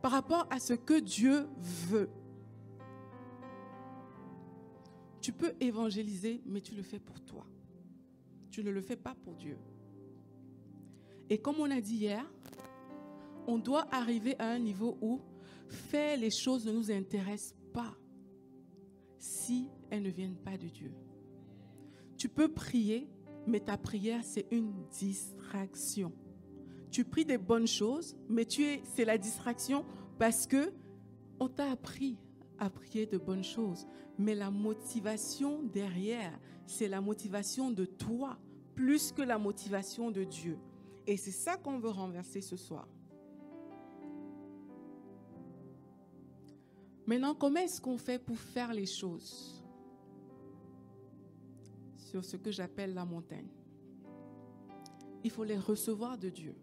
par 0.00 0.12
rapport 0.12 0.46
à 0.50 0.58
ce 0.58 0.74
que 0.74 1.00
Dieu 1.00 1.46
veut. 1.88 2.08
Tu 5.20 5.32
peux 5.32 5.54
évangéliser, 5.60 6.42
mais 6.46 6.60
tu 6.60 6.74
le 6.74 6.82
fais 6.82 6.98
pour 6.98 7.20
toi. 7.20 7.46
Tu 8.50 8.64
ne 8.64 8.70
le 8.70 8.80
fais 8.80 8.96
pas 8.96 9.14
pour 9.14 9.34
Dieu. 9.34 9.56
Et 11.30 11.38
comme 11.38 11.56
on 11.60 11.70
a 11.70 11.80
dit 11.80 11.96
hier, 11.96 12.24
on 13.46 13.58
doit 13.58 13.86
arriver 13.90 14.36
à 14.38 14.48
un 14.48 14.58
niveau 14.58 14.98
où 15.00 15.20
faire 15.68 16.18
les 16.18 16.30
choses 16.30 16.66
ne 16.66 16.72
nous 16.72 16.90
intéresse 16.90 17.54
pas 17.72 17.94
si 19.18 19.70
elles 19.92 20.02
ne 20.02 20.10
viennent 20.10 20.38
pas 20.38 20.56
de 20.56 20.68
Dieu. 20.68 20.90
Tu 22.16 22.30
peux 22.30 22.48
prier, 22.48 23.10
mais 23.46 23.60
ta 23.60 23.76
prière, 23.76 24.24
c'est 24.24 24.46
une 24.50 24.72
distraction. 24.90 26.12
Tu 26.90 27.04
pries 27.04 27.26
des 27.26 27.36
bonnes 27.36 27.66
choses, 27.66 28.16
mais 28.26 28.46
tu 28.46 28.64
es, 28.64 28.82
c'est 28.84 29.04
la 29.04 29.18
distraction 29.18 29.84
parce 30.18 30.46
que 30.46 30.72
on 31.38 31.48
t'a 31.48 31.70
appris 31.70 32.16
à 32.58 32.70
prier 32.70 33.04
de 33.04 33.18
bonnes 33.18 33.44
choses. 33.44 33.86
Mais 34.18 34.34
la 34.34 34.50
motivation 34.50 35.62
derrière, 35.62 36.32
c'est 36.66 36.88
la 36.88 37.02
motivation 37.02 37.70
de 37.70 37.84
toi, 37.84 38.38
plus 38.74 39.12
que 39.12 39.20
la 39.20 39.36
motivation 39.36 40.10
de 40.10 40.24
Dieu. 40.24 40.56
Et 41.06 41.18
c'est 41.18 41.32
ça 41.32 41.58
qu'on 41.58 41.78
veut 41.78 41.90
renverser 41.90 42.40
ce 42.40 42.56
soir. 42.56 42.88
Maintenant, 47.06 47.34
comment 47.34 47.60
est-ce 47.60 47.78
qu'on 47.78 47.98
fait 47.98 48.18
pour 48.18 48.38
faire 48.38 48.72
les 48.72 48.86
choses? 48.86 49.61
Sur 52.12 52.22
ce 52.22 52.36
que 52.36 52.50
j'appelle 52.50 52.92
la 52.92 53.06
montagne 53.06 53.48
Il 55.24 55.30
faut 55.30 55.44
les 55.44 55.56
recevoir 55.56 56.18
de 56.18 56.28
Dieu. 56.28 56.54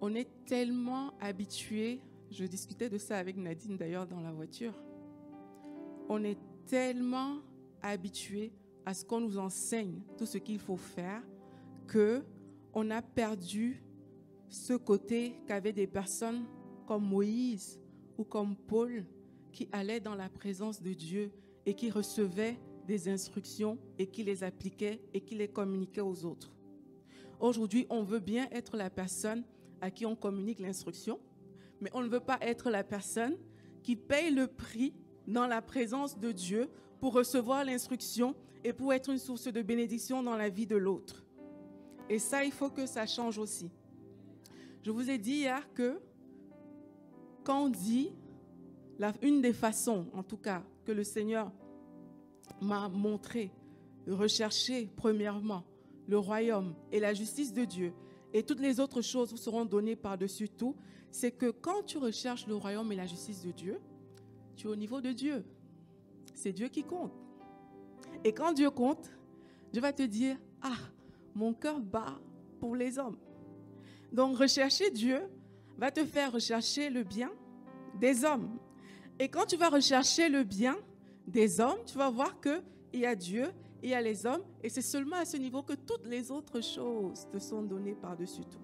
On 0.00 0.14
est 0.14 0.30
tellement 0.46 1.12
habitué, 1.20 2.00
je 2.30 2.46
discutais 2.46 2.88
de 2.88 2.96
ça 2.96 3.18
avec 3.18 3.36
Nadine 3.36 3.76
d'ailleurs 3.76 4.06
dans 4.06 4.20
la 4.20 4.32
voiture, 4.32 4.72
on 6.08 6.24
est 6.24 6.38
tellement 6.64 7.40
habitué 7.82 8.50
à 8.86 8.94
ce 8.94 9.04
qu'on 9.04 9.20
nous 9.20 9.36
enseigne 9.36 10.00
tout 10.16 10.24
ce 10.24 10.38
qu'il 10.38 10.58
faut 10.58 10.78
faire 10.78 11.22
que 11.86 12.24
on 12.72 12.90
a 12.90 13.02
perdu 13.02 13.82
ce 14.48 14.72
côté 14.72 15.34
qu'avaient 15.46 15.74
des 15.74 15.86
personnes 15.86 16.46
comme 16.86 17.04
Moïse 17.04 17.78
ou 18.16 18.24
comme 18.24 18.56
Paul 18.56 19.04
qui 19.52 19.68
allaient 19.70 20.00
dans 20.00 20.14
la 20.14 20.30
présence 20.30 20.80
de 20.80 20.94
Dieu 20.94 21.30
et 21.66 21.74
qui 21.74 21.90
recevaient 21.90 22.58
des 22.90 23.08
instructions 23.08 23.78
et 24.00 24.08
qui 24.08 24.24
les 24.24 24.42
appliquaient 24.42 25.00
et 25.14 25.20
qui 25.20 25.36
les 25.36 25.46
communiquaient 25.46 26.00
aux 26.00 26.24
autres. 26.24 26.50
Aujourd'hui, 27.38 27.86
on 27.88 28.02
veut 28.02 28.18
bien 28.18 28.48
être 28.50 28.76
la 28.76 28.90
personne 28.90 29.44
à 29.80 29.92
qui 29.92 30.04
on 30.06 30.16
communique 30.16 30.58
l'instruction, 30.58 31.20
mais 31.80 31.88
on 31.94 32.02
ne 32.02 32.08
veut 32.08 32.18
pas 32.18 32.38
être 32.40 32.68
la 32.68 32.82
personne 32.82 33.36
qui 33.84 33.94
paye 33.94 34.34
le 34.34 34.48
prix 34.48 34.92
dans 35.28 35.46
la 35.46 35.62
présence 35.62 36.18
de 36.18 36.32
Dieu 36.32 36.68
pour 36.98 37.12
recevoir 37.12 37.64
l'instruction 37.64 38.34
et 38.64 38.72
pour 38.72 38.92
être 38.92 39.08
une 39.08 39.18
source 39.18 39.46
de 39.46 39.62
bénédiction 39.62 40.24
dans 40.24 40.36
la 40.36 40.48
vie 40.48 40.66
de 40.66 40.76
l'autre. 40.76 41.24
Et 42.08 42.18
ça, 42.18 42.44
il 42.44 42.50
faut 42.50 42.70
que 42.70 42.86
ça 42.86 43.06
change 43.06 43.38
aussi. 43.38 43.70
Je 44.82 44.90
vous 44.90 45.08
ai 45.08 45.16
dit 45.16 45.36
hier 45.44 45.72
que 45.74 46.00
quand 47.44 47.66
on 47.66 47.68
dit, 47.68 48.10
la, 48.98 49.12
une 49.22 49.40
des 49.40 49.52
façons, 49.52 50.06
en 50.12 50.24
tout 50.24 50.38
cas, 50.38 50.64
que 50.84 50.90
le 50.90 51.04
Seigneur 51.04 51.52
m'a 52.60 52.88
montré, 52.88 53.50
rechercher 54.08 54.88
premièrement 54.96 55.64
le 56.06 56.18
royaume 56.18 56.74
et 56.90 57.00
la 57.00 57.14
justice 57.14 57.52
de 57.52 57.64
Dieu, 57.64 57.92
et 58.32 58.42
toutes 58.42 58.60
les 58.60 58.80
autres 58.80 59.02
choses 59.02 59.30
vous 59.30 59.36
seront 59.36 59.64
données 59.64 59.96
par-dessus 59.96 60.48
tout, 60.48 60.76
c'est 61.10 61.32
que 61.32 61.50
quand 61.50 61.82
tu 61.84 61.98
recherches 61.98 62.46
le 62.46 62.54
royaume 62.54 62.92
et 62.92 62.96
la 62.96 63.06
justice 63.06 63.42
de 63.42 63.50
Dieu, 63.50 63.80
tu 64.56 64.66
es 64.66 64.70
au 64.70 64.76
niveau 64.76 65.00
de 65.00 65.12
Dieu. 65.12 65.44
C'est 66.34 66.52
Dieu 66.52 66.68
qui 66.68 66.84
compte. 66.84 67.12
Et 68.24 68.32
quand 68.32 68.52
Dieu 68.52 68.70
compte, 68.70 69.10
Dieu 69.72 69.82
va 69.82 69.92
te 69.92 70.02
dire, 70.02 70.36
ah, 70.62 70.76
mon 71.34 71.54
cœur 71.54 71.80
bat 71.80 72.20
pour 72.60 72.76
les 72.76 72.98
hommes. 72.98 73.16
Donc 74.12 74.36
rechercher 74.36 74.90
Dieu 74.90 75.20
va 75.76 75.90
te 75.90 76.04
faire 76.04 76.32
rechercher 76.32 76.90
le 76.90 77.02
bien 77.02 77.30
des 77.98 78.24
hommes. 78.24 78.58
Et 79.18 79.28
quand 79.28 79.46
tu 79.46 79.56
vas 79.56 79.68
rechercher 79.68 80.28
le 80.28 80.44
bien 80.44 80.76
des 81.26 81.60
hommes, 81.60 81.78
tu 81.86 81.96
vas 81.96 82.10
voir 82.10 82.40
qu'il 82.40 83.00
y 83.00 83.06
a 83.06 83.14
Dieu, 83.14 83.46
il 83.82 83.90
y 83.90 83.94
a 83.94 84.00
les 84.00 84.26
hommes, 84.26 84.42
et 84.62 84.68
c'est 84.68 84.82
seulement 84.82 85.16
à 85.16 85.24
ce 85.24 85.36
niveau 85.36 85.62
que 85.62 85.74
toutes 85.74 86.06
les 86.06 86.30
autres 86.30 86.60
choses 86.60 87.26
te 87.30 87.38
sont 87.38 87.62
données 87.62 87.94
par-dessus 87.94 88.44
tout. 88.44 88.58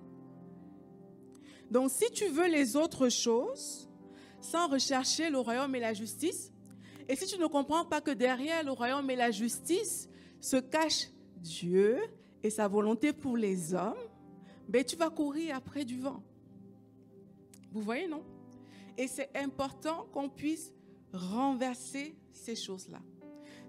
Donc 1.71 1.91
si 1.91 2.11
tu 2.11 2.29
veux 2.29 2.49
les 2.49 2.77
autres 2.77 3.09
choses, 3.09 3.89
sans 4.41 4.69
rechercher 4.69 5.31
le 5.31 5.39
royaume 5.39 5.75
et 5.75 5.81
la 5.81 5.95
justice, 5.95 6.53
et 7.09 7.17
si 7.17 7.27
tu 7.27 7.39
ne 7.41 7.47
comprends 7.47 7.85
pas 7.85 8.01
que 8.01 8.11
derrière 8.11 8.65
le 8.65 8.73
royaume 8.73 9.09
et 9.11 9.17
la 9.17 9.31
justice 9.31 10.09
se 10.41 10.57
cache 10.57 11.09
Dieu 11.37 11.99
et 12.43 12.51
sa 12.51 12.69
volonté 12.69 13.13
pour 13.13 13.37
les 13.37 13.75
hommes, 13.75 13.95
ben 14.69 14.85
tu 14.85 14.97
vas 14.97 15.11
courir 15.11 15.57
après 15.57 15.85
du 15.85 16.01
vent. 16.01 16.23
Vous 17.73 17.81
voyez, 17.81 18.09
non? 18.09 18.25
Et 18.99 19.07
c'est 19.07 19.31
important 19.37 20.07
qu'on 20.13 20.29
puisse 20.29 20.73
renverser 21.13 22.17
ces 22.37 22.55
choses-là. 22.55 23.01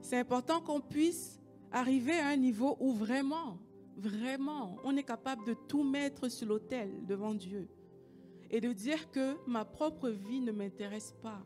C'est 0.01 0.17
important 0.17 0.61
qu'on 0.61 0.81
puisse 0.81 1.39
arriver 1.71 2.17
à 2.17 2.27
un 2.27 2.37
niveau 2.37 2.77
où 2.79 2.93
vraiment, 2.93 3.57
vraiment, 3.95 4.77
on 4.83 4.95
est 4.95 5.03
capable 5.03 5.45
de 5.45 5.53
tout 5.53 5.83
mettre 5.83 6.29
sur 6.29 6.47
l'autel 6.47 7.05
devant 7.05 7.33
Dieu 7.33 7.67
et 8.49 8.61
de 8.61 8.71
dire 8.71 9.11
que 9.11 9.35
ma 9.47 9.65
propre 9.65 10.09
vie 10.09 10.41
ne 10.41 10.51
m'intéresse 10.51 11.13
pas 11.21 11.43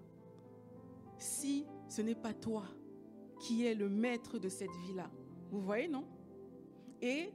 si 1.17 1.65
ce 1.87 2.01
n'est 2.01 2.15
pas 2.15 2.33
toi 2.33 2.63
qui 3.39 3.65
es 3.65 3.73
le 3.73 3.89
maître 3.89 4.37
de 4.37 4.49
cette 4.49 4.75
vie-là. 4.87 5.09
Vous 5.51 5.61
voyez, 5.61 5.87
non? 5.87 6.05
Et 7.01 7.33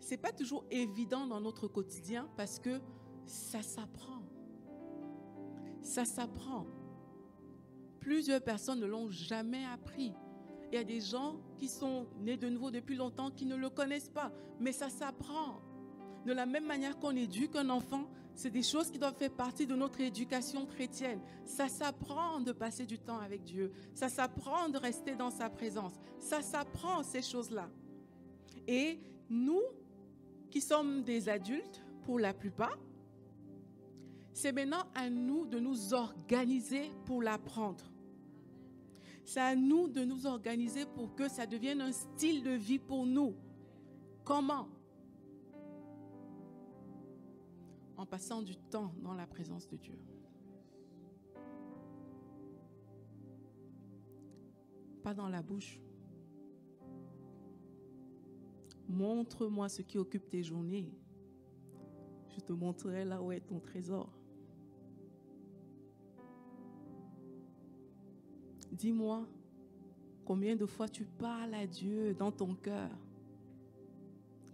c'est 0.00 0.18
pas 0.18 0.32
toujours 0.32 0.64
évident 0.70 1.26
dans 1.26 1.40
notre 1.40 1.68
quotidien 1.68 2.28
parce 2.36 2.58
que 2.58 2.80
ça 3.24 3.62
s'apprend. 3.62 4.22
Ça 5.80 6.04
s'apprend. 6.04 6.66
Plusieurs 8.02 8.42
personnes 8.42 8.80
ne 8.80 8.86
l'ont 8.86 9.08
jamais 9.10 9.64
appris. 9.64 10.12
Il 10.70 10.74
y 10.74 10.78
a 10.78 10.82
des 10.84 11.00
gens 11.00 11.36
qui 11.56 11.68
sont 11.68 12.08
nés 12.18 12.36
de 12.36 12.48
nouveau 12.48 12.72
depuis 12.72 12.96
longtemps 12.96 13.30
qui 13.30 13.46
ne 13.46 13.54
le 13.54 13.70
connaissent 13.70 14.08
pas, 14.08 14.32
mais 14.58 14.72
ça 14.72 14.90
s'apprend. 14.90 15.62
De 16.26 16.32
la 16.32 16.44
même 16.44 16.66
manière 16.66 16.98
qu'on 16.98 17.14
éduque 17.14 17.54
un 17.54 17.70
enfant, 17.70 18.10
c'est 18.34 18.50
des 18.50 18.62
choses 18.62 18.90
qui 18.90 18.98
doivent 18.98 19.16
faire 19.16 19.30
partie 19.30 19.68
de 19.68 19.76
notre 19.76 20.00
éducation 20.00 20.66
chrétienne. 20.66 21.20
Ça 21.44 21.68
s'apprend 21.68 22.40
de 22.40 22.50
passer 22.50 22.86
du 22.86 22.98
temps 22.98 23.18
avec 23.20 23.44
Dieu. 23.44 23.70
Ça 23.94 24.08
s'apprend 24.08 24.68
de 24.68 24.78
rester 24.78 25.14
dans 25.14 25.30
sa 25.30 25.48
présence. 25.48 25.92
Ça 26.18 26.42
s'apprend 26.42 27.04
ces 27.04 27.22
choses-là. 27.22 27.70
Et 28.66 28.98
nous, 29.30 29.62
qui 30.50 30.60
sommes 30.60 31.04
des 31.04 31.28
adultes 31.28 31.84
pour 32.02 32.18
la 32.18 32.34
plupart, 32.34 32.78
c'est 34.32 34.52
maintenant 34.52 34.84
à 34.96 35.08
nous 35.08 35.46
de 35.46 35.60
nous 35.60 35.94
organiser 35.94 36.90
pour 37.04 37.22
l'apprendre. 37.22 37.91
C'est 39.24 39.40
à 39.40 39.54
nous 39.54 39.88
de 39.88 40.04
nous 40.04 40.26
organiser 40.26 40.84
pour 40.86 41.14
que 41.14 41.28
ça 41.28 41.46
devienne 41.46 41.80
un 41.80 41.92
style 41.92 42.42
de 42.42 42.50
vie 42.50 42.78
pour 42.78 43.06
nous. 43.06 43.34
Comment? 44.24 44.68
En 47.96 48.06
passant 48.06 48.42
du 48.42 48.56
temps 48.56 48.92
dans 49.02 49.14
la 49.14 49.26
présence 49.26 49.66
de 49.68 49.76
Dieu. 49.76 49.98
Pas 55.02 55.14
dans 55.14 55.28
la 55.28 55.42
bouche. 55.42 55.80
Montre-moi 58.88 59.68
ce 59.68 59.82
qui 59.82 59.98
occupe 59.98 60.28
tes 60.28 60.42
journées. 60.42 60.92
Je 62.28 62.40
te 62.40 62.52
montrerai 62.52 63.04
là 63.04 63.22
où 63.22 63.32
est 63.32 63.40
ton 63.40 63.60
trésor. 63.60 64.21
Dis-moi 68.72 69.26
combien 70.24 70.56
de 70.56 70.66
fois 70.66 70.88
tu 70.88 71.04
parles 71.04 71.54
à 71.54 71.66
Dieu 71.66 72.14
dans 72.14 72.32
ton 72.32 72.54
cœur. 72.54 72.90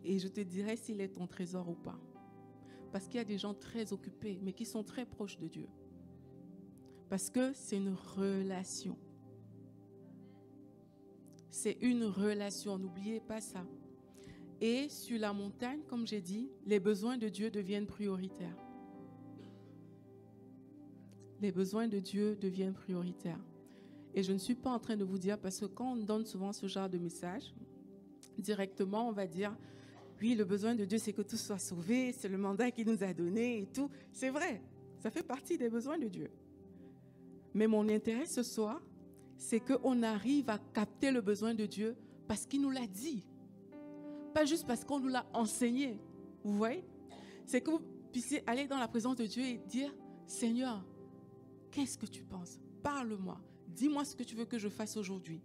Et 0.04 0.18
je 0.18 0.28
te 0.28 0.40
dirai 0.40 0.76
s'il 0.76 1.00
est 1.00 1.14
ton 1.14 1.26
trésor 1.26 1.68
ou 1.68 1.74
pas. 1.74 1.98
Parce 2.92 3.06
qu'il 3.06 3.16
y 3.16 3.20
a 3.20 3.24
des 3.24 3.38
gens 3.38 3.54
très 3.54 3.92
occupés, 3.92 4.40
mais 4.42 4.52
qui 4.52 4.64
sont 4.64 4.82
très 4.82 5.04
proches 5.04 5.38
de 5.38 5.46
Dieu. 5.46 5.68
Parce 7.08 7.30
que 7.30 7.52
c'est 7.52 7.76
une 7.76 7.94
relation. 7.94 8.96
C'est 11.50 11.78
une 11.80 12.04
relation, 12.04 12.78
n'oubliez 12.78 13.20
pas 13.20 13.40
ça. 13.40 13.64
Et 14.60 14.88
sur 14.88 15.18
la 15.18 15.32
montagne, 15.32 15.80
comme 15.86 16.06
j'ai 16.06 16.20
dit, 16.20 16.50
les 16.66 16.80
besoins 16.80 17.16
de 17.16 17.28
Dieu 17.28 17.50
deviennent 17.50 17.86
prioritaires. 17.86 18.56
Les 21.40 21.52
besoins 21.52 21.86
de 21.86 22.00
Dieu 22.00 22.36
deviennent 22.36 22.74
prioritaires. 22.74 23.40
Et 24.18 24.22
je 24.24 24.32
ne 24.32 24.38
suis 24.38 24.56
pas 24.56 24.70
en 24.70 24.80
train 24.80 24.96
de 24.96 25.04
vous 25.04 25.16
dire, 25.16 25.38
parce 25.38 25.60
que 25.60 25.66
quand 25.66 25.92
on 25.92 25.96
donne 25.96 26.26
souvent 26.26 26.52
ce 26.52 26.66
genre 26.66 26.88
de 26.88 26.98
message, 26.98 27.54
directement, 28.36 29.08
on 29.08 29.12
va 29.12 29.28
dire, 29.28 29.56
oui, 30.20 30.34
le 30.34 30.44
besoin 30.44 30.74
de 30.74 30.84
Dieu, 30.84 30.98
c'est 30.98 31.12
que 31.12 31.22
tout 31.22 31.36
soit 31.36 31.60
sauvé, 31.60 32.10
c'est 32.10 32.26
le 32.26 32.36
mandat 32.36 32.72
qu'il 32.72 32.88
nous 32.88 33.00
a 33.04 33.14
donné 33.14 33.60
et 33.60 33.66
tout. 33.66 33.88
C'est 34.10 34.30
vrai, 34.30 34.60
ça 34.98 35.12
fait 35.12 35.22
partie 35.22 35.56
des 35.56 35.68
besoins 35.68 35.98
de 35.98 36.08
Dieu. 36.08 36.32
Mais 37.54 37.68
mon 37.68 37.88
intérêt 37.88 38.26
ce 38.26 38.42
soir, 38.42 38.82
c'est 39.36 39.60
qu'on 39.60 40.02
arrive 40.02 40.50
à 40.50 40.58
capter 40.58 41.12
le 41.12 41.20
besoin 41.20 41.54
de 41.54 41.66
Dieu 41.66 41.94
parce 42.26 42.44
qu'il 42.44 42.60
nous 42.60 42.70
l'a 42.70 42.88
dit. 42.88 43.24
Pas 44.34 44.44
juste 44.44 44.66
parce 44.66 44.84
qu'on 44.84 44.98
nous 44.98 45.10
l'a 45.10 45.26
enseigné. 45.32 45.96
Vous 46.42 46.56
voyez? 46.56 46.84
C'est 47.46 47.60
que 47.60 47.70
vous 47.70 47.82
puissiez 48.10 48.42
aller 48.48 48.66
dans 48.66 48.78
la 48.78 48.88
présence 48.88 49.14
de 49.14 49.26
Dieu 49.26 49.44
et 49.44 49.58
dire, 49.58 49.94
Seigneur, 50.26 50.84
qu'est-ce 51.70 51.96
que 51.96 52.06
tu 52.06 52.24
penses? 52.24 52.58
Parle-moi. 52.82 53.40
Dis-moi 53.78 54.04
ce 54.04 54.16
que 54.16 54.24
tu 54.24 54.34
veux 54.34 54.44
que 54.44 54.58
je 54.58 54.68
fasse 54.68 54.96
aujourd'hui. 54.96 55.40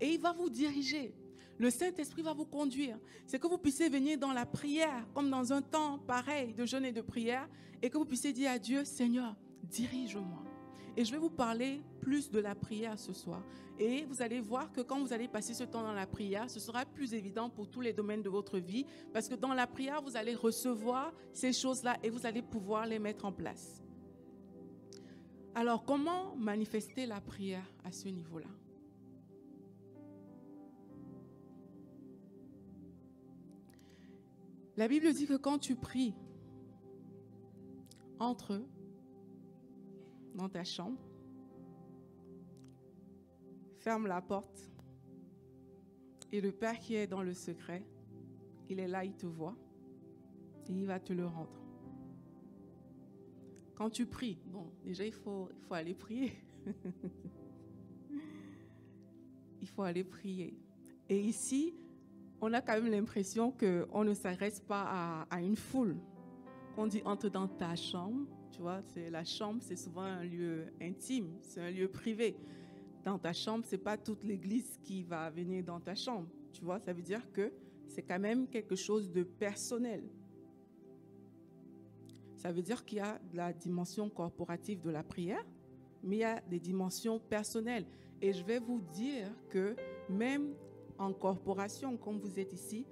Et 0.00 0.08
il 0.14 0.20
va 0.20 0.32
vous 0.32 0.50
diriger. 0.50 1.14
Le 1.56 1.70
Saint-Esprit 1.70 2.22
va 2.22 2.32
vous 2.32 2.46
conduire. 2.46 2.98
C'est 3.28 3.38
que 3.38 3.46
vous 3.46 3.58
puissiez 3.58 3.88
venir 3.88 4.18
dans 4.18 4.32
la 4.32 4.44
prière, 4.44 5.06
comme 5.14 5.30
dans 5.30 5.52
un 5.52 5.62
temps 5.62 6.00
pareil 6.00 6.52
de 6.52 6.66
jeûne 6.66 6.84
et 6.84 6.90
de 6.90 7.00
prière, 7.00 7.48
et 7.80 7.90
que 7.90 7.96
vous 7.96 8.04
puissiez 8.04 8.32
dire 8.32 8.50
à 8.50 8.58
Dieu, 8.58 8.84
Seigneur, 8.84 9.36
dirige-moi. 9.62 10.42
Et 10.96 11.04
je 11.04 11.12
vais 11.12 11.18
vous 11.18 11.30
parler 11.30 11.80
plus 12.00 12.28
de 12.28 12.40
la 12.40 12.56
prière 12.56 12.98
ce 12.98 13.12
soir. 13.12 13.40
Et 13.78 14.04
vous 14.06 14.20
allez 14.20 14.40
voir 14.40 14.72
que 14.72 14.80
quand 14.80 14.98
vous 14.98 15.12
allez 15.12 15.28
passer 15.28 15.54
ce 15.54 15.62
temps 15.62 15.82
dans 15.82 15.92
la 15.92 16.08
prière, 16.08 16.50
ce 16.50 16.58
sera 16.58 16.84
plus 16.84 17.14
évident 17.14 17.50
pour 17.50 17.70
tous 17.70 17.80
les 17.80 17.92
domaines 17.92 18.22
de 18.22 18.28
votre 18.28 18.58
vie, 18.58 18.84
parce 19.12 19.28
que 19.28 19.36
dans 19.36 19.54
la 19.54 19.68
prière, 19.68 20.02
vous 20.02 20.16
allez 20.16 20.34
recevoir 20.34 21.12
ces 21.32 21.52
choses-là 21.52 21.98
et 22.02 22.10
vous 22.10 22.26
allez 22.26 22.42
pouvoir 22.42 22.84
les 22.84 22.98
mettre 22.98 23.24
en 23.24 23.32
place. 23.32 23.83
Alors, 25.56 25.84
comment 25.84 26.34
manifester 26.36 27.06
la 27.06 27.20
prière 27.20 27.64
à 27.84 27.92
ce 27.92 28.08
niveau-là? 28.08 28.48
La 34.76 34.88
Bible 34.88 35.12
dit 35.12 35.26
que 35.26 35.36
quand 35.36 35.58
tu 35.58 35.76
pries, 35.76 36.14
entre 38.18 38.60
dans 40.34 40.48
ta 40.48 40.64
chambre, 40.64 41.00
ferme 43.78 44.08
la 44.08 44.20
porte 44.20 44.72
et 46.32 46.40
le 46.40 46.50
Père 46.50 46.80
qui 46.80 46.96
est 46.96 47.06
dans 47.06 47.22
le 47.22 47.32
secret, 47.32 47.86
il 48.68 48.80
est 48.80 48.88
là, 48.88 49.04
il 49.04 49.14
te 49.14 49.26
voit 49.26 49.56
et 50.68 50.72
il 50.72 50.86
va 50.86 50.98
te 50.98 51.12
le 51.12 51.26
rendre. 51.26 51.63
Quand 53.74 53.90
tu 53.90 54.06
pries, 54.06 54.38
bon, 54.46 54.70
déjà 54.84 55.04
il 55.04 55.12
faut, 55.12 55.48
il 55.56 55.62
faut 55.64 55.74
aller 55.74 55.94
prier. 55.94 56.32
il 59.60 59.68
faut 59.68 59.82
aller 59.82 60.04
prier. 60.04 60.56
Et 61.08 61.20
ici, 61.20 61.74
on 62.40 62.52
a 62.52 62.60
quand 62.60 62.74
même 62.74 62.90
l'impression 62.90 63.50
qu'on 63.52 64.04
ne 64.04 64.14
s'adresse 64.14 64.60
pas 64.60 65.26
à, 65.30 65.40
une 65.40 65.56
foule. 65.56 65.96
On 66.76 66.86
dit 66.86 67.02
entre 67.04 67.28
dans 67.28 67.48
ta 67.48 67.74
chambre, 67.74 68.26
tu 68.52 68.60
vois, 68.60 68.82
c'est 68.82 69.10
la 69.10 69.24
chambre, 69.24 69.60
c'est 69.62 69.76
souvent 69.76 70.02
un 70.02 70.24
lieu 70.24 70.66
intime, 70.80 71.38
c'est 71.40 71.60
un 71.60 71.70
lieu 71.70 71.88
privé. 71.88 72.36
Dans 73.04 73.18
ta 73.18 73.32
chambre, 73.32 73.64
c'est 73.66 73.78
pas 73.78 73.96
toute 73.96 74.24
l'église 74.24 74.78
qui 74.82 75.02
va 75.02 75.30
venir 75.30 75.64
dans 75.64 75.80
ta 75.80 75.94
chambre. 75.94 76.28
Tu 76.52 76.64
vois, 76.64 76.78
ça 76.78 76.92
veut 76.92 77.02
dire 77.02 77.20
que 77.32 77.52
c'est 77.86 78.02
quand 78.02 78.18
même 78.18 78.46
quelque 78.48 78.76
chose 78.76 79.10
de 79.10 79.22
personnel. 79.22 80.02
Ça 82.44 82.52
veut 82.52 82.60
dire 82.60 82.84
qu'il 82.84 82.98
y 82.98 83.00
a 83.00 83.18
la 83.32 83.54
dimension 83.54 84.10
corporative 84.10 84.82
de 84.82 84.90
la 84.90 85.02
prière, 85.02 85.42
mais 86.02 86.16
il 86.16 86.18
y 86.18 86.24
a 86.24 86.42
des 86.42 86.60
dimensions 86.60 87.18
personnelles. 87.18 87.86
Et 88.20 88.34
je 88.34 88.44
vais 88.44 88.58
vous 88.58 88.82
dire 88.92 89.34
que 89.48 89.74
même 90.10 90.54
en 90.98 91.14
corporation, 91.14 91.96
comme 91.96 92.18
vous 92.18 92.38
êtes 92.38 92.52
ici, 92.52 92.84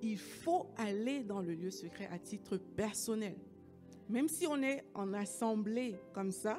il 0.00 0.16
faut 0.16 0.68
aller 0.78 1.22
dans 1.24 1.42
le 1.42 1.52
lieu 1.52 1.70
secret 1.70 2.08
à 2.10 2.18
titre 2.18 2.56
personnel. 2.56 3.36
Même 4.08 4.28
si 4.28 4.46
on 4.46 4.62
est 4.62 4.82
en 4.94 5.12
assemblée 5.12 5.96
comme 6.14 6.32
ça, 6.32 6.58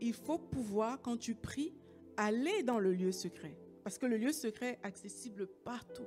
il 0.00 0.14
faut 0.14 0.38
pouvoir, 0.38 1.02
quand 1.02 1.18
tu 1.18 1.34
pries, 1.34 1.74
aller 2.16 2.62
dans 2.62 2.78
le 2.78 2.94
lieu 2.94 3.12
secret. 3.12 3.58
Parce 3.82 3.98
que 3.98 4.06
le 4.06 4.16
lieu 4.16 4.32
secret 4.32 4.78
est 4.82 4.86
accessible 4.86 5.46
partout. 5.46 6.06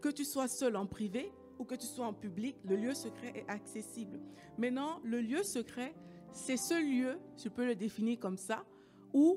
Que 0.00 0.10
tu 0.10 0.24
sois 0.24 0.46
seul 0.46 0.76
en 0.76 0.86
privé 0.86 1.32
ou 1.60 1.64
que 1.64 1.74
tu 1.74 1.86
sois 1.86 2.06
en 2.06 2.14
public, 2.14 2.56
le 2.64 2.74
lieu 2.74 2.94
secret 2.94 3.32
est 3.36 3.48
accessible. 3.48 4.18
Maintenant, 4.56 4.98
le 5.04 5.20
lieu 5.20 5.42
secret, 5.42 5.94
c'est 6.32 6.56
ce 6.56 6.72
lieu, 6.82 7.18
je 7.36 7.50
peux 7.50 7.66
le 7.66 7.74
définir 7.74 8.18
comme 8.18 8.38
ça, 8.38 8.64
où 9.12 9.36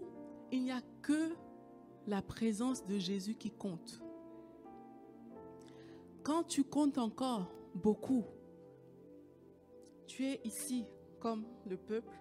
il 0.50 0.64
n'y 0.64 0.72
a 0.72 0.80
que 1.02 1.36
la 2.08 2.22
présence 2.22 2.86
de 2.86 2.98
Jésus 2.98 3.36
qui 3.36 3.52
compte. 3.52 4.02
Quand 6.24 6.44
tu 6.44 6.64
comptes 6.64 6.98
encore 6.98 7.52
beaucoup, 7.76 8.24
tu 10.08 10.26
es 10.26 10.40
ici 10.46 10.86
comme 11.20 11.44
le 11.66 11.76
peuple. 11.76 12.18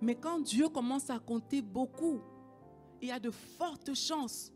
Mais 0.00 0.14
quand 0.14 0.40
Dieu 0.40 0.70
commence 0.70 1.10
à 1.10 1.18
compter 1.18 1.60
beaucoup, 1.60 2.20
il 3.02 3.08
y 3.08 3.12
a 3.12 3.20
de 3.20 3.30
fortes 3.30 3.94
chances 3.94 4.50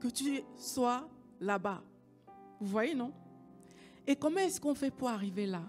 que 0.00 0.08
tu 0.08 0.42
sois 0.56 1.08
là-bas. 1.38 1.84
Vous 2.58 2.66
voyez, 2.66 2.94
non? 2.94 3.12
Et 4.06 4.16
comment 4.16 4.40
est-ce 4.40 4.60
qu'on 4.60 4.74
fait 4.74 4.90
pour 4.90 5.08
arriver 5.08 5.46
là? 5.46 5.62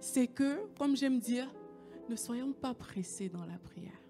C'est 0.00 0.26
que, 0.26 0.66
comme 0.78 0.96
j'aime 0.96 1.18
dire, 1.18 1.48
ne 2.08 2.16
soyons 2.16 2.52
pas 2.52 2.74
pressés 2.74 3.28
dans 3.28 3.44
la 3.44 3.58
prière 3.58 4.02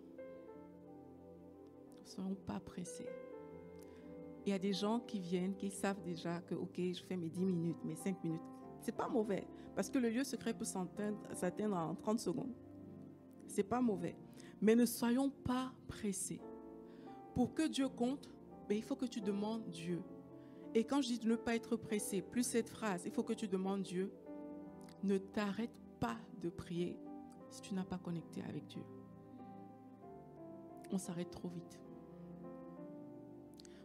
soyons 2.12 2.36
pas 2.46 2.60
pressés. 2.60 3.08
Il 4.44 4.50
y 4.50 4.52
a 4.52 4.58
des 4.58 4.72
gens 4.72 5.00
qui 5.00 5.20
viennent, 5.20 5.54
qui 5.54 5.70
savent 5.70 6.02
déjà 6.02 6.40
que, 6.40 6.54
OK, 6.54 6.76
je 6.76 7.02
fais 7.02 7.16
mes 7.16 7.28
10 7.28 7.44
minutes, 7.44 7.84
mes 7.84 7.94
5 7.94 8.22
minutes. 8.24 8.42
C'est 8.80 8.94
pas 8.94 9.08
mauvais, 9.08 9.46
parce 9.74 9.88
que 9.88 9.98
le 9.98 10.10
lieu 10.10 10.24
secret 10.24 10.52
peut 10.52 10.64
s'atteindre 10.64 11.76
en 11.76 11.94
30 11.94 12.18
secondes. 12.18 12.52
C'est 13.46 13.62
pas 13.62 13.80
mauvais. 13.80 14.16
Mais 14.60 14.74
ne 14.74 14.84
soyons 14.84 15.30
pas 15.30 15.72
pressés. 15.86 16.40
Pour 17.34 17.54
que 17.54 17.66
Dieu 17.68 17.88
compte, 17.88 18.28
ben, 18.68 18.76
il 18.76 18.82
faut 18.82 18.96
que 18.96 19.06
tu 19.06 19.20
demandes 19.20 19.68
Dieu. 19.70 20.02
Et 20.74 20.84
quand 20.84 21.02
je 21.02 21.08
dis 21.08 21.18
de 21.18 21.28
ne 21.28 21.36
pas 21.36 21.54
être 21.54 21.76
pressé, 21.76 22.22
plus 22.22 22.44
cette 22.44 22.68
phrase, 22.68 23.02
il 23.04 23.12
faut 23.12 23.22
que 23.22 23.34
tu 23.34 23.48
demandes 23.48 23.82
Dieu. 23.82 24.12
Ne 25.02 25.18
t'arrête 25.18 25.74
pas 26.00 26.16
de 26.40 26.48
prier 26.48 26.98
si 27.50 27.60
tu 27.60 27.74
n'as 27.74 27.84
pas 27.84 27.98
connecté 27.98 28.42
avec 28.48 28.66
Dieu. 28.66 28.82
On 30.90 30.98
s'arrête 30.98 31.30
trop 31.30 31.48
vite 31.48 31.82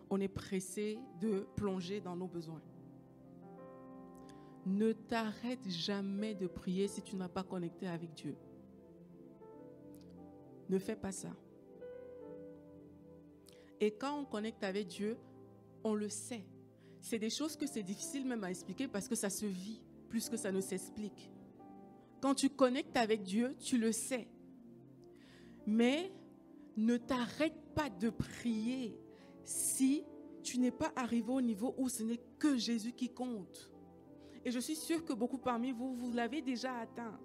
on 0.09 0.19
est 0.19 0.27
pressé 0.27 0.99
de 1.19 1.45
plonger 1.55 2.01
dans 2.01 2.15
nos 2.15 2.27
besoins. 2.27 2.61
Ne 4.65 4.91
t'arrête 4.91 5.67
jamais 5.69 6.35
de 6.35 6.47
prier 6.47 6.87
si 6.87 7.01
tu 7.01 7.15
n'as 7.15 7.29
pas 7.29 7.43
connecté 7.43 7.87
avec 7.87 8.13
Dieu. 8.13 8.35
Ne 10.69 10.77
fais 10.77 10.95
pas 10.95 11.11
ça. 11.11 11.29
Et 13.79 13.91
quand 13.91 14.19
on 14.19 14.25
connecte 14.25 14.63
avec 14.63 14.87
Dieu, 14.87 15.17
on 15.83 15.93
le 15.93 16.09
sait. 16.09 16.43
C'est 17.09 17.19
des 17.19 17.29
choses 17.29 17.55
que 17.55 17.65
c'est 17.65 17.83
difficile 17.83 18.25
même 18.25 18.43
à 18.43 18.49
expliquer 18.49 18.89
parce 18.89 19.07
que 19.07 19.15
ça 19.15 19.29
se 19.29 19.45
vit 19.45 19.79
plus 20.09 20.27
que 20.27 20.35
ça 20.35 20.51
ne 20.51 20.59
s'explique. 20.59 21.31
Quand 22.19 22.35
tu 22.35 22.49
connectes 22.49 22.97
avec 22.97 23.23
Dieu, 23.23 23.55
tu 23.61 23.77
le 23.77 23.93
sais. 23.93 24.27
Mais 25.65 26.11
ne 26.75 26.97
t'arrête 26.97 27.55
pas 27.73 27.89
de 27.89 28.09
prier 28.09 28.99
si 29.45 30.03
tu 30.43 30.59
n'es 30.59 30.69
pas 30.69 30.91
arrivé 30.97 31.31
au 31.31 31.39
niveau 31.39 31.73
où 31.77 31.87
ce 31.87 32.03
n'est 32.03 32.19
que 32.37 32.57
Jésus 32.57 32.91
qui 32.91 33.07
compte. 33.07 33.71
Et 34.43 34.51
je 34.51 34.59
suis 34.59 34.75
sûre 34.75 35.05
que 35.05 35.13
beaucoup 35.13 35.37
parmi 35.37 35.71
vous, 35.71 35.95
vous 35.95 36.11
l'avez 36.11 36.41
déjà 36.41 36.77
atteint. 36.77 37.17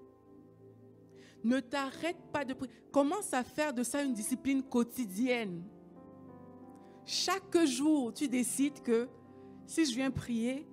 Ne 1.43 1.59
t'arrête 1.59 2.23
pas 2.33 2.45
de 2.45 2.55
prier. 2.55 2.73
Commence 2.93 3.35
à 3.35 3.43
faire 3.43 3.75
de 3.75 3.83
ça 3.83 4.05
une 4.05 4.15
discipline 4.15 4.63
quotidienne. 4.63 5.65
Chaque 7.05 7.65
jour, 7.65 8.15
tu 8.15 8.29
décides 8.29 8.81
que 8.81 9.09
si 9.67 9.85
je 9.85 9.95
viens 9.95 10.11
prier, 10.11 10.67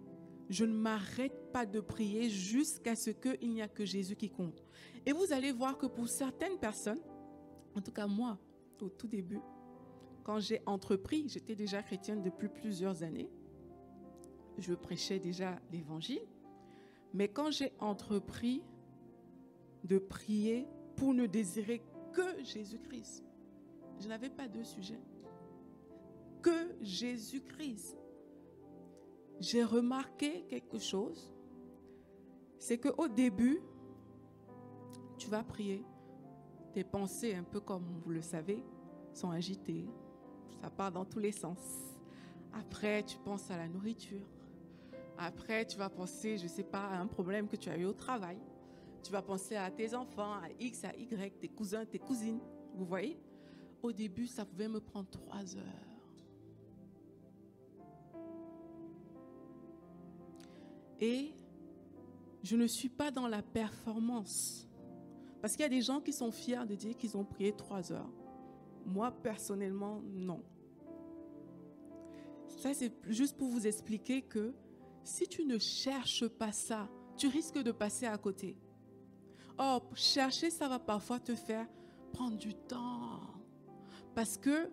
je 0.49 0.65
ne 0.65 0.73
m'arrête 0.73 1.51
pas 1.51 1.65
de 1.65 1.79
prier 1.79 2.29
jusqu'à 2.29 2.95
ce 2.95 3.11
qu'il 3.11 3.51
n'y 3.51 3.61
a 3.61 3.67
que 3.67 3.85
Jésus 3.85 4.15
qui 4.15 4.29
compte. 4.29 4.63
Et 5.05 5.11
vous 5.11 5.31
allez 5.31 5.51
voir 5.51 5.77
que 5.77 5.85
pour 5.85 6.07
certaines 6.07 6.57
personnes, 6.57 7.01
en 7.75 7.81
tout 7.81 7.91
cas 7.91 8.07
moi, 8.07 8.37
au 8.81 8.89
tout 8.89 9.07
début, 9.07 9.41
quand 10.23 10.39
j'ai 10.39 10.61
entrepris, 10.65 11.27
j'étais 11.27 11.55
déjà 11.55 11.81
chrétienne 11.83 12.21
depuis 12.21 12.49
plusieurs 12.49 13.03
années. 13.03 13.29
Je 14.57 14.73
prêchais 14.73 15.19
déjà 15.19 15.59
l'évangile. 15.71 16.21
Mais 17.13 17.27
quand 17.27 17.51
j'ai 17.51 17.71
entrepris 17.79 18.63
de 19.83 19.97
prier 19.97 20.67
pour 20.95 21.13
ne 21.13 21.25
désirer 21.25 21.81
que 22.13 22.43
Jésus-Christ, 22.43 23.23
je 23.99 24.07
n'avais 24.07 24.29
pas 24.29 24.47
de 24.47 24.63
sujet. 24.63 24.99
Que 26.41 26.75
Jésus-Christ. 26.81 27.98
J'ai 29.39 29.63
remarqué 29.63 30.43
quelque 30.49 30.79
chose. 30.79 31.31
C'est 32.57 32.77
qu'au 32.77 33.07
début, 33.07 33.61
tu 35.17 35.29
vas 35.29 35.43
prier. 35.43 35.85
Tes 36.73 36.83
pensées, 36.83 37.33
un 37.33 37.43
peu 37.43 37.61
comme 37.61 37.85
vous 38.03 38.11
le 38.11 38.21
savez, 38.21 38.61
sont 39.13 39.31
agitées, 39.31 39.87
ça 40.61 40.69
part 40.69 40.91
dans 40.91 41.05
tous 41.05 41.19
les 41.19 41.31
sens. 41.31 41.59
Après, 42.53 43.03
tu 43.03 43.17
penses 43.17 43.49
à 43.49 43.57
la 43.57 43.67
nourriture. 43.67 44.27
Après, 45.17 45.65
tu 45.65 45.77
vas 45.77 45.89
penser, 45.89 46.37
je 46.37 46.43
ne 46.43 46.49
sais 46.49 46.63
pas, 46.63 46.87
à 46.87 46.99
un 46.99 47.07
problème 47.07 47.47
que 47.47 47.55
tu 47.55 47.69
as 47.69 47.77
eu 47.77 47.85
au 47.85 47.93
travail. 47.93 48.37
Tu 49.03 49.11
vas 49.11 49.21
penser 49.21 49.55
à 49.55 49.71
tes 49.71 49.95
enfants, 49.95 50.33
à 50.33 50.49
X, 50.59 50.83
à 50.83 50.95
Y, 50.95 51.39
tes 51.39 51.47
cousins, 51.47 51.85
tes 51.85 51.99
cousines. 51.99 52.39
Vous 52.75 52.85
voyez? 52.85 53.17
Au 53.81 53.91
début, 53.91 54.27
ça 54.27 54.45
pouvait 54.45 54.67
me 54.67 54.81
prendre 54.81 55.09
trois 55.09 55.55
heures. 55.55 55.88
Et 60.99 61.33
je 62.43 62.55
ne 62.55 62.67
suis 62.67 62.89
pas 62.89 63.11
dans 63.11 63.27
la 63.27 63.41
performance. 63.41 64.67
Parce 65.41 65.53
qu'il 65.53 65.63
y 65.63 65.65
a 65.65 65.69
des 65.69 65.81
gens 65.81 66.01
qui 66.01 66.13
sont 66.13 66.31
fiers 66.31 66.65
de 66.67 66.75
dire 66.75 66.97
qu'ils 66.97 67.15
ont 67.15 67.23
prié 67.23 67.53
trois 67.53 67.91
heures. 67.91 68.11
Moi, 68.85 69.11
personnellement, 69.11 70.01
non. 70.13 70.43
Ça, 72.57 72.73
c'est 72.73 72.91
juste 73.07 73.37
pour 73.37 73.49
vous 73.49 73.67
expliquer 73.67 74.21
que 74.21 74.53
si 75.03 75.27
tu 75.27 75.45
ne 75.45 75.57
cherches 75.57 76.27
pas 76.27 76.51
ça, 76.51 76.89
tu 77.15 77.27
risques 77.27 77.61
de 77.61 77.71
passer 77.71 78.05
à 78.05 78.17
côté. 78.17 78.57
Or, 79.57 79.83
chercher, 79.93 80.49
ça 80.49 80.67
va 80.67 80.79
parfois 80.79 81.19
te 81.19 81.35
faire 81.35 81.67
prendre 82.11 82.37
du 82.37 82.53
temps. 82.53 83.21
Parce 84.15 84.37
que 84.37 84.69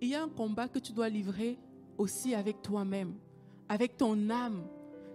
il 0.00 0.08
y 0.08 0.14
a 0.14 0.22
un 0.22 0.28
combat 0.28 0.68
que 0.68 0.78
tu 0.78 0.92
dois 0.92 1.08
livrer 1.08 1.58
aussi 1.98 2.34
avec 2.34 2.62
toi-même, 2.62 3.14
avec 3.68 3.96
ton 3.96 4.30
âme 4.30 4.66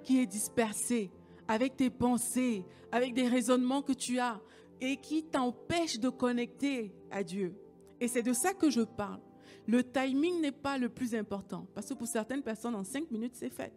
qui 0.05 0.19
est 0.19 0.25
dispersée, 0.25 1.11
avec 1.47 1.75
tes 1.75 1.89
pensées, 1.89 2.63
avec 2.91 3.13
des 3.13 3.27
raisonnements 3.27 3.81
que 3.81 3.91
tu 3.91 4.19
as 4.19 4.41
et 4.79 4.97
qui 4.97 5.23
t'empêchent 5.23 5.99
de 5.99 6.09
connecter 6.09 6.93
à 7.11 7.23
Dieu. 7.23 7.55
Et 7.99 8.07
c'est 8.07 8.23
de 8.23 8.33
ça 8.33 8.53
que 8.53 8.69
je 8.69 8.81
parle. 8.81 9.19
Le 9.67 9.83
timing 9.83 10.41
n'est 10.41 10.51
pas 10.51 10.77
le 10.77 10.89
plus 10.89 11.15
important, 11.15 11.67
parce 11.73 11.89
que 11.89 11.93
pour 11.95 12.07
certaines 12.07 12.43
personnes, 12.43 12.75
en 12.75 12.83
cinq 12.83 13.09
minutes, 13.09 13.35
c'est 13.35 13.49
fait. 13.49 13.73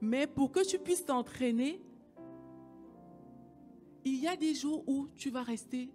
Mais 0.00 0.26
pour 0.26 0.52
que 0.52 0.64
tu 0.66 0.78
puisses 0.78 1.04
t'entraîner, 1.04 1.80
il 4.04 4.20
y 4.20 4.26
a 4.26 4.36
des 4.36 4.54
jours 4.54 4.84
où 4.86 5.08
tu 5.16 5.30
vas 5.30 5.42
rester, 5.42 5.88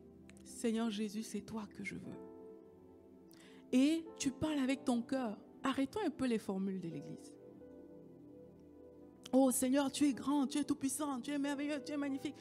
Seigneur 0.43 0.89
Jésus, 0.89 1.21
c'est 1.21 1.41
toi 1.41 1.67
que 1.77 1.83
je 1.83 1.95
veux. 1.95 2.17
Et 3.71 4.03
tu 4.17 4.31
parles 4.31 4.57
avec 4.57 4.83
ton 4.83 5.03
cœur. 5.03 5.37
Arrêtons 5.61 5.99
un 6.03 6.09
peu 6.09 6.25
les 6.25 6.39
formules 6.39 6.79
de 6.79 6.87
l'Église. 6.87 7.38
Oh 9.31 9.51
Seigneur, 9.51 9.91
tu 9.91 10.05
es 10.05 10.13
grand, 10.13 10.47
tu 10.47 10.57
es 10.57 10.63
tout 10.63 10.75
puissant, 10.75 11.19
tu 11.21 11.31
es 11.31 11.37
merveilleux, 11.37 11.83
tu 11.83 11.91
es 11.91 11.97
magnifique. 11.97 12.35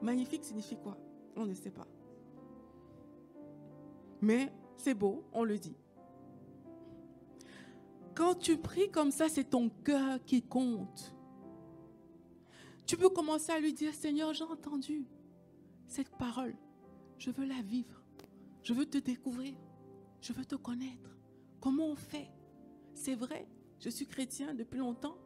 Magnifique 0.00 0.44
signifie 0.44 0.76
quoi? 0.76 0.96
On 1.36 1.46
ne 1.46 1.54
sait 1.54 1.70
pas. 1.70 1.86
Mais 4.20 4.52
c'est 4.76 4.94
beau, 4.94 5.24
on 5.32 5.44
le 5.44 5.58
dit. 5.58 5.76
Quand 8.14 8.34
tu 8.34 8.56
pries 8.56 8.90
comme 8.90 9.10
ça, 9.10 9.28
c'est 9.28 9.50
ton 9.50 9.68
cœur 9.68 10.24
qui 10.24 10.42
compte. 10.42 11.14
Tu 12.86 12.96
peux 12.96 13.10
commencer 13.10 13.52
à 13.52 13.60
lui 13.60 13.72
dire, 13.72 13.94
Seigneur, 13.94 14.32
j'ai 14.32 14.44
entendu 14.44 15.06
cette 15.86 16.10
parole. 16.16 16.56
Je 17.18 17.30
veux 17.30 17.44
la 17.44 17.62
vivre. 17.62 18.02
Je 18.62 18.72
veux 18.72 18.86
te 18.86 18.98
découvrir. 18.98 19.54
Je 20.20 20.32
veux 20.32 20.44
te 20.44 20.56
connaître. 20.56 21.16
Comment 21.60 21.86
on 21.86 21.96
fait? 21.96 22.30
C'est 22.94 23.14
vrai, 23.14 23.46
je 23.78 23.88
suis 23.88 24.06
chrétien 24.06 24.54
depuis 24.54 24.78
longtemps, 24.78 25.16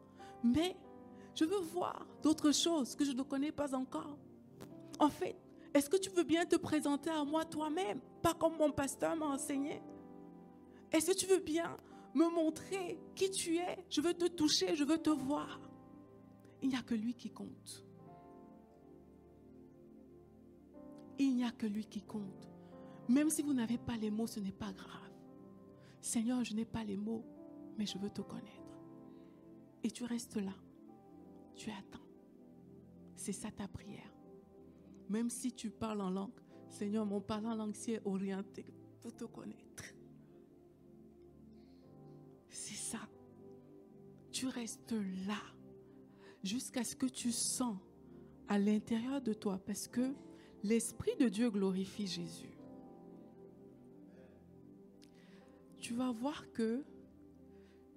mais 0.43 0.75
je 1.35 1.45
veux 1.45 1.59
voir 1.59 2.05
d'autres 2.21 2.53
choses 2.53 2.95
que 2.95 3.05
je 3.05 3.11
ne 3.11 3.23
connais 3.23 3.51
pas 3.51 3.75
encore. 3.75 4.17
En 4.99 5.09
fait, 5.09 5.35
est-ce 5.73 5.89
que 5.89 5.97
tu 5.97 6.09
veux 6.11 6.23
bien 6.23 6.45
te 6.45 6.55
présenter 6.55 7.09
à 7.09 7.23
moi 7.23 7.45
toi-même, 7.45 7.99
pas 8.21 8.33
comme 8.33 8.57
mon 8.57 8.71
pasteur 8.71 9.15
m'a 9.15 9.25
enseigné? 9.25 9.81
Est-ce 10.91 11.11
que 11.11 11.17
tu 11.17 11.25
veux 11.25 11.39
bien 11.39 11.75
me 12.13 12.29
montrer 12.29 12.99
qui 13.15 13.31
tu 13.31 13.57
es? 13.57 13.83
Je 13.89 14.01
veux 14.01 14.13
te 14.13 14.25
toucher, 14.25 14.75
je 14.75 14.83
veux 14.83 14.99
te 14.99 15.09
voir. 15.09 15.59
Il 16.61 16.69
n'y 16.69 16.75
a 16.75 16.83
que 16.83 16.93
lui 16.93 17.15
qui 17.15 17.31
compte. 17.31 17.83
Il 21.17 21.35
n'y 21.35 21.43
a 21.43 21.51
que 21.51 21.65
lui 21.65 21.85
qui 21.85 22.01
compte. 22.01 22.49
Même 23.09 23.29
si 23.29 23.41
vous 23.41 23.53
n'avez 23.53 23.77
pas 23.77 23.97
les 23.97 24.11
mots, 24.11 24.27
ce 24.27 24.39
n'est 24.39 24.51
pas 24.51 24.71
grave. 24.71 25.11
Seigneur, 25.99 26.43
je 26.43 26.53
n'ai 26.53 26.65
pas 26.65 26.83
les 26.83 26.97
mots, 26.97 27.25
mais 27.77 27.85
je 27.85 27.97
veux 27.97 28.09
te 28.09 28.21
connaître. 28.21 28.79
Et 29.83 29.91
tu 29.91 30.03
restes 30.05 30.37
là. 30.37 30.53
Tu 31.55 31.69
attends. 31.69 32.05
C'est 33.15 33.33
ça 33.33 33.51
ta 33.51 33.67
prière. 33.67 34.11
Même 35.09 35.29
si 35.29 35.51
tu 35.51 35.69
parles 35.69 36.01
en 36.01 36.09
langue, 36.09 36.39
Seigneur, 36.67 37.05
mon 37.05 37.21
parlant 37.21 37.51
en 37.51 37.55
langue 37.55 37.75
est 37.87 38.01
orienté 38.05 38.65
pour 38.99 39.15
te 39.15 39.25
connaître. 39.25 39.83
C'est 42.49 42.75
ça. 42.75 42.99
Tu 44.31 44.47
restes 44.47 44.95
là 45.27 45.41
jusqu'à 46.43 46.83
ce 46.83 46.95
que 46.95 47.05
tu 47.05 47.31
sens 47.31 47.77
à 48.47 48.57
l'intérieur 48.57 49.21
de 49.21 49.33
toi 49.33 49.59
parce 49.65 49.87
que 49.87 50.13
l'Esprit 50.63 51.15
de 51.17 51.29
Dieu 51.29 51.49
glorifie 51.49 52.07
Jésus. 52.07 52.57
Tu 55.79 55.93
vas 55.93 56.11
voir 56.11 56.51
que 56.53 56.83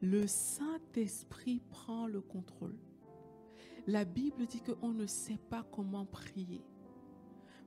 le 0.00 0.26
Saint-Esprit 0.26 1.60
prend 1.70 2.06
le 2.06 2.20
contrôle. 2.20 2.76
La 3.86 4.04
Bible 4.04 4.46
dit 4.46 4.60
qu'on 4.60 4.92
ne 4.92 5.06
sait 5.06 5.38
pas 5.48 5.64
comment 5.70 6.04
prier 6.04 6.62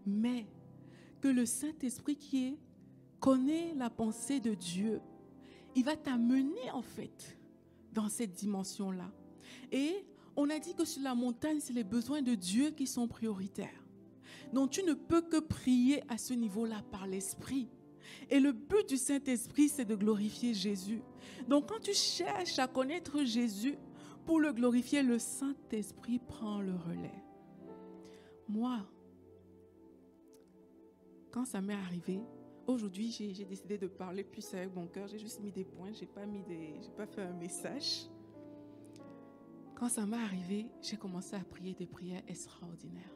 mais 0.05 0.47
que 1.21 1.27
le 1.27 1.45
Saint-Esprit 1.45 2.15
qui 2.15 2.47
est, 2.47 2.57
connaît 3.19 3.73
la 3.75 3.89
pensée 3.89 4.39
de 4.39 4.53
Dieu, 4.53 5.01
il 5.75 5.83
va 5.83 5.95
t'amener 5.95 6.71
en 6.71 6.81
fait 6.81 7.37
dans 7.93 8.09
cette 8.09 8.33
dimension-là. 8.33 9.11
Et 9.71 10.05
on 10.35 10.49
a 10.49 10.59
dit 10.59 10.73
que 10.73 10.85
sur 10.85 11.03
la 11.03 11.15
montagne, 11.15 11.59
c'est 11.59 11.73
les 11.73 11.83
besoins 11.83 12.21
de 12.21 12.35
Dieu 12.35 12.71
qui 12.71 12.87
sont 12.87 13.07
prioritaires. 13.07 13.83
Donc 14.53 14.71
tu 14.71 14.83
ne 14.83 14.93
peux 14.93 15.21
que 15.21 15.39
prier 15.39 16.01
à 16.07 16.17
ce 16.17 16.33
niveau-là 16.33 16.81
par 16.91 17.07
l'Esprit. 17.07 17.67
Et 18.29 18.39
le 18.39 18.53
but 18.53 18.87
du 18.87 18.97
Saint-Esprit, 18.97 19.69
c'est 19.69 19.85
de 19.85 19.95
glorifier 19.95 20.53
Jésus. 20.53 21.01
Donc 21.47 21.69
quand 21.69 21.79
tu 21.79 21.93
cherches 21.93 22.57
à 22.57 22.67
connaître 22.67 23.23
Jésus, 23.23 23.75
pour 24.25 24.39
le 24.39 24.53
glorifier, 24.53 25.03
le 25.03 25.19
Saint-Esprit 25.19 26.19
prend 26.19 26.61
le 26.61 26.75
relais. 26.75 27.23
Moi, 28.47 28.79
quand 31.31 31.45
ça 31.45 31.61
m'est 31.61 31.73
arrivé, 31.73 32.21
aujourd'hui, 32.65 33.11
j'ai 33.11 33.45
décidé 33.45 33.77
de 33.77 33.87
parler 33.87 34.23
plus 34.23 34.53
avec 34.53 34.73
mon 34.73 34.87
cœur. 34.87 35.07
J'ai 35.07 35.19
juste 35.19 35.39
mis 35.41 35.51
des 35.51 35.65
points, 35.65 35.91
j'ai 35.91 36.07
pas 36.07 36.25
pas 36.97 37.05
fait 37.05 37.21
un 37.21 37.33
message. 37.33 38.07
Quand 39.75 39.89
ça 39.89 40.05
m'est 40.05 40.17
arrivé, 40.17 40.67
j'ai 40.81 40.97
commencé 40.97 41.35
à 41.35 41.43
prier 41.43 41.73
des 41.73 41.85
prières 41.85 42.23
extraordinaires. 42.27 43.15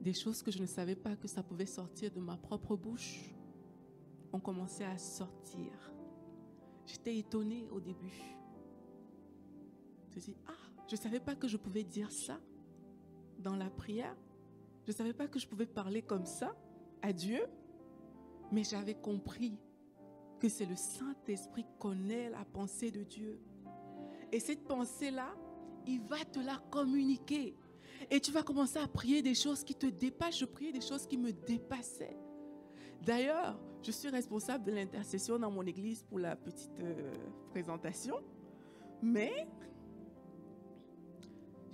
Des 0.00 0.12
choses 0.12 0.42
que 0.42 0.50
je 0.50 0.60
ne 0.60 0.66
savais 0.66 0.94
pas 0.94 1.16
que 1.16 1.26
ça 1.26 1.42
pouvait 1.42 1.66
sortir 1.66 2.12
de 2.12 2.20
ma 2.20 2.36
propre 2.36 2.76
bouche 2.76 3.34
ont 4.32 4.40
commencé 4.40 4.84
à 4.84 4.98
sortir. 4.98 5.72
J'étais 6.84 7.16
étonnée 7.16 7.66
au 7.72 7.80
début. 7.80 8.35
Suis 10.20 10.32
dit, 10.32 10.38
ah, 10.46 10.52
je 10.88 10.96
ne 10.96 11.00
savais 11.00 11.20
pas 11.20 11.34
que 11.34 11.48
je 11.48 11.56
pouvais 11.56 11.84
dire 11.84 12.10
ça 12.10 12.40
dans 13.38 13.56
la 13.56 13.68
prière. 13.68 14.16
Je 14.86 14.92
ne 14.92 14.96
savais 14.96 15.12
pas 15.12 15.26
que 15.26 15.38
je 15.38 15.46
pouvais 15.46 15.66
parler 15.66 16.02
comme 16.02 16.26
ça 16.26 16.56
à 17.02 17.12
Dieu, 17.12 17.42
mais 18.52 18.64
j'avais 18.64 18.94
compris 18.94 19.58
que 20.38 20.48
c'est 20.48 20.66
le 20.66 20.76
Saint-Esprit 20.76 21.64
qui 21.64 21.78
connaît 21.78 22.30
la 22.30 22.44
pensée 22.44 22.90
de 22.90 23.02
Dieu. 23.02 23.40
Et 24.32 24.40
cette 24.40 24.64
pensée-là, 24.66 25.34
il 25.86 26.00
va 26.02 26.24
te 26.24 26.40
la 26.40 26.58
communiquer. 26.70 27.54
Et 28.10 28.20
tu 28.20 28.30
vas 28.30 28.42
commencer 28.42 28.78
à 28.78 28.86
prier 28.86 29.22
des 29.22 29.34
choses 29.34 29.64
qui 29.64 29.74
te 29.74 29.86
dépassent. 29.86 30.38
Je 30.38 30.44
priais 30.44 30.72
des 30.72 30.80
choses 30.80 31.06
qui 31.06 31.16
me 31.16 31.32
dépassaient. 31.32 32.16
D'ailleurs, 33.02 33.58
je 33.82 33.90
suis 33.90 34.08
responsable 34.08 34.64
de 34.64 34.72
l'intercession 34.72 35.38
dans 35.38 35.50
mon 35.50 35.62
église 35.62 36.02
pour 36.02 36.18
la 36.18 36.36
petite 36.36 36.80
euh, 36.80 37.14
présentation. 37.50 38.16
Mais 39.02 39.46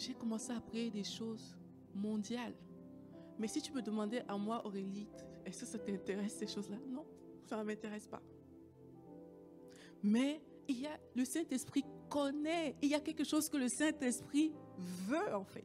j'ai 0.03 0.15
commencé 0.15 0.53
à 0.53 0.61
prier 0.61 0.91
des 0.91 1.05
choses 1.05 1.57
mondiales. 1.95 2.55
Mais 3.39 3.47
si 3.47 3.63
tu 3.63 3.73
me 3.73 3.81
demandais 3.81 4.25
à 4.29 4.37
moi, 4.37 4.65
Aurélie, 4.67 5.09
est-ce 5.47 5.61
que 5.61 5.67
ça 5.67 5.79
t'intéresse 5.79 6.35
ces 6.35 6.47
choses-là? 6.47 6.77
Non, 6.89 7.07
ça 7.45 7.57
ne 7.57 7.65
m'intéresse 7.65 8.07
pas. 8.07 8.23
Mais 10.03 10.43
il 10.69 10.81
y 10.81 10.87
a, 10.87 10.99
le 11.15 11.25
Saint-Esprit 11.25 11.85
connaît, 12.09 12.77
il 12.83 12.91
y 12.91 12.95
a 12.95 13.01
quelque 13.01 13.25
chose 13.25 13.49
que 13.49 13.57
le 13.57 13.69
Saint-Esprit 13.69 14.53
veut 14.79 15.35
en 15.35 15.45
fait. 15.45 15.65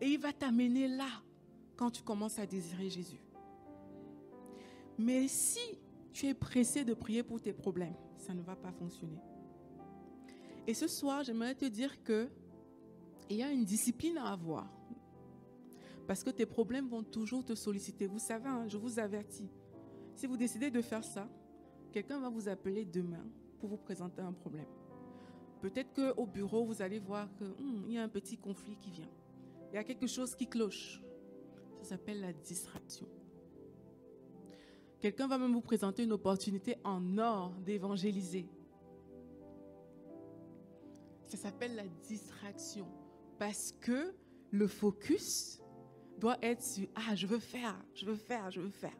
Et 0.00 0.08
il 0.08 0.18
va 0.18 0.32
t'amener 0.32 0.88
là 0.88 1.08
quand 1.76 1.90
tu 1.90 2.02
commences 2.02 2.38
à 2.38 2.46
désirer 2.46 2.88
Jésus. 2.88 3.20
Mais 4.98 5.28
si 5.28 5.78
tu 6.12 6.26
es 6.26 6.34
pressé 6.34 6.84
de 6.84 6.94
prier 6.94 7.22
pour 7.22 7.40
tes 7.40 7.52
problèmes, 7.52 7.96
ça 8.16 8.32
ne 8.32 8.40
va 8.42 8.56
pas 8.56 8.72
fonctionner. 8.72 9.20
Et 10.66 10.74
ce 10.74 10.88
soir, 10.88 11.22
j'aimerais 11.22 11.54
te 11.54 11.66
dire 11.66 12.02
que 12.02 12.28
il 13.30 13.36
y 13.36 13.42
a 13.42 13.50
une 13.50 13.64
discipline 13.64 14.18
à 14.18 14.32
avoir. 14.32 14.68
Parce 16.06 16.22
que 16.22 16.30
tes 16.30 16.46
problèmes 16.46 16.88
vont 16.88 17.02
toujours 17.02 17.44
te 17.44 17.54
solliciter. 17.54 18.06
Vous 18.06 18.18
savez, 18.18 18.48
hein, 18.48 18.66
je 18.68 18.76
vous 18.76 18.98
avertis. 18.98 19.48
Si 20.14 20.26
vous 20.26 20.36
décidez 20.36 20.70
de 20.70 20.80
faire 20.80 21.04
ça, 21.04 21.28
quelqu'un 21.92 22.20
va 22.20 22.28
vous 22.28 22.48
appeler 22.48 22.84
demain 22.84 23.24
pour 23.58 23.68
vous 23.68 23.76
présenter 23.76 24.22
un 24.22 24.32
problème. 24.32 24.68
Peut-être 25.60 25.92
qu'au 25.94 26.26
bureau, 26.26 26.64
vous 26.64 26.80
allez 26.80 26.98
voir 26.98 27.28
qu'il 27.36 27.48
hmm, 27.48 27.90
y 27.90 27.98
a 27.98 28.02
un 28.02 28.08
petit 28.08 28.36
conflit 28.36 28.76
qui 28.76 28.90
vient. 28.90 29.10
Il 29.72 29.76
y 29.76 29.78
a 29.78 29.84
quelque 29.84 30.06
chose 30.06 30.34
qui 30.34 30.46
cloche. 30.46 31.02
Ça 31.82 31.90
s'appelle 31.90 32.20
la 32.20 32.32
distraction. 32.32 33.08
Quelqu'un 35.00 35.26
va 35.26 35.38
même 35.38 35.52
vous 35.52 35.60
présenter 35.60 36.04
une 36.04 36.12
opportunité 36.12 36.76
en 36.84 37.18
or 37.18 37.52
d'évangéliser. 37.64 38.46
Ça 41.26 41.36
s'appelle 41.36 41.74
la 41.74 41.86
distraction. 42.06 42.86
Parce 43.38 43.72
que 43.80 44.14
le 44.50 44.66
focus 44.66 45.62
doit 46.18 46.38
être 46.42 46.62
sur 46.62 46.88
Ah, 46.94 47.14
je 47.14 47.26
veux 47.26 47.38
faire, 47.38 47.76
je 47.94 48.06
veux 48.06 48.14
faire, 48.14 48.50
je 48.50 48.60
veux 48.60 48.70
faire. 48.70 48.96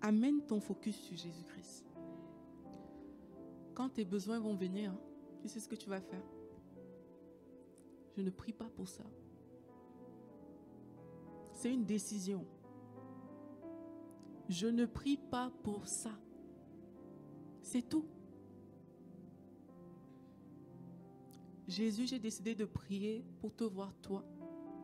Amène 0.00 0.44
ton 0.46 0.60
focus 0.60 0.96
sur 0.96 1.16
Jésus-Christ. 1.16 1.86
Quand 3.74 3.90
tes 3.90 4.04
besoins 4.04 4.40
vont 4.40 4.54
venir, 4.54 4.92
tu 5.42 5.48
sais 5.48 5.60
ce 5.60 5.68
que 5.68 5.74
tu 5.74 5.88
vas 5.88 6.00
faire. 6.00 6.24
Je 8.16 8.22
ne 8.22 8.30
prie 8.30 8.52
pas 8.52 8.70
pour 8.70 8.88
ça. 8.88 9.04
C'est 11.52 11.72
une 11.72 11.84
décision. 11.84 12.46
Je 14.48 14.66
ne 14.66 14.86
prie 14.86 15.16
pas 15.16 15.50
pour 15.62 15.86
ça. 15.86 16.12
C'est 17.62 17.82
tout. 17.82 18.06
Jésus, 21.68 22.06
j'ai 22.06 22.18
décidé 22.18 22.54
de 22.54 22.64
prier 22.64 23.24
pour 23.40 23.54
te 23.54 23.64
voir 23.64 23.92
toi. 24.02 24.24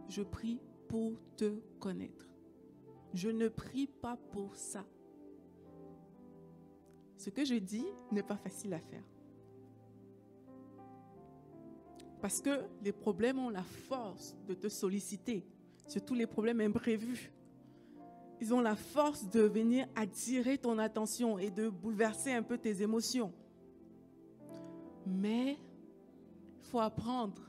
Je 0.09 0.23
prie 0.23 0.61
pour 0.89 1.13
te 1.37 1.61
connaître. 1.79 2.29
Je 3.15 3.29
ne 3.29 3.49
prie 3.49 3.87
pas 3.87 4.17
pour 4.17 4.57
ça. 4.57 4.85
Ce 7.17 7.31
que 7.31 7.45
je 7.45 7.55
dis 7.55 7.87
n'est 8.11 8.23
pas 8.23 8.37
facile 8.37 8.75
à 8.75 8.81
faire. 8.81 9.05
Parce 12.21 12.41
que 12.41 12.51
les 12.83 12.93
problèmes 12.93 13.39
ont 13.39 13.51
la 13.51 13.63
force 13.63 14.37
de 14.47 14.55
te 14.55 14.69
solliciter, 14.69 15.45
surtout 15.87 16.15
les 16.15 16.27
problèmes 16.27 16.61
imprévus. 16.61 17.33
Ils 18.41 18.53
ont 18.53 18.61
la 18.61 18.75
force 18.75 19.29
de 19.29 19.43
venir 19.43 19.87
attirer 19.95 20.59
ton 20.59 20.79
attention 20.79 21.39
et 21.39 21.51
de 21.51 21.69
bouleverser 21.69 22.33
un 22.33 22.43
peu 22.43 22.59
tes 22.59 22.83
émotions. 22.83 23.33
Mais 25.07 25.59
apprendre. 26.81 27.43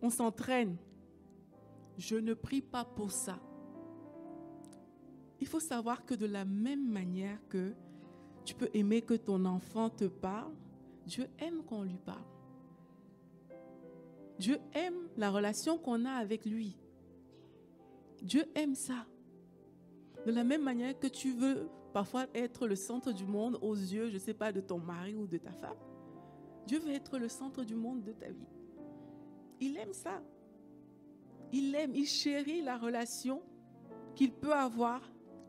On 0.00 0.10
s'entraîne. 0.10 0.76
Je 1.98 2.16
ne 2.16 2.34
prie 2.34 2.62
pas 2.62 2.84
pour 2.84 3.10
ça. 3.12 3.38
Il 5.40 5.46
faut 5.46 5.60
savoir 5.60 6.04
que 6.04 6.14
de 6.14 6.26
la 6.26 6.44
même 6.44 6.88
manière 6.88 7.38
que 7.48 7.74
tu 8.44 8.54
peux 8.54 8.70
aimer 8.74 9.02
que 9.02 9.14
ton 9.14 9.44
enfant 9.44 9.90
te 9.90 10.04
parle, 10.04 10.52
Dieu 11.06 11.26
aime 11.38 11.62
qu'on 11.64 11.82
lui 11.82 11.98
parle. 11.98 12.24
Dieu 14.38 14.58
aime 14.74 15.08
la 15.16 15.30
relation 15.30 15.78
qu'on 15.78 16.04
a 16.04 16.12
avec 16.12 16.44
lui. 16.44 16.76
Dieu 18.22 18.44
aime 18.54 18.74
ça. 18.74 19.06
De 20.26 20.32
la 20.32 20.44
même 20.44 20.62
manière 20.62 20.98
que 20.98 21.08
tu 21.08 21.32
veux 21.32 21.68
parfois 21.92 22.26
être 22.34 22.66
le 22.66 22.76
centre 22.76 23.12
du 23.12 23.26
monde 23.26 23.58
aux 23.60 23.74
yeux, 23.74 24.08
je 24.08 24.14
ne 24.14 24.18
sais 24.18 24.34
pas, 24.34 24.52
de 24.52 24.60
ton 24.60 24.78
mari 24.78 25.14
ou 25.14 25.26
de 25.26 25.38
ta 25.38 25.52
femme, 25.52 25.76
Dieu 26.66 26.78
veut 26.78 26.92
être 26.92 27.18
le 27.18 27.28
centre 27.28 27.64
du 27.64 27.74
monde 27.74 28.02
de 28.02 28.12
ta 28.12 28.28
vie. 28.28 28.48
Il 29.60 29.76
aime 29.76 29.92
ça. 29.92 30.22
Il 31.52 31.74
aime, 31.74 31.94
il 31.94 32.06
chérit 32.06 32.62
la 32.62 32.78
relation 32.78 33.42
qu'il 34.14 34.32
peut 34.32 34.54
avoir 34.54 35.00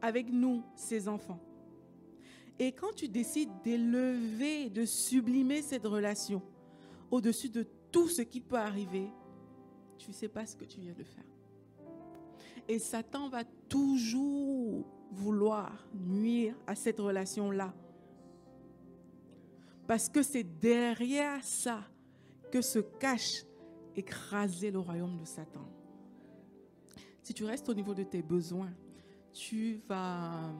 avec 0.01 0.29
nous, 0.31 0.63
ses 0.75 1.07
enfants. 1.07 1.39
Et 2.59 2.71
quand 2.71 2.93
tu 2.93 3.07
décides 3.07 3.49
d'élever, 3.63 4.69
de 4.69 4.85
sublimer 4.85 5.61
cette 5.61 5.85
relation 5.85 6.41
au-dessus 7.09 7.49
de 7.49 7.65
tout 7.91 8.07
ce 8.07 8.21
qui 8.21 8.41
peut 8.41 8.57
arriver, 8.57 9.09
tu 9.97 10.09
ne 10.09 10.13
sais 10.13 10.27
pas 10.27 10.45
ce 10.45 10.55
que 10.55 10.65
tu 10.65 10.79
viens 10.79 10.93
de 10.93 11.03
faire. 11.03 11.23
Et 12.67 12.79
Satan 12.79 13.29
va 13.29 13.43
toujours 13.69 14.85
vouloir 15.11 15.87
nuire 15.93 16.55
à 16.67 16.75
cette 16.75 16.99
relation-là. 16.99 17.73
Parce 19.93 20.09
que 20.09 20.23
c'est 20.23 20.43
derrière 20.59 21.43
ça 21.43 21.83
que 22.51 22.63
se 22.63 22.79
cache 22.79 23.45
écraser 23.95 24.71
le 24.71 24.79
royaume 24.79 25.19
de 25.19 25.23
Satan. 25.23 25.69
Si 27.21 27.31
tu 27.31 27.45
restes 27.45 27.69
au 27.69 27.75
niveau 27.75 27.93
de 27.93 28.01
tes 28.01 28.23
besoins, 28.23 28.73
tu 29.31 29.79
vas... 29.87 30.51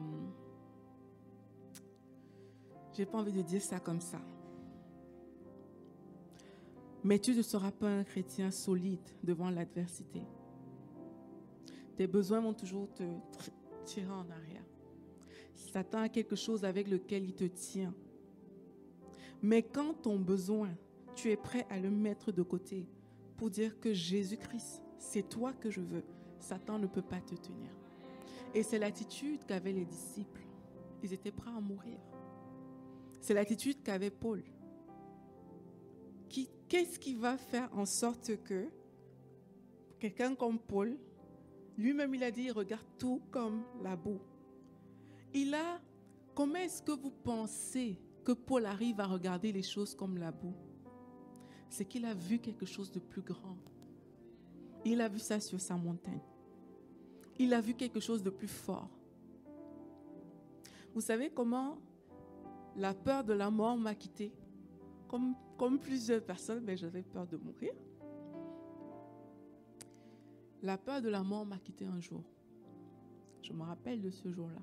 J'ai 2.92 3.06
pas 3.06 3.18
envie 3.18 3.32
de 3.32 3.42
dire 3.42 3.60
ça 3.60 3.80
comme 3.80 4.00
ça. 4.00 4.20
Mais 7.02 7.18
tu 7.18 7.34
ne 7.34 7.42
seras 7.42 7.72
pas 7.72 7.88
un 7.88 8.04
chrétien 8.04 8.52
solide 8.52 9.08
devant 9.24 9.50
l'adversité. 9.50 10.22
Tes 11.96 12.06
besoins 12.06 12.38
vont 12.38 12.54
toujours 12.54 12.88
te 12.94 13.02
tirer 13.84 14.12
en 14.12 14.30
arrière. 14.30 14.64
Satan 15.56 16.02
a 16.02 16.08
quelque 16.08 16.36
chose 16.36 16.64
avec 16.64 16.86
lequel 16.86 17.24
il 17.24 17.34
te 17.34 17.42
tient. 17.42 17.92
Mais 19.44 19.62
quand 19.62 19.92
ton 19.92 20.18
besoin, 20.18 20.70
tu 21.14 21.30
es 21.30 21.36
prêt 21.36 21.66
à 21.68 21.78
le 21.78 21.90
mettre 21.90 22.32
de 22.32 22.42
côté 22.42 22.88
pour 23.36 23.50
dire 23.50 23.78
que 23.78 23.92
Jésus-Christ, 23.92 24.82
c'est 24.96 25.28
toi 25.28 25.52
que 25.52 25.70
je 25.70 25.82
veux, 25.82 26.02
Satan 26.38 26.78
ne 26.78 26.86
peut 26.86 27.02
pas 27.02 27.20
te 27.20 27.34
tenir. 27.34 27.68
Et 28.54 28.62
c'est 28.62 28.78
l'attitude 28.78 29.44
qu'avaient 29.44 29.74
les 29.74 29.84
disciples. 29.84 30.46
Ils 31.02 31.12
étaient 31.12 31.30
prêts 31.30 31.50
à 31.54 31.60
mourir. 31.60 31.98
C'est 33.20 33.34
l'attitude 33.34 33.82
qu'avait 33.82 34.08
Paul. 34.08 34.42
Qu'est-ce 36.66 36.98
qui 36.98 37.14
va 37.14 37.36
faire 37.36 37.68
en 37.76 37.84
sorte 37.84 38.42
que 38.44 38.66
quelqu'un 39.98 40.34
comme 40.34 40.58
Paul 40.58 40.96
lui-même, 41.76 42.14
il 42.14 42.24
a 42.24 42.30
dit, 42.30 42.44
il 42.44 42.52
regarde 42.52 42.86
tout 42.98 43.20
comme 43.30 43.62
la 43.82 43.94
boue. 43.94 44.22
Il 45.34 45.52
a, 45.52 45.82
comment 46.34 46.54
est-ce 46.54 46.80
que 46.80 46.92
vous 46.92 47.10
pensez 47.10 47.98
que 48.24 48.32
Paul 48.32 48.66
arrive 48.66 49.00
à 49.00 49.06
regarder 49.06 49.52
les 49.52 49.62
choses 49.62 49.94
comme 49.94 50.16
la 50.18 50.32
boue 50.32 50.54
C'est 51.68 51.84
qu'il 51.84 52.04
a 52.06 52.14
vu 52.14 52.38
quelque 52.38 52.66
chose 52.66 52.90
de 52.90 52.98
plus 52.98 53.22
grand. 53.22 53.58
Il 54.84 55.00
a 55.00 55.08
vu 55.08 55.18
ça 55.18 55.40
sur 55.40 55.60
sa 55.60 55.76
montagne. 55.76 56.20
Il 57.38 57.52
a 57.52 57.60
vu 57.60 57.74
quelque 57.74 58.00
chose 58.00 58.22
de 58.22 58.30
plus 58.30 58.48
fort. 58.48 58.88
Vous 60.94 61.00
savez 61.00 61.30
comment 61.30 61.78
la 62.76 62.94
peur 62.94 63.24
de 63.24 63.32
la 63.32 63.50
mort 63.50 63.76
m'a 63.76 63.94
quitté? 63.94 64.32
Comme, 65.08 65.78
plusieurs 65.78 66.22
personnes, 66.22 66.64
mais 66.64 66.76
j'avais 66.76 67.02
peur 67.02 67.26
de 67.26 67.36
mourir. 67.36 67.72
La 70.62 70.76
peur 70.76 71.00
de 71.00 71.08
la 71.08 71.22
mort 71.22 71.46
m'a 71.46 71.58
quitté 71.58 71.86
un 71.86 72.00
jour. 72.00 72.24
Je 73.42 73.52
me 73.52 73.62
rappelle 73.62 74.00
de 74.00 74.10
ce 74.10 74.30
jour-là. 74.30 74.62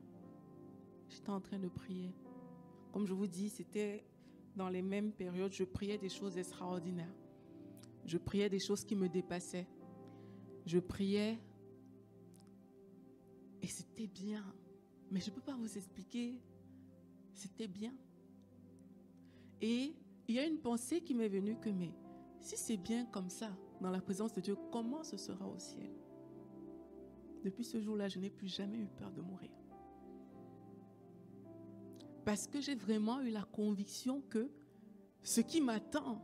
J'étais 1.08 1.30
en 1.30 1.40
train 1.40 1.60
de 1.60 1.70
prier. 1.70 2.14
Comme 2.92 3.06
je 3.06 3.14
vous 3.14 3.28
dis, 3.28 3.50
c'était 3.50 4.04
dans 4.56 4.70
les 4.70 4.82
mêmes 4.82 5.12
périodes, 5.12 5.54
je 5.54 5.64
priais 5.64 5.98
des 5.98 6.10
choses 6.10 6.38
extraordinaires. 6.38 7.14
Je 8.06 8.18
priais 8.18 8.50
des 8.50 8.60
choses 8.60 8.84
qui 8.84 8.96
me 8.96 9.08
dépassaient. 9.08 9.68
Je 10.66 10.80
priais 10.80 11.40
et 13.62 13.68
c'était 13.68 14.08
bien. 14.08 14.44
Mais 15.10 15.20
je 15.20 15.30
ne 15.30 15.36
peux 15.36 15.42
pas 15.42 15.56
vous 15.56 15.78
expliquer. 15.78 16.40
C'était 17.34 17.68
bien. 17.68 17.94
Et 19.62 19.94
il 20.28 20.36
y 20.36 20.40
a 20.40 20.46
une 20.46 20.60
pensée 20.60 21.02
qui 21.02 21.14
m'est 21.14 21.30
venue 21.30 21.58
que, 21.60 21.70
mais 21.70 21.94
si 22.40 22.58
c'est 22.58 22.78
bien 22.78 23.06
comme 23.06 23.30
ça, 23.30 23.56
dans 23.80 23.92
la 23.92 24.02
présence 24.02 24.34
de 24.34 24.42
Dieu, 24.42 24.56
comment 24.72 25.04
ce 25.04 25.18
sera 25.18 25.48
au 25.48 25.60
ciel? 25.60 25.92
Depuis 27.44 27.64
ce 27.64 27.80
jour-là, 27.80 28.08
je 28.08 28.20
n'ai 28.20 28.30
plus 28.30 28.48
jamais 28.48 28.78
eu 28.78 28.88
peur 28.88 29.12
de 29.12 29.22
mourir. 29.22 29.52
Parce 32.26 32.48
que 32.48 32.62
j'ai 32.62 32.76
vraiment 32.76 33.22
eu 33.22 33.30
la 33.30 33.44
conviction 33.44 34.22
que 34.30 34.50
ce 35.24 35.42
qui 35.42 35.62
m'attend 35.62 36.22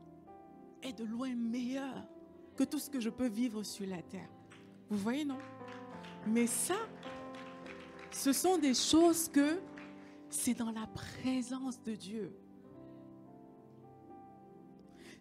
est 0.81 0.93
de 0.93 1.03
loin 1.03 1.33
meilleur 1.35 2.07
que 2.55 2.63
tout 2.63 2.79
ce 2.79 2.89
que 2.89 2.99
je 2.99 3.09
peux 3.09 3.27
vivre 3.27 3.63
sur 3.63 3.87
la 3.87 4.01
terre. 4.01 4.29
Vous 4.89 4.97
voyez, 4.97 5.25
non? 5.25 5.37
Mais 6.27 6.47
ça, 6.47 6.77
ce 8.11 8.33
sont 8.33 8.57
des 8.57 8.73
choses 8.73 9.29
que 9.29 9.59
c'est 10.29 10.55
dans 10.55 10.71
la 10.71 10.87
présence 10.87 11.81
de 11.83 11.93
Dieu 11.93 12.33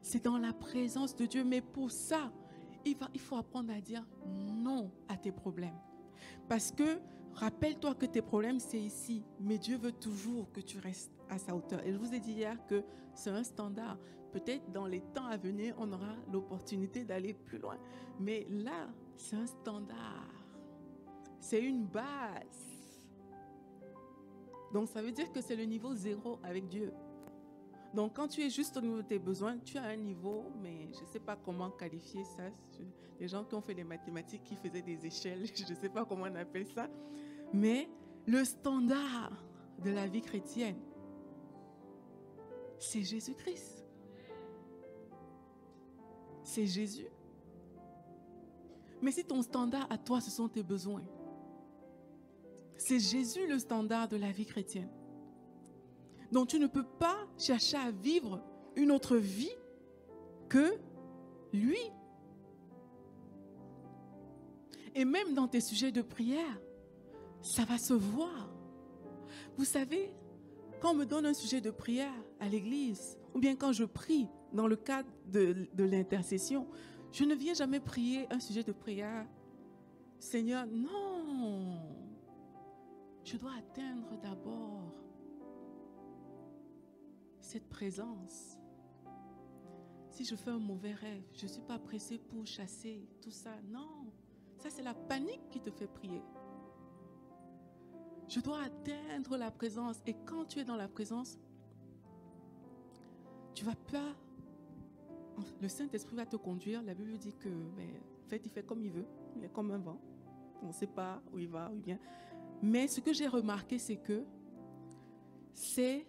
c'est 0.06 0.22
dans 0.22 0.38
la 0.38 0.52
présence 0.52 1.16
de 1.16 1.26
Dieu. 1.26 1.42
Mais 1.42 1.60
pour 1.60 1.90
ça, 1.90 2.30
il, 2.84 2.96
faut 3.18 3.36
apprendre 3.36 3.72
à 3.72 3.80
dire 3.80 4.06
non 4.24 4.92
à 5.08 5.16
tes 5.16 5.32
problèmes. 5.32 5.76
Parce 6.48 6.70
que 6.70 7.00
rappelle-toi 7.36 7.94
que 7.94 8.06
tes 8.06 8.22
problèmes, 8.22 8.58
c'est 8.58 8.80
ici. 8.80 9.22
Mais 9.40 9.58
Dieu 9.58 9.76
veut 9.76 9.92
toujours 9.92 10.50
que 10.52 10.60
tu 10.60 10.78
restes 10.78 11.12
à 11.28 11.38
sa 11.38 11.54
hauteur. 11.54 11.84
Et 11.86 11.92
je 11.92 11.98
vous 11.98 12.12
ai 12.14 12.20
dit 12.20 12.32
hier 12.32 12.56
que 12.66 12.82
c'est 13.14 13.30
un 13.30 13.44
standard. 13.44 13.98
Peut-être 14.32 14.70
dans 14.72 14.86
les 14.86 15.00
temps 15.00 15.26
à 15.26 15.36
venir, 15.36 15.74
on 15.78 15.92
aura 15.92 16.14
l'opportunité 16.32 17.04
d'aller 17.04 17.34
plus 17.34 17.58
loin. 17.58 17.78
Mais 18.20 18.46
là, 18.50 18.88
c'est 19.16 19.36
un 19.36 19.46
standard. 19.46 20.30
C'est 21.40 21.62
une 21.62 21.86
base. 21.86 23.06
Donc 24.72 24.88
ça 24.88 25.00
veut 25.00 25.12
dire 25.12 25.30
que 25.32 25.40
c'est 25.40 25.56
le 25.56 25.64
niveau 25.64 25.94
zéro 25.94 26.38
avec 26.42 26.66
Dieu. 26.68 26.92
Donc, 27.96 28.14
quand 28.14 28.28
tu 28.28 28.42
es 28.42 28.50
juste 28.50 28.76
au 28.76 28.82
niveau 28.82 28.98
de 28.98 29.06
tes 29.06 29.18
besoins, 29.18 29.56
tu 29.56 29.78
as 29.78 29.84
un 29.84 29.96
niveau, 29.96 30.44
mais 30.60 30.90
je 30.92 31.00
ne 31.00 31.06
sais 31.06 31.18
pas 31.18 31.34
comment 31.34 31.70
qualifier 31.70 32.24
ça. 32.24 32.42
Les 33.18 33.26
gens 33.26 33.42
qui 33.42 33.54
ont 33.54 33.62
fait 33.62 33.74
des 33.74 33.84
mathématiques, 33.84 34.44
qui 34.44 34.54
faisaient 34.54 34.82
des 34.82 35.06
échelles, 35.06 35.46
je 35.54 35.72
ne 35.72 35.74
sais 35.78 35.88
pas 35.88 36.04
comment 36.04 36.24
on 36.24 36.34
appelle 36.34 36.66
ça. 36.66 36.90
Mais 37.52 37.88
le 38.26 38.44
standard 38.44 39.32
de 39.82 39.90
la 39.90 40.06
vie 40.06 40.22
chrétienne, 40.22 40.78
c'est 42.78 43.02
Jésus-Christ. 43.02 43.76
c'est 46.46 46.66
Jésus. 46.66 47.08
Mais 49.02 49.10
si 49.10 49.24
ton 49.24 49.42
standard 49.42 49.86
à 49.90 49.98
toi, 49.98 50.20
ce 50.20 50.30
sont 50.30 50.48
tes 50.48 50.62
besoins, 50.62 51.02
c'est 52.78 53.00
Jésus 53.00 53.46
le 53.46 53.58
standard 53.58 54.08
de 54.08 54.16
la 54.16 54.30
vie 54.30 54.46
chrétienne. 54.46 54.88
Donc 56.32 56.48
tu 56.48 56.58
ne 56.58 56.66
peux 56.66 56.84
pas 56.84 57.16
chercher 57.36 57.76
à 57.76 57.90
vivre 57.90 58.40
une 58.76 58.90
autre 58.90 59.16
vie 59.16 59.56
que 60.48 60.78
lui. 61.52 61.80
Et 64.94 65.04
même 65.04 65.34
dans 65.34 65.48
tes 65.48 65.60
sujets 65.60 65.92
de 65.92 66.00
prière, 66.00 66.58
ça 67.46 67.64
va 67.64 67.78
se 67.78 67.94
voir. 67.94 68.50
Vous 69.56 69.64
savez, 69.64 70.12
quand 70.80 70.90
on 70.90 70.94
me 70.94 71.06
donne 71.06 71.26
un 71.26 71.34
sujet 71.34 71.60
de 71.60 71.70
prière 71.70 72.12
à 72.40 72.48
l'église, 72.48 73.18
ou 73.34 73.38
bien 73.38 73.54
quand 73.54 73.72
je 73.72 73.84
prie 73.84 74.28
dans 74.52 74.66
le 74.66 74.76
cadre 74.76 75.08
de, 75.26 75.68
l'intercession, 75.78 76.66
je 77.12 77.24
ne 77.24 77.34
viens 77.34 77.54
jamais 77.54 77.80
prier 77.80 78.26
un 78.32 78.40
sujet 78.40 78.62
de 78.62 78.72
prière. 78.72 79.26
Seigneur, 80.18 80.66
non. 80.66 81.78
Je 83.24 83.36
dois 83.36 83.52
atteindre 83.58 84.18
d'abord 84.20 84.92
cette 87.40 87.68
présence. 87.68 88.58
Si 90.10 90.24
je 90.24 90.34
fais 90.34 90.50
un 90.50 90.58
mauvais 90.58 90.94
rêve, 90.94 91.22
je 91.32 91.44
ne 91.44 91.50
suis 91.50 91.62
pas 91.62 91.78
pressé 91.78 92.18
pour 92.18 92.44
chasser 92.46 93.08
tout 93.22 93.30
ça. 93.30 93.52
Non, 93.68 94.06
ça 94.58 94.68
c'est 94.68 94.82
la 94.82 94.94
panique 94.94 95.48
qui 95.50 95.60
te 95.60 95.70
fait 95.70 95.86
prier. 95.86 96.22
Je 98.28 98.40
dois 98.40 98.58
atteindre 98.62 99.36
la 99.36 99.50
présence. 99.50 100.02
Et 100.06 100.14
quand 100.24 100.44
tu 100.46 100.58
es 100.58 100.64
dans 100.64 100.76
la 100.76 100.88
présence, 100.88 101.38
tu 103.54 103.64
vas 103.64 103.76
pas. 103.90 104.14
Le 105.60 105.68
Saint-Esprit 105.68 106.16
va 106.16 106.26
te 106.26 106.36
conduire. 106.36 106.82
La 106.82 106.94
Bible 106.94 107.16
dit 107.18 107.34
que, 107.34 107.48
mais, 107.48 108.00
en 108.24 108.28
fait, 108.28 108.42
il 108.44 108.50
fait 108.50 108.64
comme 108.64 108.82
il 108.82 108.90
veut. 108.90 109.06
Il 109.36 109.44
est 109.44 109.52
comme 109.52 109.70
un 109.70 109.78
vent. 109.78 110.00
On 110.62 110.68
ne 110.68 110.72
sait 110.72 110.86
pas 110.86 111.22
où 111.32 111.38
il 111.38 111.48
va, 111.48 111.70
où 111.70 111.76
il 111.76 111.82
vient. 111.82 111.98
Mais 112.62 112.88
ce 112.88 113.00
que 113.00 113.12
j'ai 113.12 113.26
remarqué, 113.26 113.78
c'est 113.78 113.96
que 113.96 114.24
c'est 115.52 116.06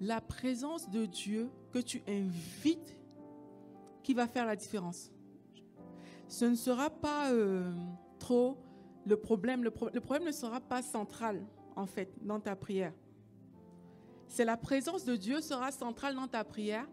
la 0.00 0.20
présence 0.20 0.90
de 0.90 1.06
Dieu 1.06 1.50
que 1.72 1.78
tu 1.78 2.02
invites 2.06 2.96
qui 4.02 4.14
va 4.14 4.26
faire 4.26 4.46
la 4.46 4.56
différence. 4.56 5.10
Ce 6.28 6.44
ne 6.44 6.54
sera 6.54 6.90
pas 6.90 7.32
euh, 7.32 7.72
trop 8.18 8.58
le 9.06 9.16
problème. 9.16 9.62
Le, 9.62 9.70
problème 9.70 10.24
ne 10.24 10.32
sera 10.32 10.60
pas 10.60 10.82
central, 10.82 11.42
en 11.76 11.86
fait, 11.86 12.10
dans 12.22 12.40
ta 12.40 12.56
prière. 12.56 12.92
C'est 14.28 14.44
la 14.44 14.56
présence 14.56 15.04
de 15.04 15.16
Dieu 15.16 15.40
sera 15.40 15.70
centrale 15.70 16.16
dans 16.16 16.26
ta 16.26 16.44
prière. 16.44 16.86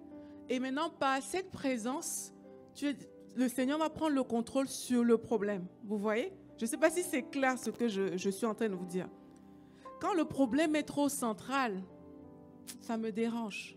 Et 0.48 0.60
maintenant, 0.60 0.90
par 0.90 1.22
cette 1.22 1.50
présence, 1.50 2.34
le 3.36 3.48
Seigneur 3.48 3.80
va 3.80 3.90
prendre 3.90 4.14
le 4.14 4.24
contrôle 4.24 4.68
sur 4.68 5.04
le 5.04 5.18
problème. 5.18 5.66
Vous 5.84 5.98
voyez? 5.98 6.32
Je 6.58 6.66
ne 6.66 6.70
sais 6.70 6.78
pas 6.78 6.92
si 6.92 7.02
c'est 7.02 7.24
clair 7.24 7.58
ce 7.58 7.72
que 7.72 7.88
je, 7.88 8.16
je 8.16 8.30
suis 8.30 8.46
en 8.46 8.54
train 8.54 8.70
de 8.70 8.76
vous 8.76 8.86
dire. 8.86 9.10
Quand 10.00 10.14
le 10.14 10.26
problème 10.26 10.76
est 10.76 10.84
trop 10.84 11.10
central, 11.10 11.82
ça 12.82 12.98
me 12.98 13.12
dérange. 13.12 13.76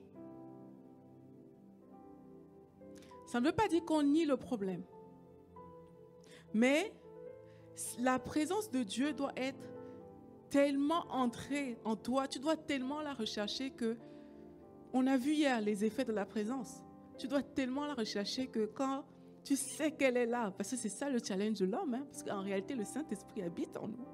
Ça 3.26 3.40
ne 3.40 3.46
veut 3.46 3.52
pas 3.52 3.68
dire 3.68 3.84
qu'on 3.84 4.02
nie 4.02 4.26
le 4.26 4.36
problème. 4.36 4.82
Mais 6.52 6.92
la 7.98 8.18
présence 8.18 8.70
de 8.70 8.82
Dieu 8.82 9.12
doit 9.12 9.32
être 9.36 9.68
tellement 10.50 11.06
entrée 11.10 11.78
en 11.84 11.96
toi, 11.96 12.28
tu 12.28 12.38
dois 12.38 12.56
tellement 12.56 13.00
la 13.00 13.14
rechercher 13.14 13.70
que 13.70 13.96
on 14.92 15.06
a 15.06 15.16
vu 15.16 15.32
hier 15.32 15.60
les 15.60 15.84
effets 15.84 16.04
de 16.04 16.12
la 16.12 16.24
présence. 16.24 16.82
Tu 17.18 17.28
dois 17.28 17.42
tellement 17.42 17.86
la 17.86 17.94
rechercher 17.94 18.46
que 18.46 18.66
quand 18.66 19.04
tu 19.44 19.56
sais 19.56 19.92
qu'elle 19.92 20.16
est 20.16 20.26
là, 20.26 20.52
parce 20.56 20.70
que 20.70 20.76
c'est 20.76 20.88
ça 20.88 21.10
le 21.10 21.18
challenge 21.22 21.58
de 21.58 21.66
l'homme, 21.66 21.94
hein, 21.94 22.06
parce 22.10 22.22
qu'en 22.22 22.42
réalité 22.42 22.74
le 22.74 22.84
Saint-Esprit 22.84 23.42
habite 23.42 23.76
en 23.76 23.88
nous. 23.88 24.06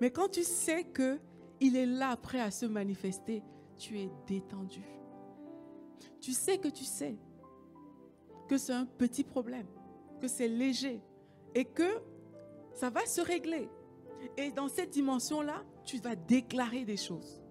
Mais 0.00 0.10
quand 0.10 0.28
tu 0.28 0.42
sais 0.42 0.84
que 0.84 1.18
il 1.60 1.74
est 1.76 1.86
là, 1.86 2.16
prêt 2.16 2.40
à 2.40 2.50
se 2.50 2.66
manifester, 2.66 3.42
tu 3.78 3.98
es 3.98 4.10
détendu. 4.26 4.84
Tu 6.20 6.32
sais 6.32 6.58
que 6.58 6.68
tu 6.68 6.84
sais 6.84 7.16
que 8.48 8.58
c'est 8.58 8.72
un 8.72 8.86
petit 8.86 9.24
problème, 9.24 9.66
que 10.20 10.28
c'est 10.28 10.48
léger 10.48 11.00
et 11.54 11.64
que 11.64 12.00
ça 12.76 12.90
va 12.90 13.04
se 13.06 13.20
régler. 13.20 13.68
Et 14.36 14.50
dans 14.50 14.68
cette 14.68 14.90
dimension-là, 14.90 15.64
tu 15.84 15.98
vas 15.98 16.14
déclarer 16.14 16.84
des 16.84 16.96
choses. 16.96 17.42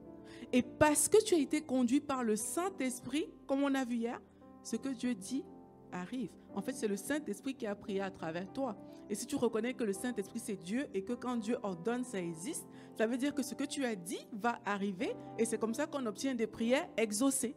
Et 0.54 0.62
parce 0.62 1.10
que 1.10 1.22
tu 1.24 1.34
as 1.36 1.40
été 1.40 1.62
conduit 1.62 2.00
par 2.00 2.24
le 2.24 2.36
Saint-Esprit, 2.36 3.28
comme 3.48 3.64
on 3.64 3.74
a 3.74 3.84
vu 3.84 3.96
hier, 3.96 4.22
ce 4.64 4.76
que 4.76 4.90
Dieu 4.90 5.16
dit 5.16 5.44
arrive. 5.92 6.30
En 6.54 6.62
fait, 6.62 6.74
c'est 6.74 6.88
le 6.88 6.96
Saint-Esprit 6.96 7.56
qui 7.56 7.66
a 7.66 7.76
prié 7.76 8.02
à 8.02 8.12
travers 8.12 8.52
toi. 8.54 8.78
Et 9.10 9.16
si 9.16 9.26
tu 9.26 9.36
reconnais 9.36 9.74
que 9.74 9.84
le 9.84 9.94
Saint-Esprit, 9.94 10.40
c'est 10.40 10.56
Dieu 10.56 10.88
et 10.94 11.04
que 11.04 11.14
quand 11.14 11.38
Dieu 11.38 11.58
ordonne, 11.64 12.04
ça 12.04 12.20
existe, 12.20 12.66
ça 12.98 13.08
veut 13.08 13.18
dire 13.18 13.34
que 13.34 13.44
ce 13.44 13.56
que 13.56 13.64
tu 13.64 13.84
as 13.84 13.96
dit 13.96 14.28
va 14.32 14.60
arriver. 14.64 15.16
Et 15.40 15.46
c'est 15.46 15.58
comme 15.58 15.74
ça 15.74 15.88
qu'on 15.88 16.06
obtient 16.06 16.36
des 16.36 16.48
prières 16.48 16.88
exaucées. 16.98 17.56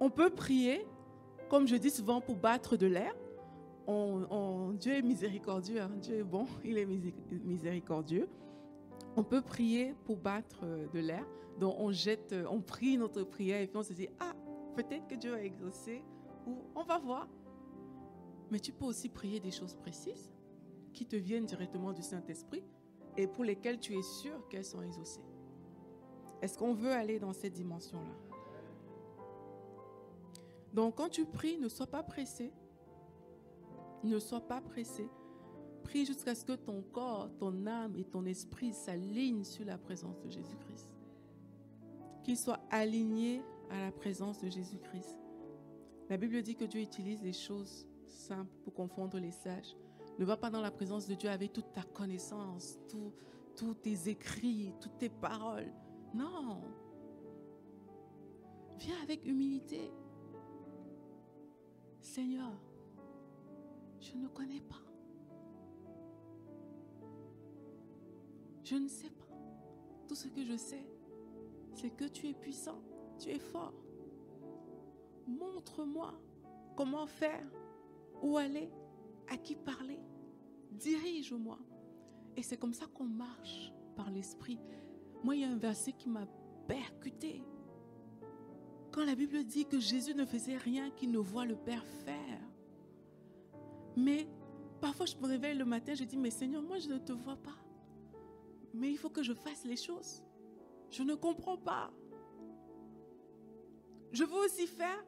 On 0.00 0.10
peut 0.10 0.30
prier, 0.30 0.84
comme 1.48 1.68
je 1.68 1.76
dis 1.76 1.90
souvent, 1.90 2.20
pour 2.20 2.36
battre 2.36 2.76
de 2.76 2.86
l'air. 2.86 3.14
Dieu 3.86 4.92
est 4.92 5.02
miséricordieux, 5.02 5.80
hein. 5.80 5.90
Dieu 6.00 6.16
est 6.16 6.24
bon, 6.24 6.46
il 6.64 6.78
est 6.78 6.86
miséricordieux. 7.44 8.28
On 9.16 9.22
peut 9.22 9.42
prier 9.42 9.94
pour 10.04 10.16
battre 10.16 10.60
euh, 10.64 10.88
de 10.88 10.98
l'air. 10.98 11.24
Donc 11.60 11.76
on 11.78 11.92
jette, 11.92 12.32
euh, 12.32 12.46
on 12.50 12.60
prie 12.60 12.98
notre 12.98 13.22
prière 13.22 13.60
et 13.60 13.66
puis 13.66 13.76
on 13.76 13.82
se 13.82 13.92
dit, 13.92 14.08
ah, 14.18 14.34
peut-être 14.74 15.06
que 15.06 15.14
Dieu 15.14 15.34
a 15.34 15.42
exaucé, 15.42 16.02
ou 16.46 16.56
on 16.74 16.82
va 16.82 16.98
voir. 16.98 17.28
Mais 18.50 18.58
tu 18.58 18.72
peux 18.72 18.86
aussi 18.86 19.08
prier 19.08 19.40
des 19.40 19.50
choses 19.50 19.74
précises 19.74 20.32
qui 20.92 21.06
te 21.06 21.16
viennent 21.16 21.46
directement 21.46 21.92
du 21.92 22.02
Saint-Esprit 22.02 22.64
et 23.16 23.26
pour 23.26 23.44
lesquelles 23.44 23.78
tu 23.78 23.96
es 23.96 24.02
sûr 24.02 24.48
qu'elles 24.48 24.64
sont 24.64 24.82
exaucées. 24.82 25.24
Est-ce 26.42 26.58
qu'on 26.58 26.74
veut 26.74 26.92
aller 26.92 27.18
dans 27.18 27.32
cette 27.32 27.52
dimension-là? 27.52 28.16
Donc 30.72 30.96
quand 30.96 31.08
tu 31.08 31.24
pries, 31.24 31.56
ne 31.58 31.68
sois 31.68 31.86
pas 31.86 32.02
pressé. 32.02 32.52
Ne 34.04 34.18
sois 34.18 34.42
pas 34.42 34.60
pressé. 34.60 35.08
Prie 35.82 36.06
jusqu'à 36.06 36.34
ce 36.34 36.44
que 36.44 36.52
ton 36.52 36.82
corps, 36.92 37.30
ton 37.38 37.66
âme 37.66 37.96
et 37.96 38.04
ton 38.04 38.24
esprit 38.26 38.72
s'alignent 38.72 39.44
sur 39.44 39.64
la 39.64 39.78
présence 39.78 40.20
de 40.20 40.30
Jésus-Christ. 40.30 40.88
Qu'ils 42.22 42.38
soient 42.38 42.60
alignés 42.70 43.42
à 43.70 43.80
la 43.80 43.92
présence 43.92 44.40
de 44.40 44.48
Jésus-Christ. 44.48 45.18
La 46.08 46.16
Bible 46.16 46.42
dit 46.42 46.54
que 46.54 46.64
Dieu 46.64 46.80
utilise 46.80 47.22
les 47.22 47.32
choses 47.32 47.86
simples 48.06 48.52
pour 48.62 48.74
confondre 48.74 49.18
les 49.18 49.30
sages. 49.30 49.76
Ne 50.18 50.24
va 50.24 50.36
pas 50.36 50.50
dans 50.50 50.60
la 50.60 50.70
présence 50.70 51.06
de 51.06 51.14
Dieu 51.14 51.28
avec 51.30 51.52
toute 51.52 51.72
ta 51.72 51.82
connaissance, 51.82 52.78
tous 53.56 53.74
tes 53.74 54.08
écrits, 54.08 54.74
toutes 54.80 54.98
tes 54.98 55.08
paroles. 55.08 55.72
Non. 56.12 56.62
Viens 58.78 59.02
avec 59.02 59.24
humilité. 59.26 59.90
Seigneur, 62.00 62.52
je 64.04 64.16
ne 64.16 64.28
connais 64.28 64.60
pas. 64.60 64.82
Je 68.62 68.76
ne 68.76 68.88
sais 68.88 69.10
pas. 69.10 69.24
Tout 70.06 70.14
ce 70.14 70.28
que 70.28 70.44
je 70.44 70.56
sais, 70.56 70.86
c'est 71.74 71.90
que 71.90 72.04
tu 72.04 72.28
es 72.28 72.34
puissant, 72.34 72.82
tu 73.18 73.30
es 73.30 73.38
fort. 73.38 73.74
Montre-moi 75.26 76.12
comment 76.76 77.06
faire, 77.06 77.46
où 78.22 78.36
aller, 78.36 78.70
à 79.28 79.36
qui 79.38 79.54
parler. 79.54 80.00
Dirige-moi. 80.72 81.58
Et 82.36 82.42
c'est 82.42 82.58
comme 82.58 82.74
ça 82.74 82.86
qu'on 82.86 83.04
marche 83.04 83.72
par 83.96 84.10
l'Esprit. 84.10 84.58
Moi, 85.22 85.36
il 85.36 85.42
y 85.42 85.44
a 85.44 85.50
un 85.50 85.56
verset 85.56 85.92
qui 85.92 86.08
m'a 86.08 86.26
percuté. 86.66 87.42
Quand 88.90 89.04
la 89.04 89.14
Bible 89.14 89.44
dit 89.44 89.66
que 89.66 89.78
Jésus 89.78 90.14
ne 90.14 90.24
faisait 90.24 90.56
rien 90.56 90.90
qu'il 90.90 91.10
ne 91.10 91.18
voit 91.18 91.46
le 91.46 91.56
Père 91.56 91.84
faire. 92.04 92.40
Mais 93.96 94.26
parfois, 94.80 95.06
je 95.06 95.16
me 95.16 95.26
réveille 95.26 95.56
le 95.56 95.64
matin, 95.64 95.94
je 95.94 96.04
dis, 96.04 96.16
mais 96.16 96.30
Seigneur, 96.30 96.62
moi, 96.62 96.78
je 96.78 96.88
ne 96.88 96.98
te 96.98 97.12
vois 97.12 97.36
pas. 97.36 97.56
Mais 98.72 98.90
il 98.90 98.98
faut 98.98 99.10
que 99.10 99.22
je 99.22 99.32
fasse 99.32 99.64
les 99.64 99.76
choses. 99.76 100.22
Je 100.90 101.02
ne 101.02 101.14
comprends 101.14 101.56
pas. 101.56 101.90
Je 104.12 104.24
veux 104.24 104.44
aussi 104.44 104.66
faire 104.66 105.04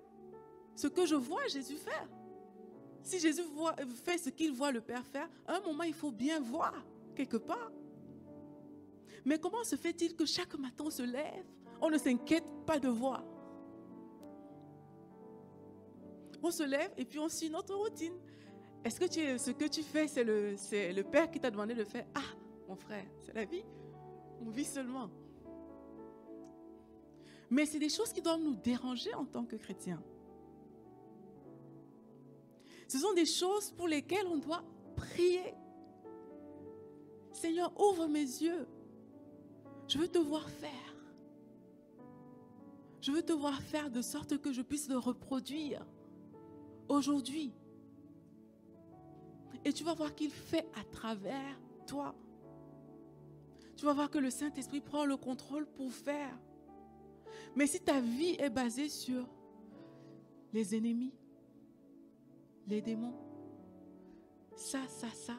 ce 0.75 0.89
que 0.89 1.07
je 1.07 1.15
vois 1.15 1.47
Jésus 1.49 1.77
faire. 1.77 2.09
Si 3.03 3.21
Jésus 3.21 3.43
voit, 3.55 3.77
fait 4.05 4.19
ce 4.19 4.31
qu'il 4.31 4.53
voit 4.53 4.73
le 4.73 4.81
Père 4.81 5.05
faire, 5.07 5.29
à 5.47 5.57
un 5.57 5.61
moment, 5.61 5.85
il 5.85 5.95
faut 5.95 6.11
bien 6.11 6.41
voir 6.41 6.75
quelque 7.15 7.37
part. 7.37 7.71
Mais 9.25 9.39
comment 9.39 9.65
se 9.65 9.77
fait-il 9.77 10.15
que 10.15 10.27
chaque 10.27 10.57
matin 10.59 10.85
on 10.87 10.91
se 10.91 11.03
lève, 11.03 11.47
on 11.81 11.91
ne 11.91 11.99
s'inquiète 11.99 12.47
pas 12.65 12.79
de 12.79 12.89
voir? 12.89 13.25
On 16.43 16.51
se 16.51 16.63
lève 16.63 16.93
et 16.97 17.05
puis 17.05 17.19
on 17.19 17.29
suit 17.29 17.51
notre 17.51 17.75
routine. 17.75 18.15
Est-ce 18.87 19.01
que 19.01 19.07
tu 19.07 19.37
ce 19.37 19.51
que 19.51 19.65
tu 19.65 19.83
fais, 19.83 20.07
c'est 20.07 20.23
le, 20.23 20.53
le 20.53 21.03
Père 21.03 21.29
qui 21.29 21.41
t'a 21.41 21.51
demandé 21.51 21.75
de 21.75 21.83
faire 21.83 22.07
Ah, 22.15 22.37
mon 22.69 22.77
frère, 22.77 23.05
c'est 23.19 23.35
la 23.35 23.45
vie. 23.45 23.65
On 24.41 24.49
vit 24.49 24.65
seulement. 24.65 25.11
Mais 27.51 27.67
c'est 27.67 27.81
des 27.81 27.89
choses 27.89 28.13
qui 28.13 28.23
doivent 28.23 28.41
nous 28.41 28.55
déranger 28.55 29.13
en 29.15 29.25
tant 29.25 29.45
que 29.45 29.57
chrétiens. 29.57 30.01
Ce 32.87 32.99
sont 32.99 33.13
des 33.15 33.27
choses 33.27 33.73
pour 33.73 33.89
lesquelles 33.89 34.29
on 34.29 34.37
doit 34.37 34.63
prier. 34.95 35.53
Seigneur, 37.33 37.73
ouvre 37.81 38.07
mes 38.07 38.21
yeux. 38.21 38.69
Je 39.89 39.99
veux 39.99 40.07
te 40.07 40.19
voir 40.19 40.49
faire. 40.49 40.95
Je 43.01 43.11
veux 43.11 43.23
te 43.23 43.33
voir 43.33 43.61
faire 43.63 43.91
de 43.91 44.01
sorte 44.01 44.41
que 44.41 44.53
je 44.53 44.63
puisse 44.63 44.89
le 44.89 44.97
reproduire 44.97 45.85
aujourd'hui. 46.89 47.53
Et 49.65 49.73
tu 49.73 49.85
vas 49.85 49.95
voir 49.95 50.15
qu'il 50.15 50.31
fait 50.31 50.67
à 50.79 50.85
travers 50.85 51.59
toi. 51.87 52.15
Tu 53.77 53.85
vas 53.85 53.93
voir 53.93 54.11
que 54.11 54.19
le 54.19 54.31
Saint-Esprit 54.31 54.81
prend 54.81 55.05
le 55.05 55.17
contrôle 55.17 55.67
pour 55.67 55.93
faire. 55.93 56.39
Mais 57.55 57.67
si 57.67 57.81
ta 57.81 58.01
vie 58.01 58.37
est 58.39 58.51
basée 58.51 58.89
sur 58.89 59.27
les 60.53 60.75
ennemis, 60.75 61.13
les 62.67 62.81
démons, 62.81 63.15
ça, 64.55 64.81
ça, 64.89 65.09
ça, 65.11 65.35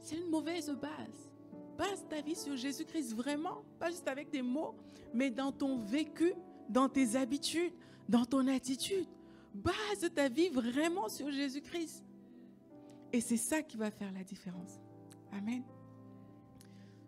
c'est 0.00 0.16
une 0.16 0.30
mauvaise 0.30 0.70
base. 0.70 1.30
Base 1.76 2.04
ta 2.08 2.20
vie 2.20 2.36
sur 2.36 2.56
Jésus-Christ 2.56 3.14
vraiment, 3.14 3.64
pas 3.78 3.90
juste 3.90 4.06
avec 4.06 4.30
des 4.30 4.42
mots, 4.42 4.74
mais 5.12 5.30
dans 5.30 5.50
ton 5.50 5.78
vécu, 5.78 6.34
dans 6.68 6.88
tes 6.88 7.16
habitudes, 7.16 7.72
dans 8.08 8.24
ton 8.24 8.46
attitude. 8.46 9.06
Base 9.54 10.08
ta 10.14 10.28
vie 10.28 10.48
vraiment 10.48 11.08
sur 11.08 11.30
Jésus-Christ. 11.30 12.04
Et 13.12 13.20
c'est 13.20 13.36
ça 13.36 13.62
qui 13.62 13.76
va 13.76 13.90
faire 13.90 14.12
la 14.12 14.22
différence. 14.22 14.80
Amen. 15.32 15.62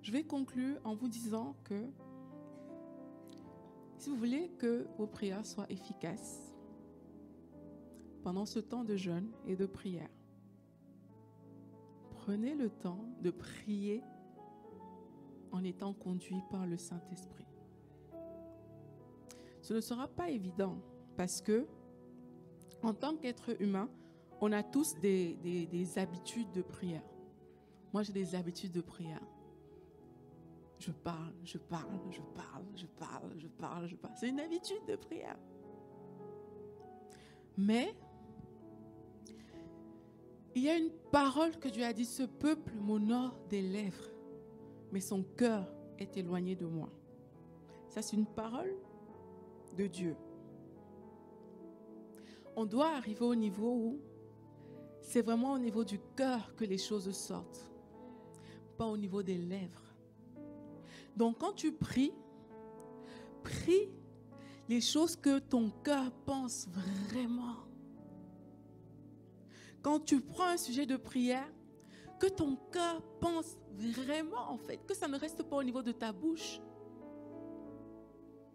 Je 0.03 0.11
vais 0.11 0.25
conclure 0.25 0.81
en 0.85 0.95
vous 0.95 1.09
disant 1.09 1.55
que 1.65 1.89
si 3.99 4.11
vous 4.11 4.17
voulez 4.17 4.51
que 4.59 4.89
vos 4.99 5.07
prières 5.07 5.47
soient 5.47 5.71
efficaces 5.71 6.57
pendant 8.25 8.47
ce 8.47 8.59
temps 8.59 8.83
de 8.83 8.97
jeûne 8.97 9.31
et 9.47 9.55
de 9.55 9.67
prière, 9.67 10.11
prenez 12.11 12.55
le 12.57 12.69
temps 12.69 13.05
de 13.21 13.31
prier 13.31 14.03
en 15.53 15.63
étant 15.63 15.93
conduit 15.93 16.43
par 16.51 16.67
le 16.67 16.79
Saint-Esprit. 16.79 17.47
Ce 19.61 19.73
ne 19.73 19.81
sera 19.81 20.09
pas 20.09 20.31
évident 20.31 20.79
parce 21.17 21.41
que, 21.41 21.69
en 22.83 22.95
tant 22.95 23.17
qu'être 23.17 23.61
humain, 23.61 23.89
on 24.43 24.51
a 24.51 24.65
tous 24.65 24.97
des, 24.97 25.35
des 25.71 25.99
habitudes 25.99 26.51
de 26.51 26.63
prière. 26.63 27.05
Moi, 27.93 28.03
j'ai 28.03 28.13
des 28.13 28.35
habitudes 28.35 28.73
de 28.73 28.81
prière. 28.81 29.23
Je 30.81 30.91
parle, 30.91 31.33
je 31.45 31.59
parle, 31.59 32.01
je 32.11 32.21
parle, 32.35 32.65
je 32.75 32.87
parle, 32.87 33.31
je 33.39 33.47
parle, 33.47 33.87
je 33.87 33.95
parle. 33.95 34.15
C'est 34.17 34.29
une 34.29 34.41
habitude 34.41 34.85
de 34.89 34.97
prière. 34.97 35.39
Mais 37.57 37.95
il 40.57 40.65
y 40.65 40.69
a 40.69 40.77
une 40.77 40.91
parole 41.13 41.57
que 41.61 41.69
Dieu 41.69 41.85
a 41.85 41.93
dit, 41.93 42.05
ce 42.05 42.25
peuple 42.25 42.75
m'honore 42.75 43.39
des 43.49 43.63
lèvres, 43.63 44.11
mais 44.91 45.01
son 45.01 45.23
cœur 45.23 45.73
est 45.99 46.17
éloigné 46.17 46.57
de 46.57 46.67
moi. 46.67 46.89
Ça, 47.91 48.03
c'est 48.03 48.17
une 48.17 48.27
parole 48.27 48.75
de 49.77 49.87
Dieu. 49.87 50.17
On 52.57 52.67
doit 52.67 52.89
arriver 52.97 53.25
au 53.25 53.37
niveau 53.37 53.73
où 53.73 54.01
c'est 55.03 55.23
vraiment 55.23 55.53
au 55.53 55.59
niveau 55.59 55.85
du 55.85 55.99
cœur 56.17 56.55
que 56.57 56.65
les 56.65 56.79
choses 56.79 57.11
sortent, 57.13 57.71
pas 58.79 58.87
au 58.87 58.97
niveau 58.97 59.23
des 59.23 59.37
lèvres. 59.37 59.83
Donc 61.17 61.39
quand 61.39 61.53
tu 61.53 61.73
pries, 61.73 62.15
prie 63.43 63.91
les 64.69 64.81
choses 64.81 65.17
que 65.17 65.39
ton 65.39 65.71
cœur 65.85 66.11
pense 66.25 66.69
vraiment. 66.69 67.57
Quand 69.83 69.99
tu 70.01 70.21
prends 70.21 70.47
un 70.47 70.57
sujet 70.57 70.87
de 70.87 70.97
prière, 70.97 71.49
que 72.21 72.29
ton 72.29 72.57
cœur 72.71 73.03
pense 73.21 73.59
vraiment 73.73 74.51
en 74.51 74.57
fait, 74.57 74.79
que 74.87 74.95
ça 74.95 75.09
ne 75.09 75.19
reste 75.19 75.43
pas 75.43 75.57
au 75.57 75.63
niveau 75.63 75.83
de 75.83 75.91
ta 75.91 76.13
bouche. 76.13 76.61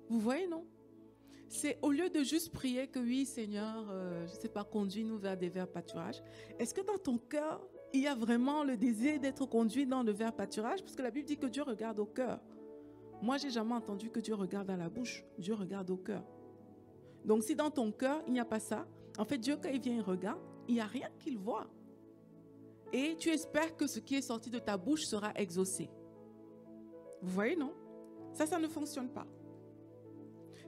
Vous 0.09 0.21
voyez, 0.21 0.47
non? 0.47 0.65
C'est 1.49 1.79
au 1.81 1.91
lieu 1.91 2.09
de 2.09 2.23
juste 2.23 2.51
prier 2.51 2.87
que 2.87 2.99
oui, 2.99 3.25
Seigneur, 3.25 3.89
euh, 3.89 4.27
je 4.27 4.35
ne 4.35 4.39
sais 4.39 4.49
pas, 4.49 4.63
conduis-nous 4.63 5.17
vers 5.17 5.37
des 5.37 5.49
verts 5.49 5.67
pâturages. 5.67 6.21
Est-ce 6.59 6.73
que 6.73 6.81
dans 6.81 6.97
ton 6.97 7.17
cœur, 7.17 7.65
il 7.93 8.01
y 8.01 8.07
a 8.07 8.15
vraiment 8.15 8.63
le 8.63 8.75
désir 8.75 9.19
d'être 9.19 9.45
conduit 9.45 9.85
dans 9.85 10.03
le 10.03 10.11
vert 10.11 10.33
pâturage, 10.33 10.81
parce 10.81 10.95
que 10.95 11.01
la 11.01 11.11
Bible 11.11 11.27
dit 11.27 11.37
que 11.37 11.47
Dieu 11.47 11.63
regarde 11.63 11.99
au 11.99 12.05
cœur. 12.05 12.39
Moi, 13.21 13.37
j'ai 13.37 13.49
jamais 13.49 13.73
entendu 13.73 14.09
que 14.09 14.19
Dieu 14.19 14.35
regarde 14.35 14.69
à 14.69 14.77
la 14.77 14.89
bouche, 14.89 15.25
Dieu 15.37 15.53
regarde 15.53 15.89
au 15.89 15.97
cœur. 15.97 16.23
Donc, 17.23 17.43
si 17.43 17.55
dans 17.55 17.71
ton 17.71 17.91
cœur, 17.91 18.21
il 18.27 18.33
n'y 18.33 18.39
a 18.39 18.45
pas 18.45 18.59
ça, 18.59 18.85
en 19.17 19.25
fait, 19.25 19.37
Dieu, 19.37 19.57
quand 19.61 19.69
il 19.69 19.79
vient, 19.79 19.95
il 19.95 20.01
regarde, 20.01 20.41
il 20.67 20.75
n'y 20.75 20.81
a 20.81 20.85
rien 20.85 21.09
qu'il 21.19 21.37
voit. 21.37 21.67
Et 22.93 23.15
tu 23.17 23.29
espères 23.29 23.75
que 23.75 23.87
ce 23.87 23.99
qui 23.99 24.15
est 24.15 24.21
sorti 24.21 24.49
de 24.49 24.59
ta 24.59 24.77
bouche 24.77 25.05
sera 25.05 25.31
exaucé. 25.35 25.89
Vous 27.21 27.31
voyez, 27.31 27.55
non? 27.55 27.73
Ça, 28.33 28.45
ça 28.45 28.59
ne 28.59 28.67
fonctionne 28.67 29.09
pas. 29.09 29.25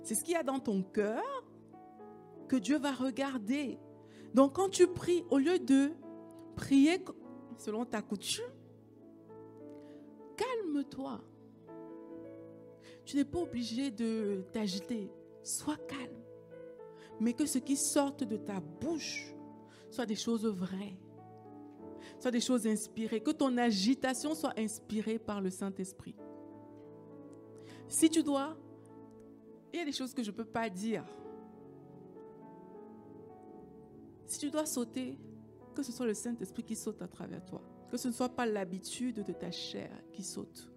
C'est 0.03 0.15
ce 0.15 0.23
qu'il 0.23 0.33
y 0.33 0.37
a 0.37 0.43
dans 0.43 0.59
ton 0.59 0.83
cœur 0.83 1.23
que 2.47 2.55
Dieu 2.55 2.77
va 2.77 2.91
regarder. 2.91 3.79
Donc, 4.33 4.55
quand 4.55 4.69
tu 4.69 4.87
pries, 4.87 5.23
au 5.29 5.37
lieu 5.37 5.59
de 5.59 5.91
prier 6.55 7.03
selon 7.57 7.85
ta 7.85 8.01
coutume, 8.01 8.43
calme-toi. 10.35 11.21
Tu 13.05 13.17
n'es 13.17 13.25
pas 13.25 13.39
obligé 13.39 13.91
de 13.91 14.43
t'agiter. 14.51 15.11
Sois 15.43 15.77
calme. 15.87 16.21
Mais 17.19 17.33
que 17.33 17.45
ce 17.45 17.57
qui 17.57 17.75
sorte 17.75 18.23
de 18.23 18.37
ta 18.37 18.59
bouche 18.59 19.33
soit 19.89 20.05
des 20.05 20.15
choses 20.15 20.45
vraies, 20.45 20.97
soit 22.19 22.31
des 22.31 22.39
choses 22.39 22.67
inspirées, 22.67 23.21
que 23.21 23.31
ton 23.31 23.57
agitation 23.57 24.35
soit 24.35 24.53
inspirée 24.57 25.19
par 25.19 25.41
le 25.41 25.49
Saint-Esprit. 25.49 26.15
Si 27.87 28.09
tu 28.09 28.21
dois, 28.21 28.55
il 29.73 29.79
y 29.79 29.81
a 29.81 29.85
des 29.85 29.91
choses 29.91 30.13
que 30.13 30.23
je 30.23 30.31
ne 30.31 30.35
peux 30.35 30.45
pas 30.45 30.69
dire. 30.69 31.05
Si 34.25 34.39
tu 34.39 34.49
dois 34.49 34.65
sauter, 34.65 35.17
que 35.75 35.83
ce 35.83 35.91
soit 35.91 36.05
le 36.05 36.13
Saint-Esprit 36.13 36.63
qui 36.63 36.75
saute 36.75 37.01
à 37.01 37.07
travers 37.07 37.43
toi, 37.45 37.61
que 37.89 37.97
ce 37.97 38.07
ne 38.07 38.13
soit 38.13 38.29
pas 38.29 38.45
l'habitude 38.45 39.23
de 39.23 39.33
ta 39.33 39.51
chair 39.51 39.89
qui 40.11 40.23
saute. 40.23 40.71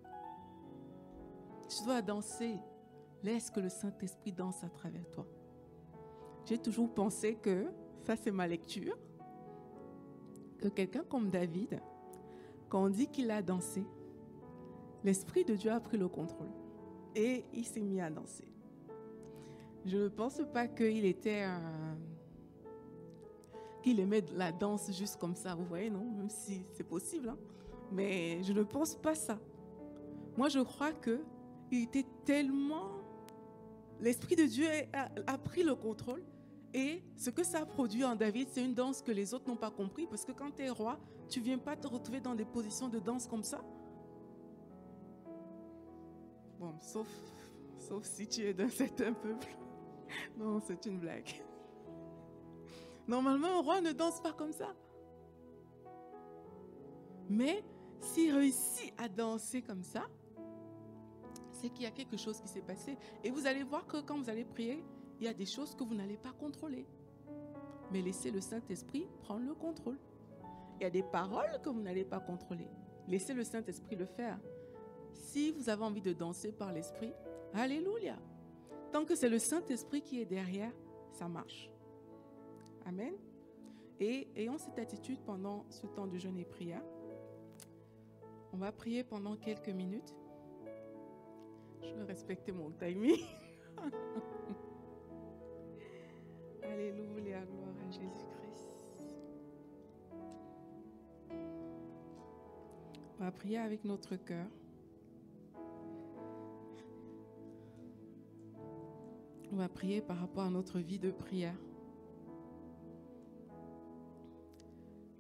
Si 1.69 1.79
tu 1.79 1.85
dois 1.85 2.03
danser, 2.03 2.57
laisse 3.23 3.51
que 3.51 3.61
le 3.61 3.69
Saint-Esprit 3.69 4.33
danse 4.33 4.63
à 4.65 4.69
travers 4.69 5.09
toi. 5.11 5.27
J'ai 6.47 6.59
toujours 6.59 6.93
pensé 6.93 7.37
que, 7.37 7.67
ça 8.05 8.17
c'est 8.17 8.31
ma 8.31 8.47
lecture, 8.47 8.99
que 10.59 10.69
quelqu'un 10.69 11.05
comme 11.05 11.31
David, 11.31 11.81
quand 12.69 12.85
on 12.85 12.89
dit 12.89 13.09
qu'il 13.09 13.31
a 13.31 13.43
dansé, 13.43 13.85
l'Esprit 15.05 15.45
de 15.45 15.55
Dieu 15.55 15.71
a 15.71 15.81
pris 15.81 15.99
le 15.99 16.09
contrôle 16.09 16.51
et 17.15 17.45
il 17.53 17.67
s'est 17.67 17.83
mis 17.83 18.01
à 18.01 18.11
danser. 18.11 18.52
Je 19.85 19.99
ne 19.99 20.09
pense 20.09 20.41
pas 20.53 20.69
qu'il 20.69 21.05
était 21.05 21.45
qu'il 23.83 23.99
aimait 23.99 24.25
la 24.35 24.53
danse 24.53 24.91
juste 24.93 25.19
comme 25.19 25.35
ça, 25.35 25.55
vous 25.55 25.65
voyez, 25.65 25.91
non? 25.91 26.05
Même 26.17 26.31
si 26.31 26.63
c'est 26.73 26.85
possible, 26.85 27.29
hein? 27.29 27.39
mais 27.91 28.43
je 28.43 28.53
ne 28.53 28.63
pense 28.63 28.95
pas 28.95 29.15
ça. 29.15 29.39
Moi, 30.37 30.49
je 30.49 30.61
crois 30.61 30.93
que 30.93 31.21
il 31.71 31.85
était 31.85 32.07
tellement... 32.25 32.91
L'Esprit 34.01 34.37
de 34.37 34.45
Dieu 34.45 34.67
a, 35.27 35.39
pris 35.39 35.63
le 35.63 35.75
contrôle. 35.75 36.23
Et 36.75 37.03
ce 37.17 37.31
que 37.31 37.45
ça 37.45 37.61
a 37.61 37.67
produit 37.67 38.05
en 38.05 38.17
David, 38.17 38.49
c'est 38.51 38.65
une 38.65 38.75
danse 38.75 39.01
que 39.01 39.13
les 39.13 39.33
autres 39.33 39.49
n'ont 39.49 39.57
pas 39.57 39.71
compris. 39.71 40.07
Parce 40.07 40.25
que 40.25 40.33
quand 40.33 40.51
tu 40.51 40.63
es 40.63 40.71
roi, 40.71 40.99
tu 41.29 41.39
ne 41.39 41.45
viens 41.45 41.59
pas 41.59 41.77
te 41.77 41.87
retrouver 41.87 42.21
dans 42.21 42.35
des 42.35 42.45
positions 42.45 42.89
de 42.89 42.99
danse 42.99 43.27
comme 43.27 43.45
ça. 43.45 43.63
Bon, 46.59 46.75
sauf, 46.81 47.09
sauf 47.79 48.05
si 48.05 48.27
tu 48.27 48.43
es 48.43 48.53
d'un 48.53 48.69
certain 48.69 49.13
peuple. 49.13 49.49
Non, 50.39 50.61
c'est 50.61 50.87
une 50.87 50.99
blague. 50.99 51.43
Normalement, 53.09 53.59
un 53.59 53.63
roi 53.63 53.81
ne 53.81 53.93
danse 53.93 54.21
pas 54.21 54.33
comme 54.33 54.53
ça. 54.53 54.75
Mais 57.29 57.65
s'il 58.01 58.35
réussit 58.35 58.93
à 58.99 59.09
danser 59.09 59.63
comme 59.63 59.83
ça, 59.83 60.09
c'est 61.53 61.71
qu'il 61.71 61.85
y 61.85 61.87
a 61.87 61.91
quelque 61.91 62.17
chose 62.17 62.41
qui 62.41 62.49
s'est 62.49 62.63
passé. 62.63 62.97
Et 63.23 63.31
vous 63.31 63.47
allez 63.47 63.63
voir 63.63 63.87
que 63.87 64.01
quand 64.01 64.19
vous 64.19 64.29
allez 64.29 64.45
prier, 64.45 64.85
il 65.21 65.27
y 65.27 65.29
a 65.29 65.35
des 65.35 65.47
choses 65.47 65.75
que 65.75 65.85
vous 65.85 65.95
n'allez 65.95 66.17
pas 66.17 66.33
contrôler. 66.33 66.87
Mais 67.93 68.03
laissez 68.03 68.31
le 68.31 68.41
Saint-Esprit 68.41 69.07
prendre 69.23 69.47
le 69.47 69.55
contrôle. 69.55 69.99
Il 70.81 70.83
y 70.83 70.87
a 70.87 70.91
des 70.91 71.03
paroles 71.03 71.61
que 71.63 71.69
vous 71.69 71.81
n'allez 71.81 72.05
pas 72.05 72.19
contrôler. 72.19 72.69
Laissez 73.07 73.35
le 73.35 73.45
Saint-Esprit 73.45 73.97
le 73.97 74.07
faire. 74.07 74.39
Si 75.13 75.53
vous 75.53 75.69
avez 75.69 75.85
envie 75.85 76.01
de 76.01 76.13
danser 76.13 76.53
par 76.53 76.73
l'Esprit, 76.73 77.13
Alléluia. 77.55 78.17
Tant 78.93 79.05
que 79.07 79.15
c'est 79.15 79.31
le 79.31 79.39
Saint-Esprit 79.39 80.03
qui 80.03 80.21
est 80.21 80.27
derrière, 80.27 80.73
ça 81.13 81.27
marche. 81.27 81.71
Amen. 82.85 83.15
Et 83.99 84.29
ayant 84.37 84.59
cette 84.59 84.79
attitude 84.79 85.19
pendant 85.25 85.65
ce 85.71 85.87
temps 85.87 86.07
de 86.07 86.19
jeûne 86.19 86.39
et 86.39 86.45
prière, 86.45 86.83
on 88.53 88.59
va 88.59 88.71
prier 88.71 89.03
pendant 89.03 89.37
quelques 89.37 89.71
minutes. 89.71 90.15
Je 91.81 91.95
vais 91.95 92.05
respecter 92.05 92.53
mon 92.53 92.71
timing. 92.71 93.25
Alléluia, 96.63 97.41
gloire 97.47 97.75
à 97.89 97.91
Jésus-Christ. 97.91 98.87
On 103.19 103.25
va 103.25 103.33
prier 103.33 103.59
avec 103.59 103.85
notre 103.85 104.17
cœur. 104.17 104.49
On 109.53 109.57
va 109.57 109.69
prier 109.69 110.01
par 110.01 110.17
rapport 110.17 110.45
à 110.45 110.51
notre 110.51 110.79
vie 110.79 110.99
de 110.99 111.11
prière. 111.11 111.59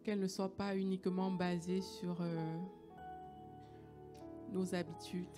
Qu'elle 0.02 0.20
ne 0.20 0.26
soit 0.26 0.56
pas 0.56 0.74
uniquement 0.74 1.30
basée 1.30 1.82
sur 1.82 2.16
euh, 2.22 2.58
nos 4.50 4.74
habitudes, 4.74 5.28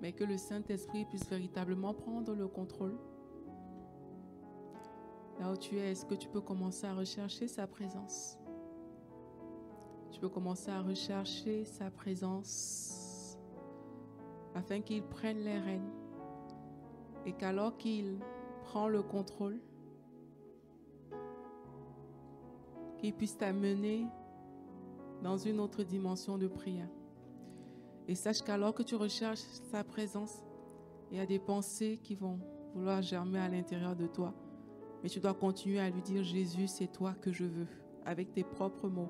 mais 0.00 0.12
que 0.12 0.22
le 0.22 0.38
Saint-Esprit 0.38 1.04
puisse 1.04 1.28
véritablement 1.28 1.94
prendre 1.94 2.32
le 2.32 2.46
contrôle. 2.46 2.96
Là 5.40 5.50
où 5.50 5.56
tu 5.56 5.78
es, 5.78 5.90
est-ce 5.90 6.06
que 6.06 6.14
tu 6.14 6.28
peux 6.28 6.40
commencer 6.40 6.86
à 6.86 6.94
rechercher 6.94 7.48
sa 7.48 7.66
présence? 7.66 8.38
Tu 10.12 10.20
peux 10.20 10.28
commencer 10.28 10.70
à 10.70 10.80
rechercher 10.80 11.64
sa 11.64 11.90
présence 11.90 13.36
afin 14.54 14.80
qu'il 14.80 15.02
prenne 15.02 15.38
les 15.38 15.58
rênes 15.58 15.99
et 17.26 17.32
qu'alors 17.32 17.76
qu'il 17.76 18.18
prend 18.64 18.88
le 18.88 19.02
contrôle, 19.02 19.58
qu'il 22.98 23.14
puisse 23.14 23.36
t'amener 23.36 24.06
dans 25.22 25.36
une 25.36 25.60
autre 25.60 25.82
dimension 25.82 26.38
de 26.38 26.48
prière. 26.48 26.88
Et 28.08 28.14
sache 28.14 28.42
qu'alors 28.42 28.74
que 28.74 28.82
tu 28.82 28.94
recherches 28.94 29.40
sa 29.70 29.84
présence, 29.84 30.42
il 31.10 31.18
y 31.18 31.20
a 31.20 31.26
des 31.26 31.38
pensées 31.38 31.98
qui 32.02 32.14
vont 32.14 32.38
vouloir 32.74 33.02
germer 33.02 33.38
à 33.38 33.48
l'intérieur 33.48 33.96
de 33.96 34.06
toi. 34.06 34.34
Mais 35.02 35.08
tu 35.08 35.20
dois 35.20 35.34
continuer 35.34 35.80
à 35.80 35.90
lui 35.90 36.02
dire, 36.02 36.22
Jésus, 36.22 36.66
c'est 36.66 36.86
toi 36.86 37.14
que 37.20 37.32
je 37.32 37.44
veux, 37.44 37.66
avec 38.04 38.32
tes 38.32 38.44
propres 38.44 38.88
mots. 38.88 39.08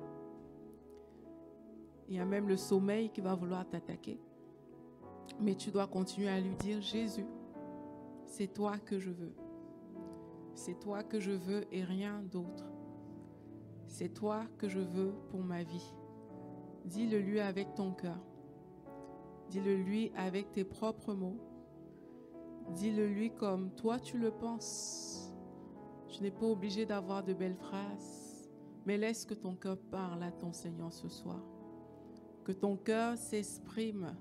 Il 2.07 2.15
y 2.15 2.19
a 2.19 2.25
même 2.25 2.47
le 2.47 2.57
sommeil 2.57 3.09
qui 3.09 3.21
va 3.21 3.35
vouloir 3.35 3.67
t'attaquer. 3.67 4.19
Mais 5.39 5.55
tu 5.55 5.71
dois 5.71 5.87
continuer 5.87 6.29
à 6.29 6.39
lui 6.39 6.55
dire, 6.55 6.81
Jésus, 6.81 7.25
c'est 8.31 8.47
toi 8.47 8.77
que 8.77 8.97
je 8.97 9.09
veux. 9.09 9.35
C'est 10.55 10.79
toi 10.79 11.03
que 11.03 11.19
je 11.19 11.31
veux 11.31 11.65
et 11.69 11.83
rien 11.83 12.23
d'autre. 12.23 12.63
C'est 13.87 14.13
toi 14.13 14.45
que 14.57 14.69
je 14.69 14.79
veux 14.79 15.13
pour 15.29 15.41
ma 15.41 15.63
vie. 15.63 15.93
Dis-le 16.85 17.19
lui 17.19 17.41
avec 17.41 17.75
ton 17.75 17.91
cœur. 17.91 18.19
Dis-le 19.49 19.75
lui 19.75 20.13
avec 20.15 20.53
tes 20.53 20.63
propres 20.63 21.13
mots. 21.13 21.41
Dis-le 22.69 23.05
lui 23.05 23.31
comme 23.31 23.71
toi 23.71 23.99
tu 23.99 24.17
le 24.17 24.31
penses. 24.31 25.35
Tu 26.07 26.23
n'es 26.23 26.31
pas 26.31 26.45
obligé 26.45 26.85
d'avoir 26.85 27.23
de 27.23 27.33
belles 27.33 27.57
phrases, 27.57 28.49
mais 28.85 28.97
laisse 28.97 29.25
que 29.25 29.33
ton 29.33 29.55
cœur 29.55 29.77
parle 29.77 30.23
à 30.23 30.31
ton 30.31 30.53
Seigneur 30.53 30.93
ce 30.93 31.09
soir. 31.09 31.43
Que 32.45 32.53
ton 32.53 32.77
cœur 32.77 33.17
s'exprime 33.17 34.15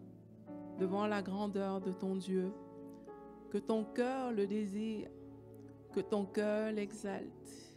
devant 0.80 1.06
la 1.06 1.22
grandeur 1.22 1.80
de 1.80 1.92
ton 1.92 2.16
Dieu. 2.16 2.52
Que 3.50 3.58
ton 3.58 3.84
cœur 3.84 4.32
le 4.32 4.46
désire. 4.46 5.08
Que 5.92 6.00
ton 6.00 6.24
cœur 6.24 6.72
l'exalte. 6.72 7.76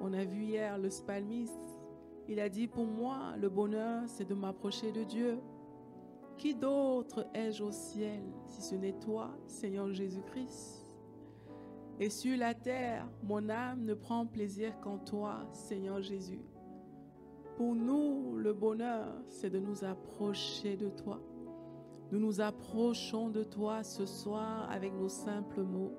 On 0.00 0.12
a 0.12 0.24
vu 0.24 0.44
hier 0.44 0.78
le 0.78 0.90
spalmiste. 0.90 1.52
Il 2.26 2.40
a 2.40 2.48
dit, 2.48 2.66
pour 2.66 2.86
moi, 2.86 3.34
le 3.38 3.48
bonheur, 3.48 4.02
c'est 4.06 4.28
de 4.28 4.34
m'approcher 4.34 4.92
de 4.92 5.04
Dieu. 5.04 5.38
Qui 6.36 6.54
d'autre 6.54 7.26
ai-je 7.34 7.62
au 7.62 7.72
ciel 7.72 8.22
si 8.46 8.62
ce 8.62 8.74
n'est 8.76 8.98
toi, 8.98 9.30
Seigneur 9.46 9.92
Jésus-Christ? 9.92 10.84
Et 12.00 12.10
sur 12.10 12.36
la 12.36 12.54
terre, 12.54 13.08
mon 13.24 13.48
âme 13.48 13.84
ne 13.84 13.94
prend 13.94 14.24
plaisir 14.24 14.78
qu'en 14.80 14.98
toi, 14.98 15.48
Seigneur 15.52 16.00
Jésus. 16.00 16.40
Pour 17.56 17.74
nous, 17.74 18.36
le 18.36 18.52
bonheur, 18.52 19.20
c'est 19.28 19.50
de 19.50 19.58
nous 19.58 19.82
approcher 19.82 20.76
de 20.76 20.90
toi. 20.90 21.20
Nous 22.10 22.18
nous 22.18 22.40
approchons 22.40 23.28
de 23.28 23.44
toi 23.44 23.82
ce 23.82 24.06
soir 24.06 24.70
avec 24.70 24.94
nos 24.94 25.08
simples 25.08 25.62
mots. 25.62 25.92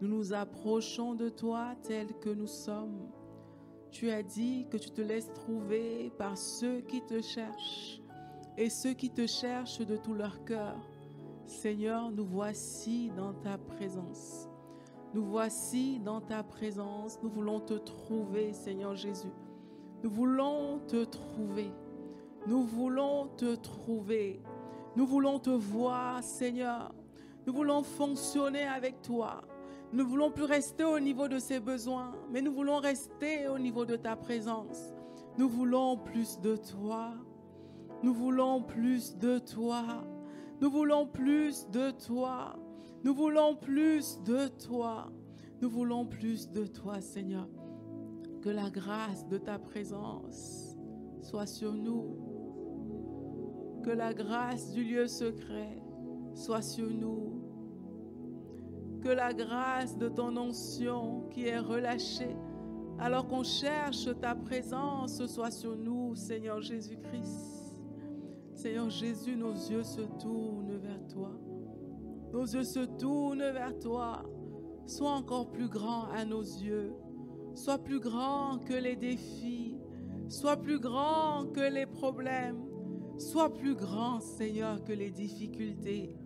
Nous 0.00 0.08
nous 0.08 0.32
approchons 0.32 1.14
de 1.14 1.28
toi 1.28 1.74
tel 1.82 2.08
que 2.20 2.30
nous 2.30 2.46
sommes. 2.46 3.08
Tu 3.90 4.10
as 4.10 4.22
dit 4.22 4.66
que 4.70 4.76
tu 4.76 4.90
te 4.90 5.00
laisses 5.00 5.32
trouver 5.32 6.12
par 6.18 6.38
ceux 6.38 6.80
qui 6.80 7.00
te 7.02 7.20
cherchent 7.20 8.00
et 8.56 8.70
ceux 8.70 8.92
qui 8.92 9.10
te 9.10 9.26
cherchent 9.26 9.84
de 9.84 9.96
tout 9.96 10.14
leur 10.14 10.44
cœur. 10.44 10.76
Seigneur, 11.46 12.10
nous 12.10 12.24
voici 12.24 13.10
dans 13.16 13.32
ta 13.34 13.58
présence. 13.58 14.48
Nous 15.12 15.24
voici 15.24 16.00
dans 16.00 16.20
ta 16.20 16.42
présence. 16.42 17.18
Nous 17.22 17.30
voulons 17.30 17.60
te 17.60 17.74
trouver, 17.74 18.52
Seigneur 18.52 18.96
Jésus. 18.96 19.32
Nous 20.02 20.10
voulons 20.10 20.80
te 20.86 21.04
trouver. 21.04 21.70
Nous 22.46 22.62
voulons 22.62 23.28
te 23.36 23.54
trouver. 23.54 24.42
Nous 24.96 25.06
voulons 25.06 25.38
te 25.38 25.50
voir, 25.50 26.22
Seigneur. 26.22 26.94
Nous 27.46 27.52
voulons 27.52 27.82
fonctionner 27.82 28.62
avec 28.64 29.02
toi. 29.02 29.42
Nous 29.92 30.04
ne 30.04 30.08
voulons 30.08 30.30
plus 30.30 30.44
rester 30.44 30.84
au 30.84 30.98
niveau 30.98 31.28
de 31.28 31.38
ses 31.38 31.60
besoins, 31.60 32.12
mais 32.30 32.42
nous 32.42 32.52
voulons 32.52 32.78
rester 32.78 33.48
au 33.48 33.58
niveau 33.58 33.84
de 33.84 33.96
ta 33.96 34.16
présence. 34.16 34.92
Nous 35.38 35.48
voulons 35.48 35.96
plus 35.96 36.40
de 36.40 36.56
toi. 36.56 37.12
Nous 38.02 38.14
voulons 38.14 38.62
plus 38.62 39.16
de 39.16 39.38
toi. 39.38 40.04
Nous 40.60 40.70
voulons 40.70 41.06
plus 41.06 41.68
de 41.70 41.90
toi. 41.90 42.56
Nous 43.02 43.14
voulons 43.14 43.56
plus 43.56 44.20
de 44.22 44.48
toi. 44.48 45.10
Nous 45.60 45.70
voulons 45.70 46.06
plus 46.06 46.50
de 46.50 46.66
toi, 46.66 47.00
Seigneur. 47.00 47.48
Que 48.42 48.50
la 48.50 48.70
grâce 48.70 49.26
de 49.28 49.38
ta 49.38 49.58
présence 49.58 50.76
soit 51.22 51.46
sur 51.46 51.72
nous. 51.72 52.33
Que 53.84 53.90
la 53.90 54.14
grâce 54.14 54.72
du 54.72 54.82
lieu 54.82 55.06
secret 55.06 55.82
soit 56.34 56.62
sur 56.62 56.90
nous. 56.90 57.42
Que 59.02 59.10
la 59.10 59.32
grâce 59.34 59.98
de 59.98 60.08
ton 60.08 60.36
onction 60.36 61.28
qui 61.30 61.46
est 61.46 61.58
relâchée 61.58 62.36
alors 62.98 63.26
qu'on 63.26 63.42
cherche 63.42 64.08
ta 64.20 64.34
présence 64.34 65.24
soit 65.26 65.50
sur 65.50 65.76
nous, 65.76 66.14
Seigneur 66.14 66.62
Jésus-Christ. 66.62 67.76
Seigneur 68.54 68.88
Jésus, 68.88 69.36
nos 69.36 69.52
yeux 69.52 69.82
se 69.82 70.02
tournent 70.22 70.76
vers 70.76 71.06
toi. 71.08 71.32
Nos 72.32 72.44
yeux 72.44 72.64
se 72.64 72.80
tournent 72.80 73.50
vers 73.50 73.78
toi. 73.78 74.22
Sois 74.86 75.10
encore 75.10 75.50
plus 75.50 75.68
grand 75.68 76.04
à 76.10 76.24
nos 76.24 76.42
yeux. 76.42 76.94
Sois 77.54 77.78
plus 77.78 78.00
grand 78.00 78.58
que 78.64 78.74
les 78.74 78.96
défis. 78.96 79.76
Sois 80.28 80.56
plus 80.56 80.78
grand 80.78 81.46
que 81.52 81.72
les 81.72 81.86
problèmes. 81.86 82.63
Sois 83.18 83.52
plus 83.52 83.74
grand, 83.74 84.20
Seigneur, 84.20 84.82
que 84.82 84.92
les 84.92 85.10
difficultés. 85.10 86.16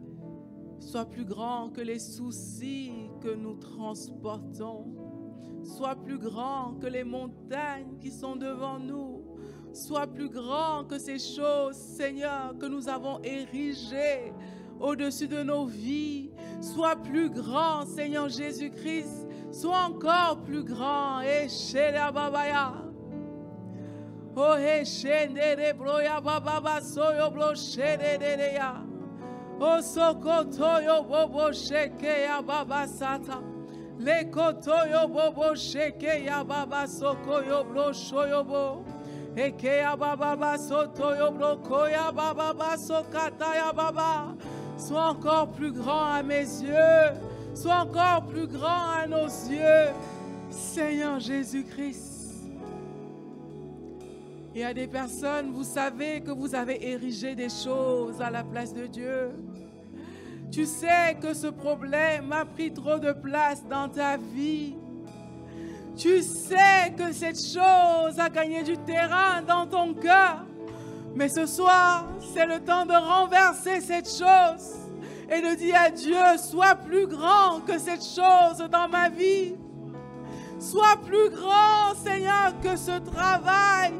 Sois 0.80 1.04
plus 1.04 1.24
grand 1.24 1.70
que 1.70 1.80
les 1.80 1.98
soucis 1.98 3.10
que 3.20 3.34
nous 3.34 3.56
transportons. 3.56 4.86
Sois 5.64 5.96
plus 5.96 6.18
grand 6.18 6.74
que 6.80 6.86
les 6.86 7.04
montagnes 7.04 7.98
qui 8.00 8.10
sont 8.10 8.36
devant 8.36 8.78
nous. 8.78 9.24
Sois 9.72 10.06
plus 10.06 10.30
grand 10.30 10.84
que 10.84 10.98
ces 10.98 11.18
choses, 11.18 11.76
Seigneur, 11.76 12.56
que 12.58 12.66
nous 12.66 12.88
avons 12.88 13.20
érigées 13.22 14.32
au-dessus 14.80 15.28
de 15.28 15.42
nos 15.42 15.66
vies. 15.66 16.30
Sois 16.60 16.96
plus 16.96 17.28
grand, 17.28 17.84
Seigneur 17.84 18.28
Jésus-Christ. 18.28 19.26
Sois 19.50 19.84
encore 19.84 20.42
plus 20.42 20.64
grand. 20.64 21.20
Et 21.20 21.48
chez 21.48 21.92
babaya. 22.14 22.87
Oh, 24.40 24.56
he 24.56 24.84
shendere 24.84 25.72
broya 25.76 26.22
bababa 26.22 26.80
soyo 26.80 27.28
blo 27.32 27.54
shendere 27.54 28.54
ya. 28.54 28.76
Oh, 29.60 29.80
sokoto 29.82 30.80
yo 30.80 31.02
bobo 31.02 31.50
sheke 31.50 32.22
ya 32.22 32.40
baba 32.40 32.86
sata. 32.86 33.42
Le 33.98 34.30
koto 34.30 34.84
yo 34.84 35.08
bobo 35.08 35.54
sheke 35.54 36.24
ya 36.24 36.44
baba 36.44 36.86
soko 36.86 37.40
yo 37.40 37.64
blo 37.64 37.90
shoyo 37.90 38.46
bo. 38.46 38.84
Eke 39.36 39.78
ya 39.78 39.96
baba 39.96 40.36
ba 40.36 40.56
soto 40.56 41.16
yo 41.16 41.32
blo 41.32 41.56
koya 41.56 42.14
baba 42.14 42.54
ba 42.54 42.76
sokata 42.76 43.56
ya 43.56 43.72
baba. 43.72 44.36
Sois 44.76 45.10
encore 45.10 45.48
plus 45.48 45.72
grand 45.72 46.14
à 46.14 46.22
mes 46.22 46.62
yeux. 46.62 47.10
Sois 47.54 47.80
encore 47.80 48.26
plus 48.26 48.46
grand 48.46 49.02
à 49.02 49.06
nos 49.08 49.26
yeux. 49.50 49.92
Seigneur 50.48 51.18
Jésus-Christ. 51.18 52.17
Il 54.58 54.62
y 54.62 54.64
a 54.64 54.74
des 54.74 54.88
personnes, 54.88 55.52
vous 55.52 55.62
savez 55.62 56.20
que 56.20 56.32
vous 56.32 56.52
avez 56.52 56.84
érigé 56.90 57.36
des 57.36 57.48
choses 57.48 58.20
à 58.20 58.28
la 58.28 58.42
place 58.42 58.74
de 58.74 58.88
Dieu. 58.88 59.30
Tu 60.50 60.66
sais 60.66 61.16
que 61.22 61.32
ce 61.32 61.46
problème 61.46 62.32
a 62.32 62.44
pris 62.44 62.72
trop 62.72 62.98
de 62.98 63.12
place 63.12 63.64
dans 63.70 63.88
ta 63.88 64.16
vie. 64.16 64.74
Tu 65.96 66.22
sais 66.22 66.92
que 66.96 67.12
cette 67.12 67.38
chose 67.40 68.18
a 68.18 68.28
gagné 68.28 68.64
du 68.64 68.76
terrain 68.78 69.42
dans 69.46 69.64
ton 69.64 69.94
cœur. 69.94 70.44
Mais 71.14 71.28
ce 71.28 71.46
soir, 71.46 72.06
c'est 72.34 72.46
le 72.46 72.58
temps 72.58 72.84
de 72.84 72.94
renverser 72.94 73.80
cette 73.80 74.08
chose 74.08 74.74
et 75.30 75.40
de 75.40 75.54
dire 75.54 75.76
à 75.86 75.90
Dieu, 75.90 76.36
sois 76.36 76.74
plus 76.74 77.06
grand 77.06 77.60
que 77.64 77.78
cette 77.78 78.02
chose 78.02 78.68
dans 78.72 78.88
ma 78.88 79.08
vie. 79.08 79.54
Sois 80.58 80.96
plus 81.06 81.30
grand, 81.30 81.94
Seigneur, 82.02 82.54
que 82.60 82.74
ce 82.74 82.98
travail. 82.98 83.92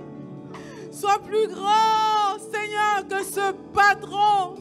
Sois 0.98 1.20
plus 1.24 1.46
grand, 1.46 2.38
Seigneur, 2.52 3.06
que 3.08 3.22
ce 3.22 3.52
patron. 3.72 4.56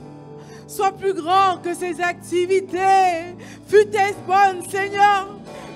Sois 0.68 0.92
plus 0.92 1.16
grand 1.16 1.58
que 1.64 1.74
ses 1.74 2.00
activités. 2.00 3.34
Fut-elle 3.68 4.14
bonne, 4.28 4.62
Seigneur. 4.70 5.30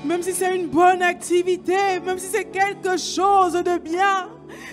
Même 0.05 0.21
si 0.21 0.33
c'est 0.33 0.55
une 0.55 0.67
bonne 0.67 1.01
activité, 1.01 1.99
même 2.05 2.19
si 2.19 2.27
c'est 2.27 2.45
quelque 2.45 2.95
chose 2.95 3.53
de 3.53 3.79
bien. 3.79 4.29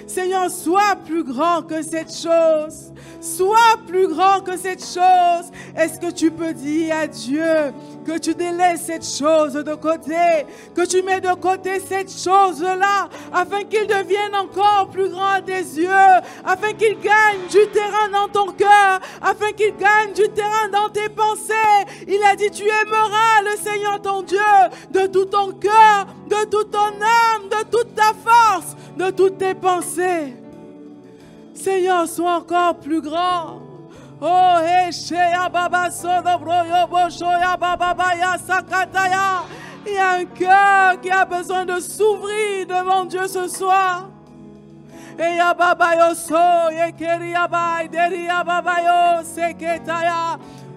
Seigneur, 0.08 0.50
sois 0.50 0.96
plus 1.04 1.22
grand 1.22 1.62
que 1.62 1.82
cette 1.82 2.10
chose. 2.10 2.92
Sois 3.20 3.76
plus 3.86 4.08
grand 4.08 4.40
que 4.40 4.56
cette 4.56 4.82
chose. 4.82 5.50
Est-ce 5.76 6.00
que 6.00 6.10
tu 6.10 6.30
peux 6.30 6.54
dire 6.54 6.96
à 6.96 7.06
Dieu 7.06 7.72
que 8.06 8.16
tu 8.18 8.34
délaisses 8.34 8.86
cette 8.86 9.04
chose 9.04 9.52
de 9.52 9.74
côté, 9.74 10.46
que 10.74 10.86
tu 10.86 11.02
mets 11.02 11.20
de 11.20 11.34
côté 11.34 11.78
cette 11.78 12.10
chose-là, 12.10 13.08
afin 13.32 13.64
qu'il 13.64 13.86
devienne 13.86 14.34
encore 14.34 14.88
plus 14.90 15.10
grand 15.10 15.28
à 15.28 15.42
tes 15.42 15.60
yeux, 15.60 15.88
afin 16.44 16.72
qu'il 16.72 16.98
gagne 17.00 17.46
du 17.50 17.66
terrain 17.70 18.08
dans 18.10 18.28
ton 18.28 18.52
cœur, 18.52 18.97
afin 19.22 19.52
qu'il 19.52 19.76
gagne 19.76 20.12
du 20.14 20.28
terrain 20.30 20.68
dans 20.72 20.88
tes 20.88 21.08
pensées. 21.08 21.54
Il 22.06 22.22
a 22.22 22.36
dit, 22.36 22.50
tu 22.50 22.64
aimeras 22.64 23.42
le 23.44 23.56
Seigneur 23.56 24.00
ton 24.00 24.22
Dieu 24.22 24.38
de 24.90 25.06
tout 25.06 25.26
ton 25.26 25.52
cœur, 25.52 26.06
de 26.28 26.44
toute 26.48 26.70
ton 26.70 26.78
âme, 26.78 27.48
de 27.50 27.64
toute 27.70 27.94
ta 27.94 28.12
force, 28.24 28.76
de 28.96 29.10
toutes 29.10 29.38
tes 29.38 29.54
pensées. 29.54 30.34
Seigneur, 31.54 32.06
sois 32.06 32.36
encore 32.36 32.76
plus 32.76 33.00
grand. 33.00 33.62
Oh, 34.20 34.56
Esheya 34.88 35.48
Baba 35.48 35.90
Sakataya. 38.46 39.44
Il 39.86 39.94
y 39.94 39.98
a 39.98 40.10
un 40.10 40.24
cœur 40.24 41.00
qui 41.00 41.10
a 41.10 41.24
besoin 41.24 41.64
de 41.64 41.80
s'ouvrir 41.80 42.66
devant 42.66 43.04
Dieu 43.04 43.26
ce 43.26 43.48
soir. 43.48 44.08
Et 45.20 45.36
ya 45.36 45.52
baba 45.52 45.96
yo 45.96 46.14
so, 46.14 46.70
yo. 46.70 46.92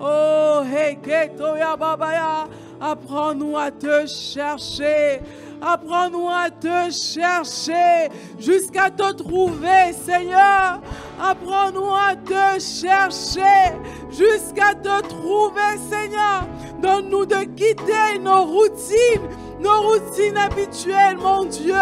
Oh, 0.03 0.63
hey, 0.63 0.95
keto 0.95 1.55
ya 1.57 1.77
baba 1.77 2.13
ya. 2.13 2.47
Apprends-nous 2.81 3.55
à 3.55 3.69
te 3.69 4.07
chercher. 4.07 5.21
Apprends-nous 5.61 6.27
à 6.27 6.49
te 6.49 6.89
chercher 6.89 8.09
jusqu'à 8.39 8.89
te 8.89 9.13
trouver, 9.13 9.93
Seigneur. 9.93 10.81
Apprends-nous 11.21 11.93
à 11.93 12.15
te 12.15 12.59
chercher 12.59 13.77
jusqu'à 14.09 14.73
te 14.73 15.01
trouver, 15.07 15.77
Seigneur. 15.87 16.47
Donne-nous 16.81 17.27
de 17.27 17.43
quitter 17.43 18.17
nos 18.19 18.41
routines, 18.41 19.29
nos 19.61 19.81
routines 19.81 20.37
habituelles, 20.37 21.17
mon 21.17 21.45
Dieu, 21.45 21.75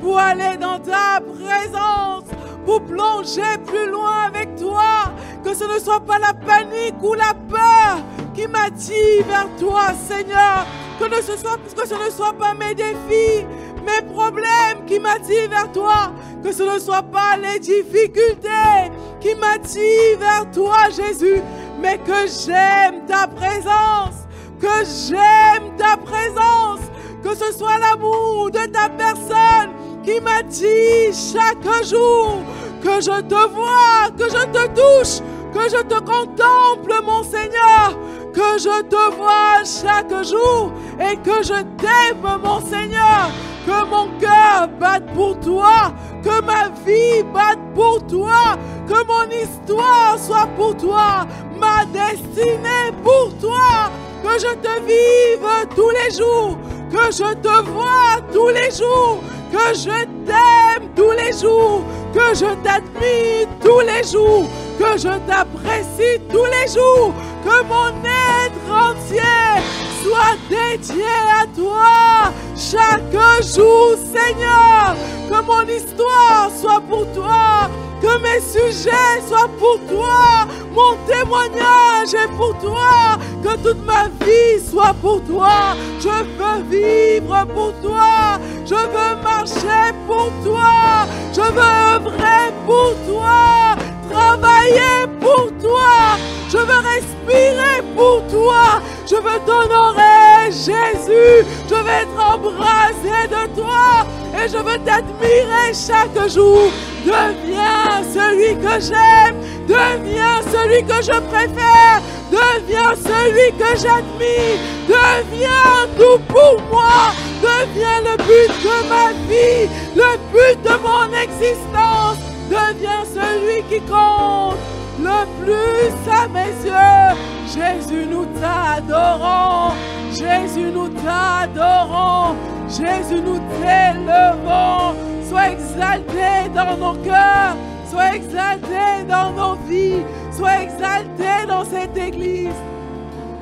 pour 0.00 0.18
aller 0.18 0.56
dans 0.58 0.78
ta 0.78 1.20
présence, 1.20 2.24
pour 2.64 2.82
plonger 2.82 3.58
plus 3.66 3.90
loin 3.90 4.26
avec 4.26 4.56
toi. 4.56 5.12
Que 5.44 5.54
ce 5.54 5.64
ne 5.64 5.78
soit 5.78 6.00
pas 6.00 6.18
la 6.18 6.34
panique 6.34 7.02
ou 7.02 7.14
la 7.14 7.34
peur 7.48 8.02
qui 8.34 8.46
m'attire 8.46 9.24
vers 9.26 9.48
toi, 9.58 9.88
Seigneur. 10.08 10.66
Que, 10.98 11.04
ne 11.04 11.22
ce 11.22 11.32
que 11.74 11.86
ce 11.86 11.94
ne 11.94 12.10
soit 12.10 12.32
pas 12.32 12.54
mes 12.54 12.74
défis, 12.74 13.46
mes 13.84 14.06
problèmes 14.12 14.84
qui 14.86 14.98
m'attirent 14.98 15.48
vers 15.48 15.70
toi. 15.72 16.12
Que 16.42 16.52
ce 16.52 16.62
ne 16.62 16.78
soit 16.78 17.02
pas 17.02 17.36
les 17.36 17.58
difficultés 17.60 18.90
qui 19.20 19.34
m'attirent 19.34 20.18
vers 20.18 20.50
toi, 20.52 20.76
Jésus. 20.90 21.40
Mais 21.80 21.98
que 21.98 22.26
j'aime 22.26 23.06
ta 23.06 23.26
présence. 23.26 24.26
Que 24.60 24.84
j'aime 24.84 25.76
ta 25.76 25.96
présence. 25.96 26.80
Que 27.22 27.34
ce 27.34 27.52
soit 27.52 27.78
l'amour 27.78 28.50
de 28.50 28.66
ta 28.70 28.88
personne 28.88 29.72
qui 30.04 30.20
m'attire 30.20 31.12
chaque 31.12 31.84
jour. 31.84 32.38
Que 32.82 33.00
je 33.00 33.20
te 33.22 33.48
vois, 33.50 34.10
que 34.16 34.24
je 34.24 34.44
te 34.46 34.66
touche, 34.68 35.22
que 35.52 35.68
je 35.68 35.82
te 35.82 35.98
contemple, 36.00 36.94
mon 37.04 37.22
Seigneur 37.22 37.96
que 38.38 38.58
je 38.58 38.82
te 38.82 39.16
vois 39.16 39.64
chaque 39.64 40.24
jour 40.24 40.72
et 41.00 41.16
que 41.16 41.42
je 41.42 41.60
t'aime, 41.76 42.40
mon 42.42 42.60
Seigneur. 42.60 43.30
Que 43.66 43.84
mon 43.84 44.08
cœur 44.18 44.68
batte 44.80 45.12
pour 45.12 45.38
toi, 45.40 45.92
que 46.22 46.40
ma 46.42 46.68
vie 46.86 47.22
batte 47.34 47.58
pour 47.74 48.06
toi, 48.06 48.56
que 48.86 49.06
mon 49.06 49.28
histoire 49.30 50.16
soit 50.18 50.48
pour 50.56 50.74
toi, 50.76 51.26
ma 51.60 51.84
destinée 51.86 52.92
pour 53.02 53.30
toi, 53.38 53.90
que 54.22 54.38
je 54.38 54.54
te 54.54 54.80
vive 54.86 55.74
tous 55.76 55.90
les 55.90 56.16
jours, 56.16 56.56
que 56.90 57.12
je 57.12 57.34
te 57.34 57.62
vois 57.70 58.20
tous 58.32 58.48
les 58.48 58.70
jours, 58.70 59.22
que 59.52 59.74
je 59.74 60.04
t'aime 60.26 60.88
tous 60.96 61.12
les 61.12 61.32
jours, 61.32 61.82
que 62.12 62.34
je 62.34 62.54
t'admire 62.62 63.48
tous 63.62 63.80
les 63.80 64.04
jours, 64.08 64.48
que 64.78 64.98
je 64.98 65.14
t'apprécie 65.26 66.20
tous 66.30 66.44
les 66.44 66.68
jours, 66.72 67.12
que 67.44 67.62
mon 67.64 67.88
être 68.04 68.70
entier 68.70 69.87
soit 70.02 70.36
dédié 70.48 71.04
à 71.42 71.46
toi 71.56 72.32
chaque 72.56 73.12
jour, 73.42 73.96
Seigneur. 74.12 74.96
Que 75.28 75.42
mon 75.42 75.62
histoire 75.62 76.50
soit 76.60 76.80
pour 76.88 77.06
toi, 77.12 77.68
que 78.00 78.12
mes 78.22 78.40
sujets 78.40 79.20
soient 79.28 79.50
pour 79.58 79.78
toi, 79.86 80.46
mon 80.72 80.96
témoignage 81.06 82.14
est 82.14 82.32
pour 82.36 82.56
toi, 82.58 83.18
que 83.42 83.56
toute 83.62 83.84
ma 83.84 84.08
vie 84.24 84.58
soit 84.70 84.94
pour 85.02 85.22
toi. 85.24 85.76
Je 86.00 86.08
veux 86.08 86.62
vivre 86.70 87.46
pour 87.54 87.72
toi, 87.82 88.38
je 88.64 88.74
veux 88.74 89.22
marcher 89.22 89.92
pour 90.06 90.30
toi, 90.44 91.06
je 91.32 91.42
veux 91.42 91.94
œuvrer 91.94 92.52
pour 92.66 92.94
toi, 93.06 93.76
travailler 94.10 95.06
pour 95.20 95.50
toi, 95.60 96.16
je 96.48 96.56
veux 96.56 96.82
respirer 96.94 97.82
pour 97.94 98.22
toi, 98.28 98.80
je 99.06 99.16
veux 99.16 99.38
t'honorer, 99.46 100.50
Jésus, 100.50 101.46
je 101.68 101.74
veux 101.74 101.90
être 101.90 102.34
embrasé 102.34 103.28
de 103.28 103.60
toi. 103.60 104.06
Et 104.34 104.48
je 104.48 104.56
veux 104.56 104.78
t'admirer 104.84 105.72
chaque 105.74 106.28
jour. 106.28 106.70
Deviens 107.04 108.02
celui 108.12 108.54
que 108.56 108.80
j'aime, 108.80 109.36
deviens 109.66 110.40
celui 110.52 110.82
que 110.84 111.02
je 111.02 111.18
préfère, 111.28 112.00
deviens 112.30 112.94
celui 112.94 113.50
que 113.58 113.76
j'admire, 113.76 114.58
deviens 114.86 115.88
tout 115.98 116.20
pour 116.28 116.60
moi, 116.70 117.12
deviens 117.42 118.00
le 118.02 118.16
but 118.18 118.52
de 118.62 118.88
ma 118.88 119.12
vie, 119.28 119.68
le 119.96 120.16
but 120.32 120.62
de 120.62 120.76
mon 120.82 121.12
existence, 121.18 122.18
deviens 122.48 123.04
celui 123.12 123.62
qui 123.64 123.80
compte 123.86 124.77
le 125.00 125.44
plus 125.44 126.10
à 126.10 126.28
mes 126.28 126.52
yeux. 126.66 127.16
Jésus, 127.46 128.06
nous 128.10 128.26
t'adorons. 128.40 129.74
Jésus, 130.10 130.70
nous 130.72 130.88
t'adorons. 130.88 132.36
Jésus, 132.68 133.20
nous 133.20 133.38
t'élevons. 133.60 134.94
Sois 135.28 135.50
exalté 135.50 136.48
dans 136.54 136.76
nos 136.76 136.94
cœurs. 137.02 137.56
Sois 137.90 138.16
exalté 138.16 139.04
dans 139.08 139.30
nos 139.32 139.54
vies. 139.68 140.02
Sois 140.36 140.62
exalté 140.62 141.46
dans 141.46 141.64
cette 141.64 141.96
église. 141.96 142.54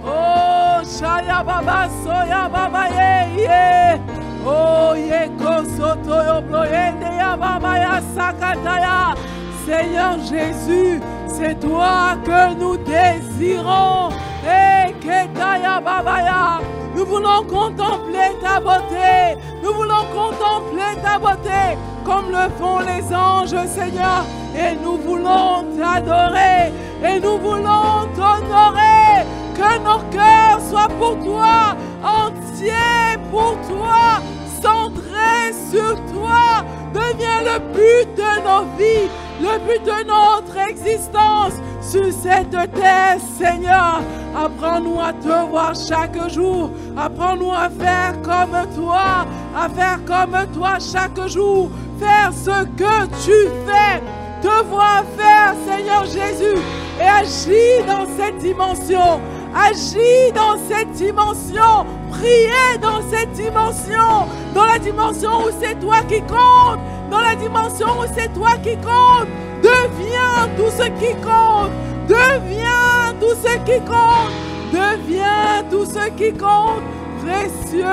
Oh, 0.04 0.82
Shaya 0.84 1.42
Baba, 1.42 1.88
Soya 2.04 2.48
Baba, 2.48 2.88
ye, 3.36 4.00
Oh, 4.46 4.94
ye 4.94 5.28
Kosoto, 5.36 6.22
Yobloyende, 6.22 7.10
Ya 7.18 7.36
Baba, 7.36 7.78
Ya 7.78 8.00
Sakataya. 8.14 9.16
Seigneur 9.66 10.16
Jésus, 10.20 11.00
c'est 11.26 11.58
toi 11.58 12.16
que 12.24 12.54
nous 12.54 12.76
désirons. 12.76 14.10
Et 14.44 14.92
Babaya, 15.84 16.60
nous 16.94 17.04
voulons 17.04 17.42
contempler 17.48 18.30
ta 18.40 18.60
beauté. 18.60 19.36
Nous 19.62 19.74
voulons 19.74 20.06
contempler 20.14 21.00
ta 21.02 21.18
beauté 21.18 21.76
comme 22.04 22.30
le 22.30 22.48
font 22.58 22.78
les 22.78 23.12
anges, 23.12 23.66
Seigneur. 23.66 24.24
Et 24.56 24.76
nous 24.82 24.98
voulons 24.98 25.64
t'adorer. 25.76 26.72
Et 27.04 27.18
nous 27.18 27.38
voulons 27.38 28.06
t'honorer. 28.14 29.26
Que 29.54 29.78
nos 29.78 29.98
cœurs 30.10 30.60
soient 30.70 30.88
pour 30.98 31.18
toi, 31.24 31.74
entiers 32.04 33.18
pour 33.32 33.56
toi, 33.68 34.20
centrés 34.62 35.52
sur 35.70 35.94
toi. 36.12 36.64
Deviens 36.92 37.42
le 37.42 37.58
but 37.72 38.16
de 38.16 38.42
nos 38.42 38.64
vies 38.78 39.10
le 39.40 39.58
but 39.66 39.84
de 39.84 40.06
notre 40.06 40.68
existence 40.68 41.54
sur 41.82 42.12
cette 42.12 42.72
terre, 42.72 43.18
Seigneur. 43.38 44.00
Apprends-nous 44.34 45.00
à 45.00 45.12
te 45.12 45.50
voir 45.50 45.74
chaque 45.74 46.30
jour. 46.30 46.70
Apprends-nous 46.96 47.52
à 47.52 47.68
faire 47.68 48.14
comme 48.22 48.56
toi, 48.74 49.26
à 49.56 49.68
faire 49.68 49.98
comme 50.04 50.36
toi 50.54 50.78
chaque 50.80 51.28
jour. 51.28 51.70
Faire 51.98 52.32
ce 52.32 52.64
que 52.76 53.06
tu 53.24 53.48
fais. 53.66 54.02
Te 54.42 54.64
voir 54.64 55.02
faire, 55.16 55.54
Seigneur 55.66 56.04
Jésus, 56.04 56.60
et 57.00 57.02
agir 57.02 57.86
dans 57.86 58.06
cette 58.16 58.38
dimension. 58.38 59.20
Agis 59.56 60.32
dans 60.34 60.56
cette 60.68 60.92
dimension. 60.92 61.86
Priez 62.10 62.78
dans 62.80 63.00
cette 63.10 63.32
dimension. 63.32 64.28
Dans 64.54 64.66
la 64.66 64.78
dimension 64.78 65.44
où 65.44 65.50
c'est 65.60 65.78
toi 65.80 65.96
qui 66.08 66.20
compte 66.22 66.80
dans 67.10 67.20
la 67.20 67.34
dimension 67.36 67.86
où 68.00 68.04
c'est 68.14 68.32
toi 68.32 68.50
qui 68.62 68.76
compte. 68.76 69.28
Deviens 69.62 70.48
tout 70.56 70.70
ce 70.70 70.84
qui 71.00 71.14
compte. 71.22 71.70
Deviens 72.08 73.14
tout 73.20 73.34
ce 73.42 73.56
qui 73.64 73.80
compte. 73.80 74.32
Deviens 74.72 75.62
tout 75.70 75.84
ce 75.84 76.08
qui 76.10 76.32
compte. 76.32 76.82
Précieux 77.22 77.86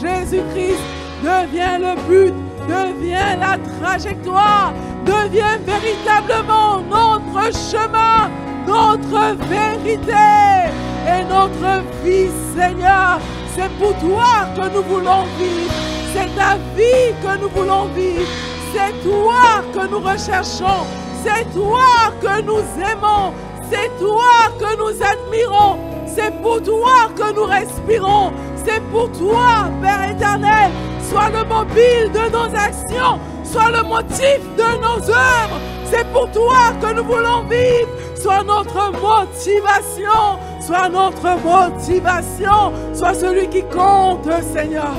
Jésus-Christ, 0.00 0.78
deviens 1.22 1.78
le 1.78 1.96
but, 2.06 2.34
deviens 2.68 3.36
la 3.36 3.56
trajectoire, 3.80 4.72
deviens 5.04 5.58
véritablement 5.66 6.80
notre 6.88 7.52
chemin, 7.56 8.30
notre 8.66 9.36
vérité 9.48 10.12
et 11.08 11.24
notre 11.24 11.82
vie, 12.04 12.30
Seigneur. 12.56 13.18
C'est 13.54 13.70
pour 13.78 13.94
toi 13.98 14.46
que 14.54 14.74
nous 14.74 14.82
voulons 14.82 15.24
vivre. 15.38 15.72
C'est 16.12 16.34
ta 16.36 16.56
vie 16.76 17.12
que 17.22 17.40
nous 17.40 17.48
voulons 17.48 17.86
vivre. 17.86 18.28
C'est 18.72 18.92
toi 19.02 19.62
que 19.74 19.90
nous 19.90 20.00
recherchons. 20.00 20.84
C'est 21.24 21.44
toi 21.52 22.12
que 22.20 22.42
nous 22.42 22.62
aimons. 22.90 23.32
C'est 23.70 23.90
toi 23.98 24.34
que 24.58 24.76
nous 24.76 25.02
admirons. 25.02 25.78
C'est 26.06 26.34
pour 26.42 26.62
toi 26.62 27.10
que 27.16 27.34
nous 27.34 27.44
respirons. 27.44 28.32
C'est 28.64 28.82
pour 28.90 29.10
toi, 29.12 29.70
Père 29.82 30.10
éternel. 30.10 30.70
Sois 31.08 31.30
le 31.30 31.44
mobile 31.44 32.10
de 32.12 32.30
nos 32.30 32.54
actions. 32.54 33.18
Sois 33.44 33.70
le 33.70 33.82
motif 33.82 34.40
de 34.56 34.80
nos 34.80 35.00
œuvres. 35.10 35.60
C'est 35.90 36.06
pour 36.12 36.30
toi 36.30 36.72
que 36.80 36.94
nous 36.94 37.04
voulons 37.04 37.42
vivre. 37.48 37.88
Sois 38.14 38.42
notre 38.42 38.92
motivation. 38.92 40.38
Sois 40.68 40.90
notre 40.90 41.22
motivation. 41.42 42.74
Sois 42.92 43.14
celui 43.14 43.48
qui 43.48 43.62
compte, 43.62 44.30
Seigneur. 44.42 44.92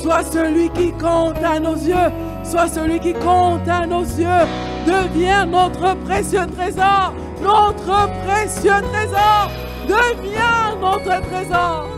Sois 0.00 0.22
celui 0.22 0.70
qui 0.70 0.92
compte 0.92 1.42
à 1.42 1.58
nos 1.58 1.74
yeux. 1.74 2.12
Sois 2.44 2.68
celui 2.68 3.00
qui 3.00 3.12
compte 3.12 3.68
à 3.68 3.84
nos 3.86 4.04
yeux. 4.04 4.46
Deviens 4.86 5.44
notre 5.46 5.96
précieux 6.04 6.46
trésor. 6.56 7.12
Notre 7.42 8.08
précieux 8.24 8.80
trésor. 8.92 9.50
Deviens 9.88 10.76
notre 10.80 11.20
trésor. 11.28 11.88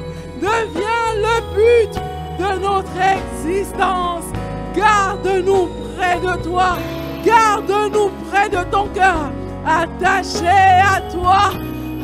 Deviens 0.41 1.13
le 1.17 1.55
but 1.55 2.01
de 2.39 2.61
notre 2.63 2.97
existence. 3.45 4.25
Garde-nous 4.75 5.69
près 5.99 6.19
de 6.19 6.43
toi. 6.45 6.79
Garde-nous 7.23 8.11
près 8.31 8.49
de 8.49 8.65
ton 8.71 8.87
cœur. 8.87 9.31
Attaché 9.67 10.47
à 10.47 11.03
toi. 11.13 11.51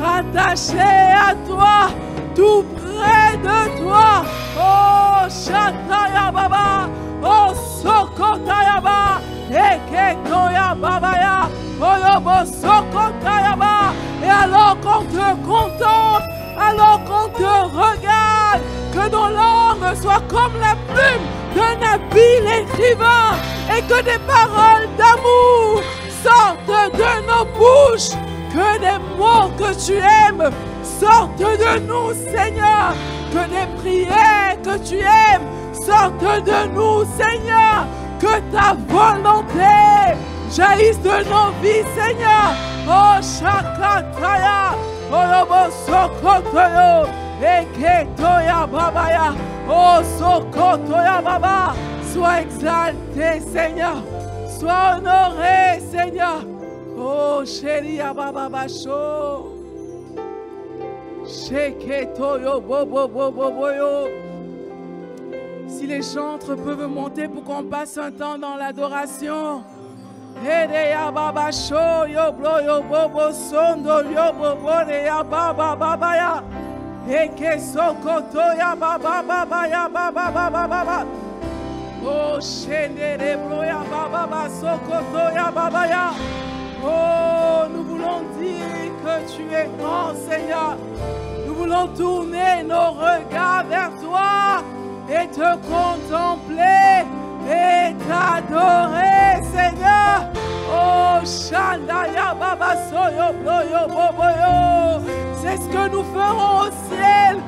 Attaché 0.01 0.79
à 0.79 1.33
toi. 1.47 1.89
Tout 2.35 2.65
près 2.75 3.37
de 3.37 3.81
toi. 3.81 4.25
Oh, 4.57 5.29
Shataya 5.29 6.31
Baba. 6.31 6.89
Oh, 7.23 7.53
Sokotayaba. 7.81 9.21
Eketoya 9.49 10.75
Babaya. 10.75 11.49
Oyobo 11.79 12.45
Sokotayaba. 12.45 13.93
Et 14.23 14.29
alors 14.29 14.77
qu'on 14.81 15.03
te 15.05 15.35
contemple, 15.45 16.29
alors 16.59 16.99
qu'on 17.05 17.29
te 17.29 17.43
regarde, 17.43 18.61
que 18.93 19.09
nos 19.11 19.29
langues 19.29 19.95
soient 20.01 20.23
comme 20.29 20.53
la 20.59 20.75
plume 20.93 21.25
d'un 21.55 21.87
habile 21.87 22.63
écrivain 22.63 23.35
et 23.75 23.81
que 23.81 24.01
des 24.03 24.19
paroles 24.25 24.87
d'amour 24.97 25.81
sortent 26.23 26.93
de 26.93 27.11
nos 27.27 27.45
bouches, 27.57 28.17
que 28.55 28.79
des 28.79 28.99
mots 29.17 29.49
que 29.57 29.73
tu 29.85 29.95
aimes. 29.97 30.49
Sortent 30.99 31.37
de 31.39 31.79
nous, 31.79 32.13
Seigneur, 32.13 32.93
que 33.33 33.43
des 33.49 33.67
prières 33.81 34.55
que 34.63 34.77
tu 34.77 34.99
aimes. 34.99 35.47
Sortent 35.73 36.45
de 36.45 36.59
nous, 36.73 37.03
Seigneur, 37.19 37.85
que 38.19 38.39
ta 38.53 38.75
volonté 38.87 40.15
jaillisse 40.55 41.01
de 41.01 41.17
nos 41.29 41.51
vies, 41.61 41.85
Seigneur. 41.99 42.53
Oh, 42.87 43.19
Shakataya, 43.21 44.75
Olobo 45.11 45.69
Sokotoyo, 45.85 47.07
Eketoya 47.41 48.65
Babaya, 48.67 49.33
Oh, 49.67 50.01
Sokotoya 50.17 51.21
Baba, 51.21 51.73
sois 52.13 52.41
exalté, 52.41 53.41
Seigneur, 53.51 53.97
sois 54.47 54.97
honoré, 54.97 55.81
Seigneur. 55.91 56.54
Oh, 56.97 57.43
chéri 57.45 57.97
Baba 57.97 58.49
Bacho, 58.49 59.51
Sheketoyo. 61.25 62.63
Si 65.67 65.87
les 65.87 66.01
chantres 66.01 66.55
peuvent 66.55 66.87
monter 66.87 67.27
pour 67.27 67.43
qu'on 67.43 67.63
passe 67.63 67.97
un 67.97 68.11
temps 68.11 68.37
dans 68.37 68.55
l'adoration. 68.55 69.63
Ede 70.43 70.89
ya 70.89 71.11
baba 71.11 71.49
yo 72.07 72.31
blo 72.33 72.59
yo 72.59 72.81
bobo 72.83 73.31
sondo 73.31 74.03
yo 74.03 74.33
bobo 74.33 74.83
de 74.85 75.05
ya 75.05 75.23
baba 75.23 75.75
baba 75.75 76.15
ya. 76.15 76.43
Eke 77.09 77.57
ya 78.57 78.75
ya. 79.67 81.05
Oh 82.05 82.39
shende 82.39 83.17
de 83.17 83.37
blo 83.37 83.63
ya 83.63 83.83
baba 83.89 84.27
baba 84.27 85.87
ya 85.87 85.87
ya. 85.87 86.54
Oh, 86.87 87.67
nous 87.73 87.83
voulons 87.83 88.21
dire 88.39 88.91
que 89.03 89.35
tu 89.35 89.43
es 89.53 89.67
grand 89.79 90.13
Seigneur. 90.29 90.77
Nous 91.47 91.55
voulons 91.55 91.87
tourner 91.87 92.63
nos 92.63 92.91
regards 92.91 93.65
vers 93.67 93.91
toi 94.01 94.61
et 95.09 95.27
te 95.27 95.55
contempler 95.67 97.05
et 97.47 97.93
t'adorer, 98.07 99.41
Seigneur. 99.51 100.29
Oh, 100.71 101.25
Shandaya 101.25 102.35
Baba 102.39 102.75
Soyo 102.89 103.33
Bloyo 103.41 103.87
Boboyo. 103.87 105.03
C'est 105.41 105.57
ce 105.57 105.67
que 105.69 105.89
nous 105.89 106.03
ferons 106.13 106.67
au 106.67 106.71
ciel, 106.89 107.39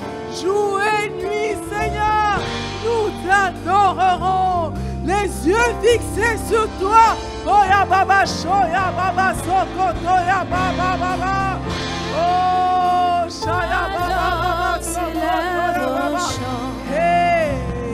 jour 0.41 0.79
et 0.81 1.09
nuit, 1.09 1.55
Seigneur. 1.69 2.39
Nous 2.85 3.09
t'adorerons, 3.27 4.73
les 5.07 5.47
yeux 5.47 5.71
fixés 5.81 6.37
sur 6.49 6.67
toi. 6.79 7.15
Oh, 7.45 7.63
ya 7.69 7.85
Baba 7.85 8.25
Shoya 8.25 8.91
Baba 8.97 9.33
Sokoto 9.43 10.15
ya 10.27 10.43
Baba 10.51 10.89
Baba. 11.01 11.59
Oh, 12.13 13.29
Shaya 13.29 13.83
Baba 13.95 14.27
Baba 14.41 14.71
ya 15.15 15.35
Baba. 15.95 16.23
Hey, 16.91 17.47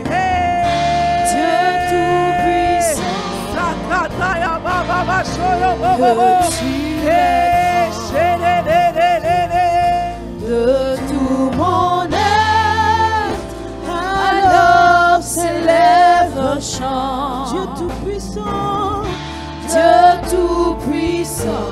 hey. 0.09 1.29
Dieu 1.29 1.63
tout-puissant, 1.89 3.21
Sakataya 3.53 4.53
Baba 4.65 4.83
Baba 4.89 5.17
Shoyo 5.33 5.71
Bobo. 5.81 6.21
que 6.39 6.57
tu 6.57 6.71
Hey, 7.07 7.62
chant. 16.63 17.51
Dieu 17.51 17.65
Tout-Puissant, 17.77 19.03
Dieu 19.67 19.91
tout-puissant, 20.29 21.71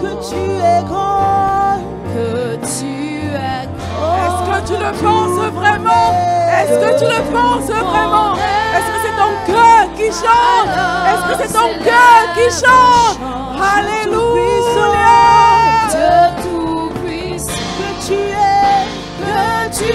que 0.00 0.10
tu 0.28 0.36
es 0.36 0.82
grand. 0.86 1.82
que 2.14 2.56
tu 2.56 2.86
es 2.86 3.66
Est-ce 3.66 4.40
grand. 4.44 4.52
que 4.52 4.66
tu 4.66 4.74
le 4.74 4.92
penses 5.02 5.52
vraiment? 5.52 6.06
Est-ce 6.58 6.76
que 6.78 6.90
tu 6.98 7.04
le 7.04 7.22
penses 7.32 7.68
vraiment? 7.68 8.34
Est-ce 8.74 8.88
que 8.92 8.98
c'est 9.04 9.16
ton 9.22 9.32
cœur 9.52 9.82
qui 9.96 10.06
chante? 10.06 10.70
Est-ce 11.08 11.24
que 11.28 11.34
c'est 11.42 11.52
ton 11.52 11.70
cœur 11.84 12.20
qui 12.34 12.46
chante 12.50 13.18
Alléluia 13.76 15.18
Dieu 15.90 16.18
tout-puissant, 16.42 17.66
Que 17.78 17.88
tu 18.06 18.14
es, 18.14 18.86
que 19.20 19.76
tu 19.76 19.92